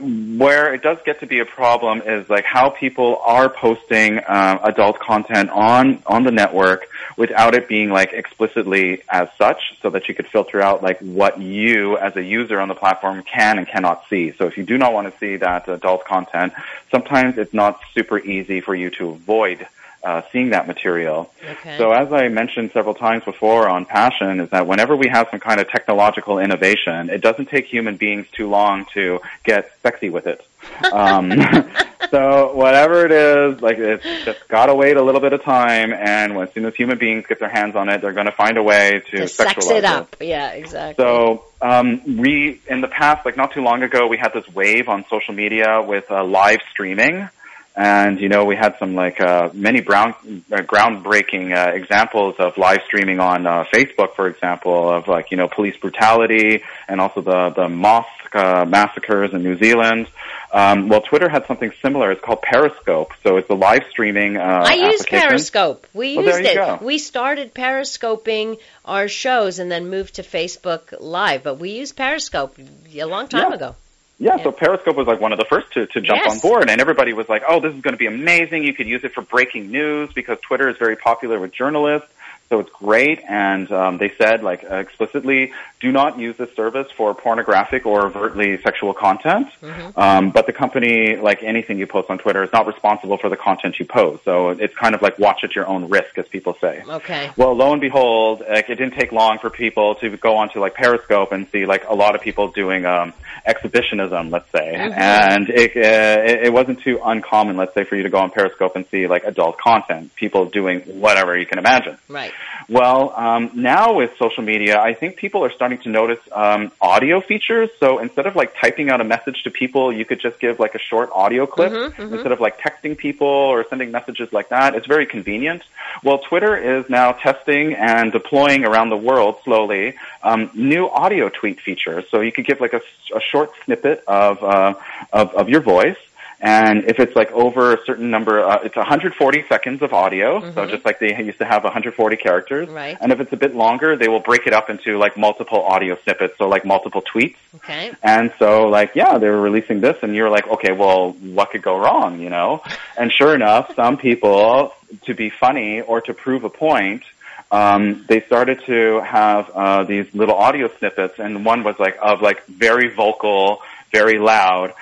where 0.00 0.74
it 0.74 0.82
does 0.82 0.98
get 1.04 1.20
to 1.20 1.26
be 1.26 1.40
a 1.40 1.44
problem 1.44 2.02
is 2.02 2.28
like 2.28 2.44
how 2.44 2.70
people 2.70 3.20
are 3.24 3.48
posting 3.48 4.18
uh, 4.18 4.58
adult 4.62 4.98
content 4.98 5.50
on 5.50 6.02
on 6.06 6.24
the 6.24 6.30
network 6.30 6.88
without 7.16 7.54
it 7.54 7.68
being 7.68 7.90
like 7.90 8.12
explicitly 8.12 9.02
as 9.08 9.28
such, 9.38 9.78
so 9.80 9.90
that 9.90 10.08
you 10.08 10.14
could 10.14 10.26
filter 10.26 10.60
out 10.60 10.82
like 10.82 10.98
what 11.00 11.40
you 11.40 11.96
as 11.98 12.16
a 12.16 12.22
user 12.22 12.60
on 12.60 12.68
the 12.68 12.74
platform 12.74 13.22
can 13.22 13.58
and 13.58 13.68
cannot 13.68 14.04
see. 14.08 14.32
So 14.32 14.46
if 14.46 14.56
you 14.56 14.64
do 14.64 14.78
not 14.78 14.92
want 14.92 15.12
to 15.12 15.18
see 15.18 15.36
that 15.36 15.68
adult 15.68 16.04
content, 16.04 16.52
sometimes 16.90 17.38
it's 17.38 17.54
not 17.54 17.80
super 17.92 18.18
easy 18.18 18.60
for 18.60 18.74
you 18.74 18.90
to 18.90 19.10
avoid 19.10 19.66
uh, 20.04 20.22
seeing 20.32 20.50
that 20.50 20.66
material. 20.66 21.30
Okay. 21.42 21.78
So 21.78 21.92
as 21.92 22.12
I 22.12 22.28
mentioned 22.28 22.72
several 22.72 22.94
times 22.94 23.24
before 23.24 23.68
on 23.68 23.86
passion 23.86 24.40
is 24.40 24.50
that 24.50 24.66
whenever 24.66 24.96
we 24.96 25.08
have 25.08 25.28
some 25.30 25.40
kind 25.40 25.60
of 25.60 25.68
technological 25.68 26.38
innovation, 26.38 27.08
it 27.10 27.22
doesn't 27.22 27.48
take 27.48 27.66
human 27.66 27.96
beings 27.96 28.26
too 28.32 28.48
long 28.48 28.86
to 28.94 29.20
get 29.44 29.70
sexy 29.82 30.10
with 30.10 30.26
it. 30.26 30.44
Um, 30.92 31.30
so 32.10 32.54
whatever 32.54 33.04
it 33.04 33.12
is, 33.12 33.60
like 33.60 33.78
it's 33.78 34.24
just 34.24 34.48
gotta 34.48 34.74
wait 34.74 34.96
a 34.96 35.02
little 35.02 35.20
bit 35.20 35.32
of 35.32 35.42
time, 35.42 35.92
and 35.92 36.36
as 36.38 36.52
soon 36.52 36.64
as 36.64 36.74
human 36.74 36.98
beings 36.98 37.26
get 37.26 37.38
their 37.38 37.50
hands 37.50 37.76
on 37.76 37.88
it, 37.90 38.00
they're 38.00 38.12
going 38.12 38.26
to 38.26 38.32
find 38.32 38.56
a 38.56 38.62
way 38.62 39.02
to, 39.10 39.18
to 39.18 39.28
sex 39.28 39.54
sexualize 39.54 39.78
it 39.78 39.84
up. 39.84 40.16
Yeah, 40.20 40.52
exactly. 40.52 41.02
so 41.02 41.44
um, 41.60 42.16
we, 42.16 42.60
in 42.66 42.80
the 42.80 42.88
past, 42.88 43.26
like 43.26 43.36
not 43.36 43.52
too 43.52 43.62
long 43.62 43.82
ago, 43.82 44.06
we 44.06 44.16
had 44.16 44.32
this 44.32 44.48
wave 44.54 44.88
on 44.88 45.04
social 45.10 45.34
media 45.34 45.82
with 45.82 46.10
uh, 46.10 46.24
live 46.24 46.60
streaming, 46.70 47.28
and 47.76 48.20
you 48.20 48.28
know 48.28 48.44
we 48.44 48.56
had 48.56 48.78
some 48.78 48.94
like 48.94 49.20
uh, 49.20 49.50
many 49.52 49.80
brown, 49.80 50.14
uh, 50.52 50.58
groundbreaking 50.58 51.54
uh, 51.56 51.72
examples 51.72 52.36
of 52.38 52.56
live 52.56 52.82
streaming 52.86 53.20
on 53.20 53.46
uh, 53.46 53.64
Facebook, 53.64 54.14
for 54.14 54.28
example, 54.28 54.88
of 54.90 55.08
like 55.08 55.30
you 55.30 55.36
know 55.36 55.48
police 55.48 55.76
brutality 55.76 56.62
and 56.88 57.00
also 57.00 57.20
the 57.20 57.50
the 57.50 57.68
mosque 57.68 58.34
uh, 58.34 58.64
massacres 58.64 59.32
in 59.32 59.42
New 59.42 59.56
Zealand. 59.56 60.06
Um, 60.52 60.88
well, 60.88 61.00
Twitter 61.00 61.28
had 61.28 61.46
something 61.46 61.72
similar. 61.82 62.12
It's 62.12 62.20
called 62.20 62.42
Periscope, 62.42 63.12
so 63.24 63.38
it's 63.38 63.50
a 63.50 63.54
live 63.54 63.86
streaming. 63.90 64.36
Uh, 64.36 64.64
I 64.68 64.74
use. 64.74 65.04
Periscope. 65.04 65.84
We 65.92 66.16
Well, 66.16 66.26
used 66.26 66.40
it. 66.40 66.54
go. 66.54 66.78
We 66.80 66.98
started 66.98 67.52
Periscoping 67.54 68.58
our 68.84 69.08
shows 69.08 69.58
and 69.58 69.68
then 69.70 69.88
moved 69.90 70.14
to 70.16 70.22
Facebook 70.22 70.94
Live, 71.00 71.42
but 71.42 71.58
we 71.58 71.70
used 71.70 71.96
Periscope 71.96 72.56
a 72.94 73.04
long 73.04 73.26
time 73.26 73.50
Yeah. 73.50 73.56
ago. 73.56 73.76
Yeah, 74.18 74.36
so 74.42 74.52
Periscope 74.52 74.96
was 74.96 75.06
like 75.06 75.20
one 75.20 75.32
of 75.32 75.38
the 75.38 75.44
first 75.44 75.72
to, 75.72 75.86
to 75.86 76.00
jump 76.00 76.20
Yes. 76.24 76.32
on 76.34 76.38
board, 76.38 76.70
and 76.70 76.80
everybody 76.80 77.12
was 77.12 77.28
like, 77.28 77.42
"Oh, 77.48 77.58
this 77.60 77.74
is 77.74 77.80
going 77.80 77.94
to 77.94 77.98
be 77.98 78.06
amazing! 78.06 78.62
You 78.64 78.72
could 78.72 78.86
use 78.86 79.02
it 79.04 79.12
for 79.12 79.22
breaking 79.22 79.70
news 79.70 80.12
because 80.14 80.38
Twitter 80.40 80.68
is 80.68 80.76
very 80.78 80.96
popular 80.96 81.40
with 81.40 81.52
journalists." 81.52 82.08
So 82.54 82.60
it's 82.60 82.70
great. 82.70 83.20
And 83.28 83.70
um, 83.72 83.98
they 83.98 84.10
said 84.10 84.44
like 84.44 84.62
explicitly, 84.62 85.52
do 85.80 85.90
not 85.90 86.20
use 86.20 86.36
this 86.36 86.54
service 86.54 86.86
for 86.96 87.12
pornographic 87.12 87.84
or 87.84 88.06
overtly 88.06 88.62
sexual 88.62 88.94
content. 88.94 89.48
Mm-hmm. 89.60 89.98
Um, 89.98 90.30
but 90.30 90.46
the 90.46 90.52
company, 90.52 91.16
like 91.16 91.42
anything 91.42 91.78
you 91.78 91.88
post 91.88 92.10
on 92.10 92.18
Twitter, 92.18 92.44
is 92.44 92.52
not 92.52 92.68
responsible 92.68 93.18
for 93.18 93.28
the 93.28 93.36
content 93.36 93.78
you 93.80 93.84
post. 93.84 94.22
So 94.24 94.50
it's 94.50 94.74
kind 94.76 94.94
of 94.94 95.02
like 95.02 95.18
watch 95.18 95.42
at 95.42 95.56
your 95.56 95.66
own 95.66 95.88
risk, 95.88 96.16
as 96.16 96.28
people 96.28 96.56
say. 96.60 96.82
Okay. 96.88 97.30
Well, 97.36 97.54
lo 97.54 97.72
and 97.72 97.80
behold, 97.80 98.42
like, 98.48 98.70
it 98.70 98.76
didn't 98.76 98.94
take 98.94 99.10
long 99.10 99.38
for 99.40 99.50
people 99.50 99.96
to 99.96 100.16
go 100.16 100.36
onto 100.36 100.60
like 100.60 100.74
Periscope 100.74 101.32
and 101.32 101.48
see 101.48 101.66
like 101.66 101.88
a 101.88 101.94
lot 101.94 102.14
of 102.14 102.20
people 102.20 102.48
doing 102.48 102.86
um, 102.86 103.12
exhibitionism, 103.44 104.30
let's 104.30 104.50
say, 104.52 104.74
mm-hmm. 104.76 104.92
and 104.96 105.50
it, 105.50 105.76
uh, 105.76 106.22
it, 106.22 106.46
it 106.46 106.52
wasn't 106.52 106.80
too 106.80 107.00
uncommon, 107.04 107.56
let's 107.56 107.74
say, 107.74 107.84
for 107.84 107.96
you 107.96 108.04
to 108.04 108.10
go 108.10 108.18
on 108.18 108.30
Periscope 108.30 108.76
and 108.76 108.86
see 108.92 109.06
like 109.08 109.24
adult 109.24 109.58
content, 109.58 110.14
people 110.14 110.46
doing 110.46 110.80
whatever 110.82 111.36
you 111.36 111.46
can 111.46 111.58
imagine. 111.58 111.98
Right. 112.08 112.32
Well, 112.68 113.12
um, 113.16 113.50
now 113.54 113.94
with 113.94 114.16
social 114.18 114.42
media, 114.42 114.80
I 114.80 114.94
think 114.94 115.16
people 115.16 115.44
are 115.44 115.50
starting 115.50 115.78
to 115.78 115.88
notice 115.88 116.20
um, 116.32 116.72
audio 116.80 117.20
features. 117.20 117.70
So 117.78 117.98
instead 117.98 118.26
of 118.26 118.36
like 118.36 118.54
typing 118.56 118.90
out 118.90 119.00
a 119.00 119.04
message 119.04 119.42
to 119.44 119.50
people, 119.50 119.92
you 119.92 120.04
could 120.04 120.20
just 120.20 120.40
give 120.40 120.58
like 120.58 120.74
a 120.74 120.78
short 120.78 121.10
audio 121.12 121.46
clip 121.46 121.72
mm-hmm, 121.72 122.02
mm-hmm. 122.02 122.14
instead 122.14 122.32
of 122.32 122.40
like 122.40 122.58
texting 122.58 122.96
people 122.96 123.26
or 123.26 123.64
sending 123.68 123.90
messages 123.90 124.32
like 124.32 124.48
that. 124.48 124.74
It's 124.74 124.86
very 124.86 125.06
convenient. 125.06 125.62
Well, 126.02 126.18
Twitter 126.18 126.56
is 126.56 126.88
now 126.88 127.12
testing 127.12 127.74
and 127.74 128.12
deploying 128.12 128.64
around 128.64 128.88
the 128.90 128.96
world 128.96 129.36
slowly 129.44 129.94
um, 130.22 130.50
new 130.54 130.88
audio 130.88 131.28
tweet 131.28 131.60
features. 131.60 132.04
So 132.10 132.20
you 132.20 132.32
could 132.32 132.46
give 132.46 132.60
like 132.60 132.72
a, 132.72 132.80
a 133.14 133.20
short 133.20 133.50
snippet 133.64 134.02
of, 134.06 134.42
uh, 134.42 134.74
of 135.12 135.34
of 135.34 135.48
your 135.48 135.60
voice 135.60 135.96
and 136.44 136.84
if 136.84 137.00
it's 137.00 137.16
like 137.16 137.32
over 137.32 137.72
a 137.72 137.82
certain 137.86 138.10
number, 138.10 138.44
uh, 138.44 138.58
it's 138.62 138.76
140 138.76 139.46
seconds 139.48 139.80
of 139.80 139.94
audio. 139.94 140.40
Mm-hmm. 140.40 140.52
So 140.52 140.66
just 140.66 140.84
like 140.84 140.98
they 140.98 141.16
used 141.16 141.38
to 141.38 141.46
have 141.46 141.64
140 141.64 142.16
characters. 142.18 142.68
Right. 142.68 142.98
And 143.00 143.12
if 143.12 143.20
it's 143.20 143.32
a 143.32 143.36
bit 143.38 143.54
longer, 143.54 143.96
they 143.96 144.08
will 144.08 144.20
break 144.20 144.46
it 144.46 144.52
up 144.52 144.68
into 144.68 144.98
like 144.98 145.16
multiple 145.16 145.62
audio 145.62 145.96
snippets. 146.04 146.36
So 146.36 146.46
like 146.46 146.66
multiple 146.66 147.00
tweets. 147.00 147.36
Okay. 147.54 147.94
And 148.02 148.30
so 148.38 148.68
like, 148.68 148.94
yeah, 148.94 149.16
they 149.16 149.30
were 149.30 149.40
releasing 149.40 149.80
this 149.80 149.96
and 150.02 150.14
you're 150.14 150.28
like, 150.28 150.46
okay, 150.46 150.72
well, 150.72 151.12
what 151.12 151.50
could 151.50 151.62
go 151.62 151.78
wrong, 151.78 152.20
you 152.20 152.28
know? 152.28 152.62
and 152.98 153.10
sure 153.10 153.34
enough, 153.34 153.74
some 153.74 153.96
people, 153.96 154.74
to 155.06 155.14
be 155.14 155.30
funny 155.30 155.80
or 155.80 156.02
to 156.02 156.12
prove 156.12 156.44
a 156.44 156.50
point, 156.50 157.04
um, 157.50 158.04
they 158.06 158.20
started 158.20 158.62
to 158.66 159.00
have 159.00 159.48
uh, 159.48 159.84
these 159.84 160.14
little 160.14 160.34
audio 160.34 160.68
snippets, 160.78 161.18
and 161.18 161.44
one 161.44 161.62
was 161.62 161.78
like 161.78 161.96
of 162.02 162.20
like 162.20 162.44
very 162.46 162.88
vocal, 162.88 163.62
very 163.92 164.18
loud, 164.18 164.74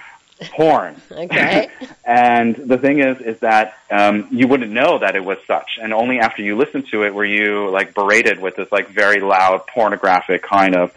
porn. 0.51 1.01
okay. 1.11 1.70
and 2.05 2.57
the 2.57 2.78
thing 2.78 3.01
is, 3.01 3.20
is 3.20 3.38
that 3.40 3.76
um, 3.90 4.28
you 4.30 4.49
wouldn't 4.49 4.72
know 4.72 4.99
that 4.99 5.16
it 5.16 5.24
was 5.24 5.38
such, 5.47 5.78
and 5.80 5.93
only 5.93 6.18
after 6.18 6.43
you 6.43 6.57
listen 6.57 6.82
to 6.90 7.05
it 7.05 7.14
were 7.14 7.24
you 7.24 7.68
like 7.70 7.95
berated 7.95 8.40
with 8.40 8.57
this 8.57 8.70
like 8.72 8.88
very 8.88 9.20
loud 9.20 9.66
pornographic 9.66 10.43
kind 10.43 10.74
of 10.74 10.93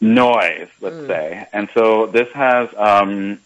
noise, 0.00 0.68
let's 0.80 0.96
mm. 0.96 1.06
say. 1.06 1.46
And 1.52 1.68
so 1.74 2.06
this 2.06 2.28
has 2.32 2.68
um, 2.76 3.40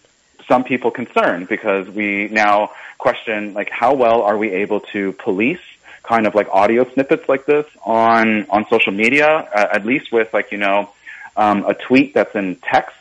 some 0.47 0.63
people 0.63 0.91
concerned 0.91 1.47
because 1.47 1.87
we 1.89 2.27
now 2.27 2.71
question 2.97 3.53
like 3.53 3.69
how 3.69 3.93
well 3.93 4.21
are 4.21 4.37
we 4.37 4.51
able 4.51 4.79
to 4.79 5.11
police 5.13 5.59
kind 6.03 6.27
of 6.27 6.35
like 6.35 6.47
audio 6.49 6.89
snippets 6.93 7.27
like 7.27 7.45
this 7.45 7.65
on 7.83 8.45
on 8.49 8.65
social 8.69 8.93
media, 8.93 9.27
uh, 9.27 9.67
at 9.73 9.85
least 9.85 10.11
with 10.11 10.33
like 10.33 10.51
you 10.51 10.57
know 10.57 10.89
um, 11.35 11.65
a 11.65 11.73
tweet 11.73 12.13
that's 12.13 12.35
in 12.35 12.55
text 12.57 12.95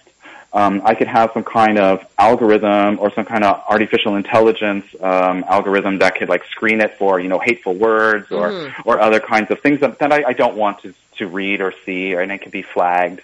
um, 0.55 0.83
I 0.85 0.95
could 0.95 1.09
have 1.09 1.33
some 1.35 1.43
kind 1.43 1.79
of 1.79 2.07
algorithm 2.17 3.01
or 3.01 3.13
some 3.13 3.25
kind 3.25 3.43
of 3.43 3.63
artificial 3.69 4.15
intelligence 4.15 4.87
um, 5.01 5.45
algorithm 5.49 5.99
that 5.99 6.15
could 6.15 6.29
like 6.29 6.45
screen 6.47 6.81
it 6.81 6.97
for 6.97 7.19
you 7.19 7.29
know 7.29 7.41
hateful 7.41 7.75
words 7.75 8.31
or 8.31 8.51
mm-hmm. 8.51 8.89
or 8.89 9.01
other 9.01 9.19
kinds 9.19 9.51
of 9.51 9.61
things 9.61 9.81
that, 9.81 9.99
that 9.99 10.13
I, 10.13 10.25
I 10.29 10.33
don't 10.33 10.57
want 10.57 10.81
to 10.83 10.95
to 11.19 11.27
read 11.27 11.61
or 11.61 11.75
see, 11.85 12.13
and 12.15 12.31
it 12.31 12.39
could 12.39 12.53
be 12.53 12.63
flagged. 12.63 13.21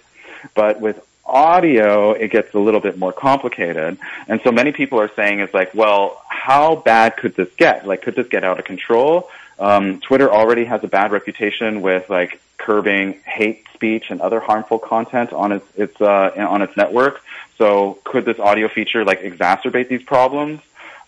But 0.55 0.81
with 0.81 1.01
audio, 1.25 2.11
it 2.11 2.31
gets 2.31 2.53
a 2.53 2.59
little 2.59 2.79
bit 2.79 2.97
more 2.97 3.13
complicated. 3.13 3.97
And 4.27 4.41
so 4.43 4.51
many 4.51 4.71
people 4.71 4.99
are 4.99 5.11
saying 5.15 5.39
is 5.39 5.53
like, 5.53 5.73
well, 5.73 6.21
how 6.27 6.75
bad 6.75 7.17
could 7.17 7.35
this 7.35 7.49
get? 7.57 7.87
Like, 7.87 8.01
could 8.01 8.15
this 8.15 8.27
get 8.27 8.43
out 8.43 8.59
of 8.59 8.65
control? 8.65 9.29
Um, 9.61 10.01
Twitter 10.01 10.29
already 10.29 10.65
has 10.65 10.83
a 10.83 10.87
bad 10.87 11.11
reputation 11.11 11.81
with 11.83 12.09
like 12.09 12.41
curbing 12.57 13.19
hate 13.25 13.65
speech 13.73 14.09
and 14.09 14.19
other 14.19 14.39
harmful 14.39 14.79
content 14.79 15.31
on 15.31 15.51
its 15.51 15.65
its 15.77 16.01
uh, 16.01 16.31
on 16.37 16.61
its 16.63 16.75
network. 16.75 17.21
So 17.59 17.99
could 18.03 18.25
this 18.25 18.39
audio 18.39 18.67
feature 18.67 19.05
like 19.05 19.21
exacerbate 19.21 19.87
these 19.87 20.01
problems? 20.01 20.61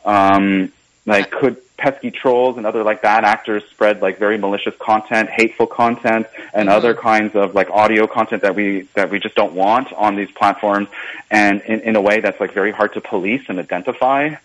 Um, 0.06 0.72
like 1.06 1.32
could 1.32 1.58
pesky 1.78 2.12
trolls 2.12 2.58
and 2.58 2.66
other 2.66 2.84
like 2.84 3.02
bad 3.02 3.26
actors 3.26 3.64
spread 3.72 4.02
like 4.04 4.20
very 4.20 4.38
malicious 4.38 4.76
content, 4.78 5.30
hateful 5.30 5.66
content, 5.68 6.28
and 6.54 6.70
mm-hmm. 6.70 6.78
other 6.78 6.94
kinds 6.94 7.36
of 7.36 7.56
like 7.56 7.72
audio 7.72 8.06
content 8.06 8.44
that 8.44 8.56
we 8.56 8.84
that 8.94 9.10
we 9.10 9.20
just 9.20 9.36
don't 9.36 9.54
want 9.54 9.92
on 9.94 10.16
these 10.16 10.32
platforms, 10.32 10.90
and 11.32 11.62
in, 11.62 11.80
in 11.82 11.96
a 11.96 12.02
way 12.02 12.20
that's 12.20 12.40
like 12.40 12.54
very 12.54 12.72
hard 12.72 12.94
to 12.94 13.02
police 13.02 13.44
and 13.50 13.60
identify. 13.60 14.36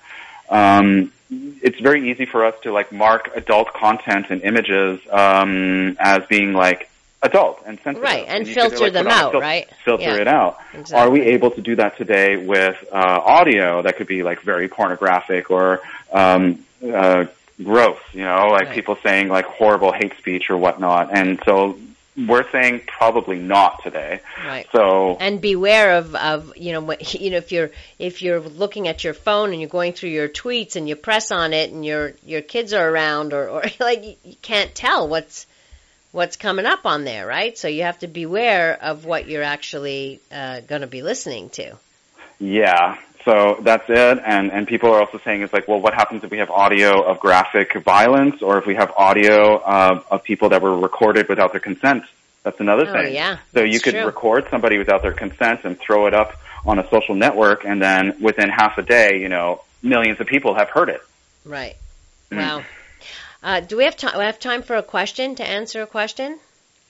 Um, 0.50 1.12
it's 1.30 1.78
very 1.78 2.10
easy 2.10 2.24
for 2.24 2.44
us 2.44 2.54
to 2.62 2.72
like 2.72 2.90
mark 2.92 3.30
adult 3.34 3.72
content 3.74 4.26
and 4.30 4.42
images 4.42 5.00
um, 5.10 5.96
as 6.00 6.24
being 6.26 6.52
like 6.52 6.88
adult 7.22 7.62
and 7.66 7.78
sensitive. 7.80 8.02
Right, 8.02 8.24
and, 8.28 8.46
and 8.46 8.48
filter 8.48 8.78
like, 8.84 8.92
them 8.92 9.08
out, 9.08 9.32
fil- 9.32 9.40
right? 9.40 9.68
Filter 9.84 10.02
yeah. 10.04 10.16
it 10.16 10.28
out. 10.28 10.58
Exactly. 10.72 10.96
Are 10.96 11.10
we 11.10 11.20
able 11.22 11.50
to 11.50 11.60
do 11.60 11.76
that 11.76 11.96
today 11.96 12.36
with 12.36 12.82
uh, 12.92 12.96
audio 12.96 13.82
that 13.82 13.96
could 13.96 14.06
be 14.06 14.22
like 14.22 14.40
very 14.42 14.68
pornographic 14.68 15.50
or 15.50 15.80
um, 16.12 16.64
uh, 16.82 17.26
gross? 17.62 17.98
You 18.12 18.24
know, 18.24 18.48
like 18.48 18.66
right. 18.66 18.74
people 18.74 18.96
saying 19.02 19.28
like 19.28 19.44
horrible 19.44 19.92
hate 19.92 20.16
speech 20.18 20.50
or 20.50 20.56
whatnot. 20.56 21.10
And 21.12 21.40
so 21.44 21.78
we're 22.26 22.50
saying 22.50 22.82
probably 22.86 23.38
not 23.38 23.82
today. 23.82 24.20
Right. 24.44 24.66
So 24.72 25.16
and 25.20 25.40
beware 25.40 25.98
of 25.98 26.14
of 26.14 26.56
you 26.56 26.72
know 26.72 26.80
what, 26.80 27.14
you 27.20 27.30
know 27.30 27.36
if 27.36 27.52
you're 27.52 27.70
if 27.98 28.22
you're 28.22 28.40
looking 28.40 28.88
at 28.88 29.04
your 29.04 29.14
phone 29.14 29.52
and 29.52 29.60
you're 29.60 29.70
going 29.70 29.92
through 29.92 30.10
your 30.10 30.28
tweets 30.28 30.76
and 30.76 30.88
you 30.88 30.96
press 30.96 31.30
on 31.30 31.52
it 31.52 31.70
and 31.70 31.84
your 31.84 32.14
your 32.24 32.42
kids 32.42 32.72
are 32.72 32.88
around 32.88 33.32
or 33.32 33.48
or 33.48 33.62
like 33.80 34.18
you 34.24 34.36
can't 34.42 34.74
tell 34.74 35.08
what's 35.08 35.46
what's 36.10 36.36
coming 36.36 36.66
up 36.66 36.86
on 36.86 37.04
there, 37.04 37.26
right? 37.26 37.56
So 37.56 37.68
you 37.68 37.82
have 37.82 37.98
to 38.00 38.08
beware 38.08 38.76
of 38.80 39.04
what 39.04 39.28
you're 39.28 39.42
actually 39.42 40.20
uh, 40.32 40.60
going 40.60 40.80
to 40.80 40.86
be 40.86 41.02
listening 41.02 41.50
to. 41.50 41.76
Yeah. 42.40 42.96
So 43.28 43.58
that's 43.60 43.84
it. 43.90 44.22
And, 44.24 44.50
and 44.50 44.66
people 44.66 44.90
are 44.90 45.00
also 45.00 45.18
saying 45.18 45.42
it's 45.42 45.52
like, 45.52 45.68
well, 45.68 45.80
what 45.80 45.92
happens 45.92 46.24
if 46.24 46.30
we 46.30 46.38
have 46.38 46.50
audio 46.50 47.02
of 47.02 47.20
graphic 47.20 47.74
violence 47.74 48.40
or 48.40 48.56
if 48.56 48.64
we 48.64 48.74
have 48.76 48.90
audio 48.96 49.56
uh, 49.56 50.02
of 50.10 50.22
people 50.22 50.48
that 50.48 50.62
were 50.62 50.78
recorded 50.78 51.28
without 51.28 51.52
their 51.52 51.60
consent? 51.60 52.04
That's 52.42 52.58
another 52.58 52.88
oh, 52.88 52.92
thing. 52.92 53.12
Yeah, 53.12 53.36
so 53.52 53.62
you 53.62 53.80
could 53.80 53.92
true. 53.92 54.06
record 54.06 54.46
somebody 54.50 54.78
without 54.78 55.02
their 55.02 55.12
consent 55.12 55.64
and 55.64 55.78
throw 55.78 56.06
it 56.06 56.14
up 56.14 56.40
on 56.64 56.78
a 56.78 56.88
social 56.88 57.14
network 57.14 57.66
and 57.66 57.82
then 57.82 58.16
within 58.22 58.48
half 58.48 58.78
a 58.78 58.82
day, 58.82 59.20
you 59.20 59.28
know, 59.28 59.60
millions 59.82 60.18
of 60.20 60.26
people 60.26 60.54
have 60.54 60.70
heard 60.70 60.88
it. 60.88 61.02
Right. 61.44 61.76
Mm. 62.30 62.38
Wow. 62.38 62.64
Uh, 63.42 63.60
do 63.60 63.76
we 63.76 63.84
have 63.84 63.96
time? 63.96 64.16
We 64.16 64.24
have 64.24 64.38
time 64.38 64.62
for 64.62 64.76
a 64.76 64.82
question 64.82 65.34
to 65.34 65.46
answer 65.46 65.82
a 65.82 65.86
question. 65.86 66.38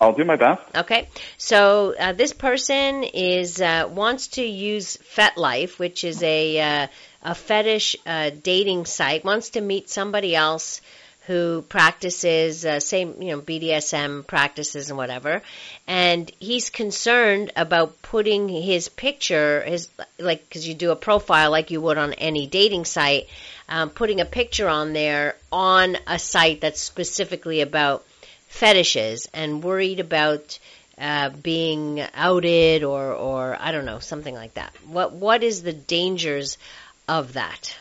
I'll 0.00 0.12
do 0.12 0.24
my 0.24 0.36
best. 0.36 0.62
Okay, 0.76 1.08
so 1.38 1.94
uh, 1.98 2.12
this 2.12 2.32
person 2.32 3.02
is 3.02 3.60
uh, 3.60 3.88
wants 3.90 4.28
to 4.28 4.42
use 4.42 4.96
FetLife, 4.98 5.78
which 5.78 6.04
is 6.04 6.22
a 6.22 6.60
uh, 6.60 6.86
a 7.22 7.34
fetish 7.34 7.96
uh, 8.06 8.30
dating 8.42 8.86
site. 8.86 9.24
Wants 9.24 9.50
to 9.50 9.60
meet 9.60 9.90
somebody 9.90 10.36
else 10.36 10.80
who 11.26 11.62
practices 11.62 12.64
uh, 12.64 12.78
same 12.78 13.20
you 13.20 13.32
know 13.32 13.40
BDSM 13.40 14.24
practices 14.24 14.88
and 14.88 14.96
whatever, 14.96 15.42
and 15.88 16.30
he's 16.38 16.70
concerned 16.70 17.50
about 17.56 18.00
putting 18.00 18.48
his 18.48 18.88
picture 18.88 19.62
his 19.62 19.88
like 20.20 20.48
because 20.48 20.66
you 20.66 20.74
do 20.74 20.92
a 20.92 20.96
profile 20.96 21.50
like 21.50 21.72
you 21.72 21.80
would 21.80 21.98
on 21.98 22.12
any 22.12 22.46
dating 22.46 22.84
site, 22.84 23.26
um, 23.68 23.90
putting 23.90 24.20
a 24.20 24.24
picture 24.24 24.68
on 24.68 24.92
there 24.92 25.34
on 25.50 25.96
a 26.06 26.20
site 26.20 26.60
that's 26.60 26.80
specifically 26.80 27.62
about 27.62 28.04
fetishes 28.48 29.28
and 29.32 29.62
worried 29.62 30.00
about 30.00 30.58
uh, 30.98 31.30
being 31.30 32.02
outed 32.14 32.82
or, 32.82 33.12
or 33.12 33.56
I 33.58 33.72
don't 33.72 33.84
know 33.84 34.00
something 34.00 34.34
like 34.34 34.54
that. 34.54 34.74
What 34.86 35.12
what 35.12 35.42
is 35.42 35.62
the 35.62 35.72
dangers 35.72 36.58
of 37.06 37.34
that? 37.34 37.76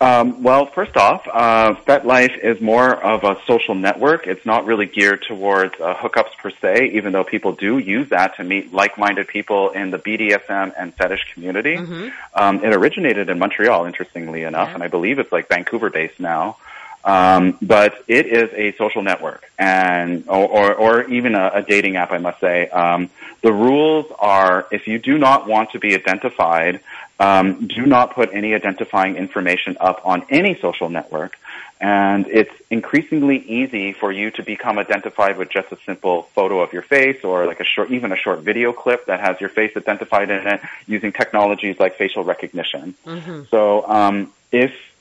Um, 0.00 0.42
well, 0.42 0.66
first 0.66 0.96
off, 0.96 1.28
uh, 1.32 1.74
FetLife 1.86 2.36
is 2.36 2.60
more 2.60 2.92
of 2.92 3.22
a 3.22 3.40
social 3.46 3.76
network. 3.76 4.26
It's 4.26 4.44
not 4.44 4.64
really 4.64 4.86
geared 4.86 5.22
towards 5.22 5.74
uh, 5.80 5.94
hookups 5.94 6.36
per 6.38 6.50
se, 6.50 6.90
even 6.94 7.12
though 7.12 7.22
people 7.22 7.52
do 7.52 7.78
use 7.78 8.08
that 8.08 8.34
to 8.38 8.42
meet 8.42 8.72
like-minded 8.72 9.28
people 9.28 9.70
in 9.70 9.92
the 9.92 10.00
BDSM 10.00 10.72
and 10.76 10.92
fetish 10.92 11.32
community. 11.34 11.76
Mm-hmm. 11.76 12.08
Um, 12.34 12.64
it 12.64 12.74
originated 12.74 13.28
in 13.28 13.38
Montreal, 13.38 13.84
interestingly 13.84 14.42
enough, 14.42 14.70
yeah. 14.70 14.74
and 14.74 14.82
I 14.82 14.88
believe 14.88 15.20
it's 15.20 15.30
like 15.30 15.46
Vancouver-based 15.48 16.18
now. 16.18 16.56
Um, 17.04 17.58
but 17.60 18.04
it 18.06 18.26
is 18.26 18.50
a 18.54 18.76
social 18.76 19.02
network 19.02 19.50
and, 19.58 20.24
or, 20.28 20.46
or, 20.48 20.74
or 20.74 21.04
even 21.10 21.34
a, 21.34 21.50
a, 21.54 21.62
dating 21.62 21.96
app, 21.96 22.12
I 22.12 22.18
must 22.18 22.38
say. 22.38 22.68
Um, 22.68 23.10
the 23.40 23.52
rules 23.52 24.06
are 24.20 24.68
if 24.70 24.86
you 24.86 25.00
do 25.00 25.18
not 25.18 25.48
want 25.48 25.72
to 25.72 25.80
be 25.80 25.94
identified, 25.94 26.80
um, 27.18 27.66
do 27.66 27.86
not 27.86 28.14
put 28.14 28.32
any 28.32 28.54
identifying 28.54 29.16
information 29.16 29.76
up 29.80 30.02
on 30.04 30.24
any 30.28 30.54
social 30.54 30.88
network. 30.88 31.36
And 31.80 32.28
it's 32.28 32.54
increasingly 32.70 33.38
easy 33.38 33.92
for 33.92 34.12
you 34.12 34.30
to 34.32 34.44
become 34.44 34.78
identified 34.78 35.36
with 35.36 35.50
just 35.50 35.72
a 35.72 35.78
simple 35.84 36.22
photo 36.34 36.60
of 36.60 36.72
your 36.72 36.82
face 36.82 37.24
or 37.24 37.46
like 37.46 37.58
a 37.58 37.64
short, 37.64 37.90
even 37.90 38.12
a 38.12 38.16
short 38.16 38.38
video 38.40 38.72
clip 38.72 39.06
that 39.06 39.18
has 39.18 39.40
your 39.40 39.50
face 39.50 39.76
identified 39.76 40.30
in 40.30 40.46
it 40.46 40.60
using 40.86 41.10
technologies 41.10 41.80
like 41.80 41.96
facial 41.96 42.22
recognition. 42.22 42.94
Mm-hmm. 43.04 43.42
So, 43.50 43.84
um, 43.88 44.32
if 44.52 44.91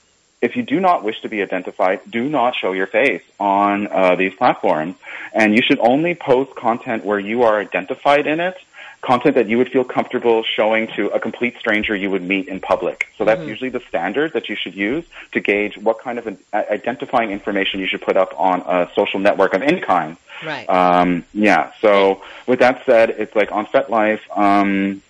if 0.42 0.56
you 0.56 0.64
do 0.64 0.80
not 0.80 1.04
wish 1.04 1.22
to 1.22 1.30
be 1.30 1.42
identified, 1.42 2.02
do 2.10 2.28
not 2.28 2.56
show 2.56 2.72
your 2.72 2.88
face 2.88 3.22
on 3.40 3.88
uh, 3.88 4.16
these 4.16 4.34
platforms. 4.34 4.96
And 5.34 5.56
you 5.56 5.62
should 5.62 5.80
only 5.80 6.16
post 6.16 6.56
content 6.56 7.06
where 7.06 7.20
you 7.20 7.44
are 7.44 7.60
identified 7.60 8.28
in 8.28 8.40
it 8.40 8.58
content 9.02 9.36
that 9.36 9.50
you 9.50 9.58
would 9.58 9.72
feel 9.72 9.84
comfortable 9.84 10.44
showing 10.44 10.88
to 10.88 11.08
a 11.08 11.20
complete 11.20 11.58
stranger 11.58 11.96
you 11.96 12.10
would 12.10 12.22
meet 12.22 12.48
in 12.48 12.60
public. 12.60 13.08
So 13.18 13.26
that's 13.26 13.40
mm-hmm. 13.40 13.50
usually 13.50 13.70
the 13.72 13.80
standard 13.82 14.34
that 14.34 14.48
you 14.48 14.56
should 14.56 14.76
use 14.76 15.06
to 15.32 15.40
gauge 15.40 15.78
what 15.78 16.00
kind 16.00 16.20
of 16.20 16.38
identifying 16.54 17.32
information 17.32 17.80
you 17.80 17.88
should 17.88 18.02
put 18.02 18.16
up 18.16 18.40
on 18.40 18.62
a 18.62 18.92
social 18.94 19.20
network 19.20 19.54
of 19.54 19.64
any 19.64 19.82
kind. 19.82 20.18
Right. 20.44 20.70
Um, 20.70 21.26
yeah. 21.34 21.72
So 21.82 22.22
with 22.46 22.60
that 22.60 22.86
said, 22.86 23.10
it's 23.12 23.36
like 23.36 23.52
on 23.52 23.66
FetLife, 23.66 24.22
um, 24.38 25.02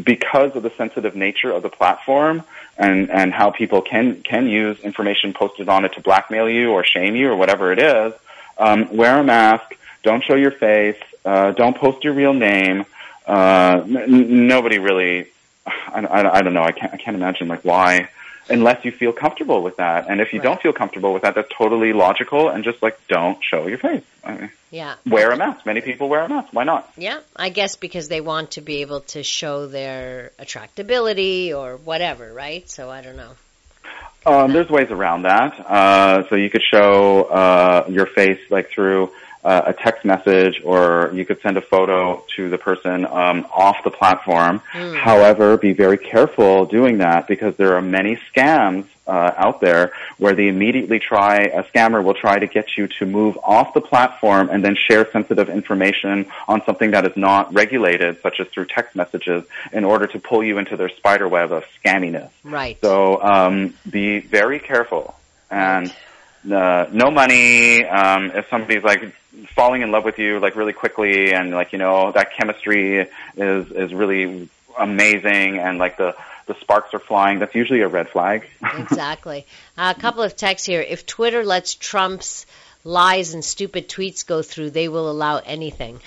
because 0.00 0.54
of 0.56 0.62
the 0.62 0.70
sensitive 0.76 1.16
nature 1.16 1.50
of 1.50 1.62
the 1.62 1.68
platform 1.68 2.42
and, 2.78 3.10
and 3.10 3.32
how 3.32 3.50
people 3.50 3.82
can, 3.82 4.22
can 4.22 4.46
use 4.46 4.78
information 4.80 5.32
posted 5.32 5.68
on 5.68 5.84
it 5.84 5.92
to 5.94 6.00
blackmail 6.00 6.48
you 6.48 6.70
or 6.70 6.84
shame 6.84 7.16
you 7.16 7.28
or 7.30 7.36
whatever 7.36 7.72
it 7.72 7.78
is, 7.78 8.12
um, 8.58 8.94
wear 8.96 9.18
a 9.18 9.24
mask, 9.24 9.76
don't 10.02 10.22
show 10.22 10.34
your 10.34 10.52
face, 10.52 10.98
uh, 11.24 11.50
don't 11.52 11.76
post 11.76 12.04
your 12.04 12.14
real 12.14 12.32
name, 12.32 12.84
uh, 13.26 13.82
n- 13.84 14.46
nobody 14.46 14.78
really. 14.78 15.26
I, 15.66 16.00
I, 16.00 16.38
I 16.38 16.42
don't 16.42 16.54
know. 16.54 16.62
I 16.62 16.72
can't. 16.72 16.92
I 16.92 16.96
can't 16.96 17.16
imagine 17.16 17.48
like 17.48 17.64
why, 17.64 18.08
unless 18.48 18.84
you 18.84 18.92
feel 18.92 19.12
comfortable 19.12 19.62
with 19.62 19.76
that. 19.76 20.08
And 20.08 20.20
if 20.20 20.32
you 20.32 20.40
right. 20.40 20.44
don't 20.44 20.62
feel 20.62 20.72
comfortable 20.72 21.12
with 21.12 21.22
that, 21.22 21.34
that's 21.34 21.50
totally 21.56 21.92
logical. 21.92 22.48
And 22.48 22.64
just 22.64 22.82
like 22.82 22.98
don't 23.08 23.42
show 23.42 23.66
your 23.66 23.78
face. 23.78 24.04
I 24.24 24.34
mean, 24.34 24.50
yeah. 24.70 24.94
Wear 25.06 25.30
a 25.30 25.36
mask. 25.36 25.66
Many 25.66 25.80
people 25.80 26.08
wear 26.08 26.22
a 26.22 26.28
mask. 26.28 26.48
Why 26.52 26.64
not? 26.64 26.90
Yeah, 26.96 27.20
I 27.34 27.48
guess 27.48 27.76
because 27.76 28.08
they 28.08 28.20
want 28.20 28.52
to 28.52 28.60
be 28.60 28.82
able 28.82 29.00
to 29.00 29.22
show 29.22 29.66
their 29.66 30.32
attractability 30.38 31.54
or 31.54 31.76
whatever, 31.76 32.32
right? 32.32 32.68
So 32.68 32.90
I 32.90 33.02
don't 33.02 33.16
know. 33.16 33.32
Um, 34.26 34.52
there's 34.52 34.68
ways 34.68 34.90
around 34.90 35.22
that. 35.22 35.58
Uh, 35.58 36.28
so 36.28 36.36
you 36.36 36.50
could 36.50 36.62
show 36.62 37.22
uh, 37.24 37.86
your 37.88 38.06
face 38.06 38.40
like 38.50 38.70
through 38.70 39.12
uh, 39.44 39.62
a 39.66 39.72
text 39.72 40.04
message 40.04 40.60
or 40.64 41.10
you 41.14 41.24
could 41.24 41.40
send 41.40 41.56
a 41.56 41.60
photo 41.60 42.22
to 42.36 42.48
the 42.50 42.58
person 42.58 43.06
um, 43.06 43.46
off 43.54 43.82
the 43.84 43.90
platform. 43.90 44.60
Mm. 44.72 44.96
However, 44.96 45.56
be 45.56 45.72
very 45.72 45.96
careful 45.96 46.66
doing 46.66 46.98
that 46.98 47.26
because 47.26 47.56
there 47.56 47.76
are 47.76 47.82
many 47.82 48.18
scams 48.32 48.86
uh, 49.06 49.32
out 49.36 49.60
there 49.60 49.92
where 50.18 50.34
they 50.34 50.46
immediately 50.46 51.00
try, 51.00 51.38
a 51.38 51.64
scammer 51.64 52.04
will 52.04 52.14
try 52.14 52.38
to 52.38 52.46
get 52.46 52.76
you 52.76 52.86
to 52.86 53.06
move 53.06 53.36
off 53.42 53.74
the 53.74 53.80
platform 53.80 54.50
and 54.50 54.64
then 54.64 54.76
share 54.76 55.10
sensitive 55.10 55.48
information 55.48 56.26
on 56.46 56.62
something 56.64 56.92
that 56.92 57.04
is 57.04 57.16
not 57.16 57.52
regulated, 57.52 58.20
such 58.22 58.38
as 58.40 58.46
through 58.48 58.66
text 58.66 58.94
messages, 58.94 59.44
in 59.72 59.84
order 59.84 60.06
to 60.06 60.18
pull 60.18 60.44
you 60.44 60.58
into 60.58 60.76
their 60.76 60.90
spider 60.90 61.26
web 61.26 61.50
of 61.50 61.64
scamminess. 61.82 62.30
Right. 62.44 62.78
So 62.82 63.20
um, 63.22 63.74
be 63.88 64.20
very 64.20 64.60
careful 64.60 65.14
and. 65.50 65.92
Uh, 66.42 66.88
no 66.90 67.10
money. 67.10 67.84
Um, 67.84 68.30
if 68.30 68.48
somebody's 68.48 68.82
like 68.82 69.14
falling 69.48 69.82
in 69.82 69.90
love 69.90 70.04
with 70.04 70.18
you 70.18 70.38
like 70.38 70.56
really 70.56 70.72
quickly 70.72 71.32
and 71.32 71.50
like 71.50 71.72
you 71.72 71.78
know 71.78 72.12
that 72.12 72.32
chemistry 72.32 73.06
is 73.36 73.70
is 73.70 73.94
really 73.94 74.48
amazing 74.78 75.58
and 75.58 75.78
like 75.78 75.96
the 75.96 76.16
the 76.46 76.54
sparks 76.60 76.92
are 76.94 76.98
flying. 76.98 77.38
That's 77.38 77.54
usually 77.54 77.82
a 77.82 77.88
red 77.88 78.08
flag. 78.08 78.48
Exactly. 78.76 79.46
Uh, 79.78 79.94
a 79.96 80.00
couple 80.00 80.22
of 80.22 80.36
texts 80.36 80.66
here. 80.66 80.80
If 80.80 81.06
twitter 81.06 81.44
lets 81.44 81.74
trump's 81.74 82.46
lies 82.82 83.34
and 83.34 83.44
stupid 83.44 83.88
tweets 83.88 84.26
go 84.26 84.40
through 84.42 84.70
they 84.70 84.88
will 84.88 85.10
allow 85.10 85.36
anything 85.36 86.00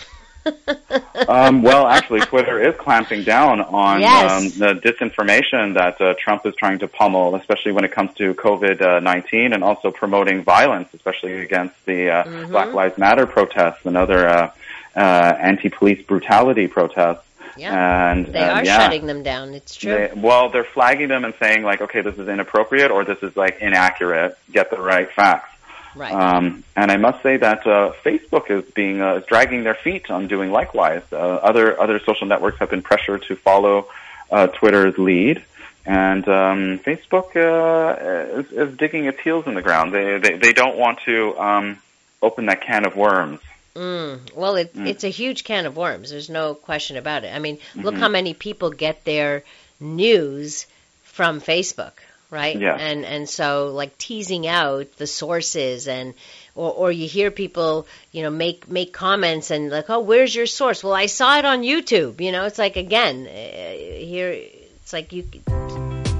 um, 1.28 1.62
well, 1.62 1.88
actually, 1.88 2.22
Twitter 2.22 2.62
is 2.62 2.76
clamping 2.76 3.24
down 3.24 3.62
on 3.62 4.02
yes. 4.02 4.32
um, 4.32 4.60
the 4.60 4.80
disinformation 4.82 5.76
that 5.76 6.00
uh, 6.02 6.14
Trump 6.20 6.46
is 6.46 6.54
trying 6.56 6.80
to 6.80 6.88
pummel, 6.88 7.36
especially 7.36 7.72
when 7.72 7.86
it 7.86 7.92
comes 7.92 8.14
to 8.16 8.34
COVID 8.34 9.02
nineteen, 9.02 9.54
and 9.54 9.64
also 9.64 9.92
promoting 9.92 10.44
violence, 10.44 10.90
especially 10.94 11.42
against 11.42 11.76
the 11.86 12.10
uh, 12.10 12.24
mm-hmm. 12.24 12.52
Black 12.52 12.74
Lives 12.74 12.98
Matter 12.98 13.26
protests 13.26 13.86
and 13.86 13.96
other 13.96 14.28
uh, 14.28 14.52
uh, 14.96 15.00
anti-police 15.00 16.06
brutality 16.06 16.68
protests. 16.68 17.26
Yeah, 17.56 18.12
and 18.12 18.26
they 18.26 18.40
are 18.40 18.66
yeah, 18.66 18.80
shutting 18.80 19.06
them 19.06 19.22
down. 19.22 19.54
It's 19.54 19.76
true. 19.76 19.92
They, 19.92 20.12
well, 20.16 20.50
they're 20.50 20.64
flagging 20.64 21.08
them 21.08 21.24
and 21.24 21.36
saying 21.40 21.64
like, 21.64 21.82
okay, 21.82 22.02
this 22.02 22.18
is 22.18 22.28
inappropriate 22.28 22.90
or 22.90 23.06
this 23.06 23.22
is 23.22 23.38
like 23.38 23.60
inaccurate. 23.62 24.38
Get 24.52 24.72
the 24.72 24.82
right 24.82 25.10
facts. 25.12 25.53
Right. 25.96 26.14
Um, 26.14 26.64
and 26.76 26.92
I 26.92 26.98
must 26.98 27.22
say 27.22 27.38
that 27.38 27.66
uh, 27.68 27.94
Facebook 28.04 28.50
is 28.50 28.70
being 28.72 29.02
uh, 29.02 29.16
is 29.16 29.26
dragging 29.26 29.64
their 29.64 29.76
feet 29.76 30.10
on 30.10 30.28
doing 30.28 30.52
likewise. 30.52 31.04
Uh, 31.12 31.16
other 31.18 31.80
other 31.80 32.00
social 32.00 32.28
networks 32.28 32.60
have 32.60 32.70
been 32.70 32.82
pressured 32.82 33.24
to 33.24 33.36
follow 33.36 33.88
uh, 34.32 34.48
Twitter's 34.48 34.98
lead, 34.98 35.44
and 35.86 36.28
um, 36.28 36.80
Facebook 36.80 37.36
uh, 37.36 38.40
is, 38.40 38.52
is 38.52 38.78
digging 38.78 39.06
its 39.06 39.20
heels 39.20 39.46
in 39.46 39.54
the 39.54 39.62
ground. 39.62 39.94
They 39.94 40.18
they, 40.18 40.38
they 40.38 40.54
don't 40.54 40.78
want 40.78 41.00
to 41.06 41.38
um, 41.38 41.78
open 42.22 42.48
that 42.48 42.62
can 42.62 42.86
of 42.86 42.96
worms. 42.96 43.40
Mm. 43.76 44.34
Well, 44.36 44.56
it, 44.56 44.74
mm. 44.76 44.88
it's 44.88 45.04
a 45.04 45.10
huge 45.10 45.44
can 45.44 45.66
of 45.66 45.76
worms. 45.76 46.12
There's 46.12 46.30
no 46.30 46.54
question 46.54 46.98
about 46.98 47.24
it. 47.24 47.34
I 47.34 47.40
mean, 47.40 47.58
look 47.76 47.94
mm-hmm. 47.94 48.02
how 48.02 48.10
many 48.10 48.34
people 48.34 48.70
get 48.70 49.04
their 49.04 49.44
news 49.80 50.68
from 51.04 51.42
Facebook 51.42 51.94
right? 52.34 52.60
Yeah. 52.60 52.76
And 52.76 53.06
and 53.06 53.30
so 53.30 53.68
like 53.68 53.98
teasing 53.98 54.48
out 54.48 54.98
the 54.98 55.08
sources 55.08 55.88
and 55.88 56.16
or 56.56 56.72
or 56.72 56.92
you 56.92 57.08
hear 57.08 57.32
people, 57.32 57.88
you 58.12 58.24
know, 58.24 58.32
make 58.32 58.68
make 58.68 58.92
comments 58.92 59.52
and 59.52 59.70
like, 59.70 59.90
"Oh, 59.90 60.00
where's 60.00 60.36
your 60.36 60.48
source?" 60.48 60.84
Well, 60.84 60.94
I 60.94 61.06
saw 61.06 61.38
it 61.38 61.46
on 61.46 61.62
YouTube, 61.62 62.20
you 62.20 62.32
know. 62.32 62.46
It's 62.46 62.60
like 62.60 62.76
again, 62.76 63.28
uh, 63.28 63.32
here 63.32 64.30
it's 64.32 64.92
like 64.92 65.14
you 65.14 65.24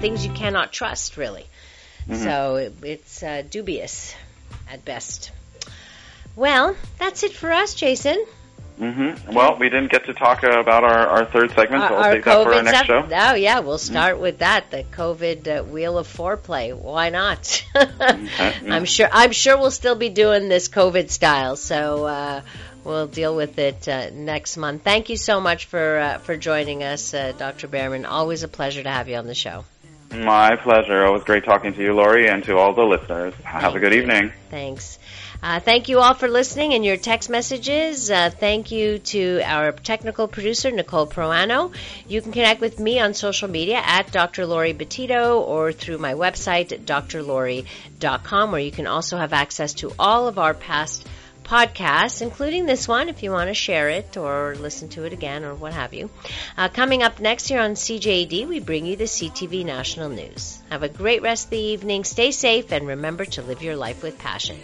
things 0.04 0.26
you 0.26 0.32
cannot 0.34 0.72
trust 0.72 1.18
really. 1.18 1.46
Mm-hmm. 2.08 2.24
So 2.24 2.56
it, 2.58 2.74
it's 2.84 3.24
uh, 3.24 3.44
dubious 3.50 4.16
at 4.72 4.86
best. 4.86 5.32
Well, 6.36 6.76
that's 7.00 7.24
it 7.24 7.34
for 7.34 7.52
us, 7.52 7.74
Jason. 7.74 8.24
Mm-hmm. 8.80 9.34
Well, 9.34 9.58
we 9.58 9.70
didn't 9.70 9.92
get 9.92 10.06
to 10.06 10.14
talk 10.14 10.44
about 10.44 10.84
our, 10.84 11.08
our 11.08 11.26
third 11.26 11.52
segment, 11.52 11.84
so 11.88 11.94
we'll 11.94 12.04
save 12.04 12.26
that 12.26 12.44
for 12.44 12.54
our 12.54 12.64
next 12.64 12.86
show. 12.86 13.08
Oh, 13.12 13.34
yeah, 13.36 13.60
we'll 13.60 13.78
mm-hmm. 13.78 13.94
start 13.94 14.14
mm-hmm. 14.16 14.24
with 14.24 14.40
that, 14.40 14.72
the 14.72 14.84
COVID 14.84 15.60
uh, 15.60 15.64
wheel 15.64 15.98
of 15.98 16.08
foreplay. 16.08 16.76
Why 16.76 17.10
not? 17.10 17.64
okay, 17.76 18.28
I'm 18.70 18.86
sure. 18.86 19.08
I'm 19.12 19.32
sure 19.32 19.58
we'll 19.58 19.72
still 19.72 19.96
be 19.96 20.10
doing 20.10 20.50
this 20.50 20.70
COVID 20.70 21.12
style, 21.12 21.56
so 21.56 22.06
uh, 22.06 22.42
we'll 22.84 23.08
deal 23.08 23.36
with 23.36 23.60
it 23.60 23.88
uh, 23.88 24.10
next 24.12 24.58
month. 24.58 24.84
Thank 24.84 25.10
you 25.10 25.18
so 25.18 25.40
much 25.40 25.66
for 25.66 26.00
uh, 26.00 26.18
for 26.20 26.36
joining 26.36 26.84
us, 26.84 27.14
uh, 27.14 27.34
Dr. 27.38 27.68
Behrmann. 27.68 28.10
Always 28.10 28.44
a 28.44 28.48
pleasure 28.48 28.82
to 28.82 28.90
have 28.90 29.08
you 29.08 29.18
on 29.18 29.28
the 29.28 29.36
show. 29.36 29.66
My 30.12 30.56
pleasure. 30.56 31.06
Always 31.06 31.24
great 31.24 31.44
talking 31.44 31.74
to 31.74 31.82
you, 31.82 31.94
Laurie, 31.94 32.28
and 32.28 32.44
to 32.46 32.58
all 32.58 32.74
the 32.74 32.84
listeners. 32.84 33.34
Have 33.44 33.62
Thank 33.62 33.76
a 33.76 33.80
good 33.80 33.94
you. 33.94 34.02
evening. 34.02 34.34
Thanks. 34.50 35.00
Uh, 35.44 35.60
thank 35.60 35.90
you 35.90 36.00
all 36.00 36.14
for 36.14 36.30
listening 36.30 36.74
and 36.74 36.86
your 36.86 36.96
text 36.96 37.30
messages. 37.30 38.10
Uh, 38.10 38.30
thank 38.30 38.72
you 38.72 38.98
to 39.00 39.42
our 39.44 39.74
technical 39.74 40.26
producer, 40.26 40.72
Nicole 40.72 41.06
Proano. 41.06 41.74
You 42.08 42.22
can 42.22 42.32
connect 42.32 42.62
with 42.62 42.80
me 42.80 43.02
on 43.02 43.14
social 43.14 43.50
media 43.50 43.82
at 43.84 44.10
Dr. 44.10 44.46
Laurie 44.46 44.74
Betito 44.74 45.42
or 45.42 45.74
through 45.74 45.98
my 45.98 46.14
website, 46.14 46.70
drlori.com, 46.86 48.52
where 48.54 48.62
you 48.62 48.72
can 48.72 48.88
also 48.88 49.18
have 49.18 49.34
access 49.34 49.74
to 49.74 49.92
all 50.00 50.30
of 50.30 50.40
our 50.40 50.54
past 50.54 51.06
podcasts, 51.44 52.22
including 52.22 52.66
this 52.66 52.88
one 52.88 53.10
if 53.10 53.22
you 53.22 53.30
want 53.30 53.50
to 53.50 53.54
share 53.54 53.90
it 53.90 54.16
or 54.16 54.56
listen 54.56 54.88
to 54.88 55.04
it 55.04 55.12
again 55.12 55.44
or 55.44 55.54
what 55.54 55.74
have 55.74 55.94
you. 55.94 56.10
Uh, 56.56 56.70
coming 56.70 57.04
up 57.04 57.20
next 57.20 57.50
here 57.50 57.60
on 57.60 57.72
CJAD, 57.72 58.48
we 58.48 58.62
bring 58.62 58.86
you 58.86 58.96
the 58.96 59.04
CTV 59.04 59.66
National 59.66 60.08
News. 60.08 60.62
Have 60.70 60.84
a 60.84 60.88
great 60.88 61.22
rest 61.22 61.48
of 61.48 61.52
the 61.52 61.58
evening. 61.58 62.06
Stay 62.06 62.32
safe 62.32 62.72
and 62.72 62.88
remember 62.88 63.26
to 63.26 63.42
live 63.42 63.62
your 63.62 63.76
life 63.76 64.04
with 64.04 64.18
passion 64.18 64.58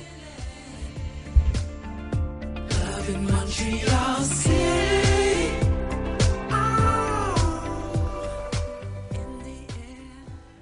in 3.09 3.25
Montreal 3.25 4.23
City. 4.23 4.98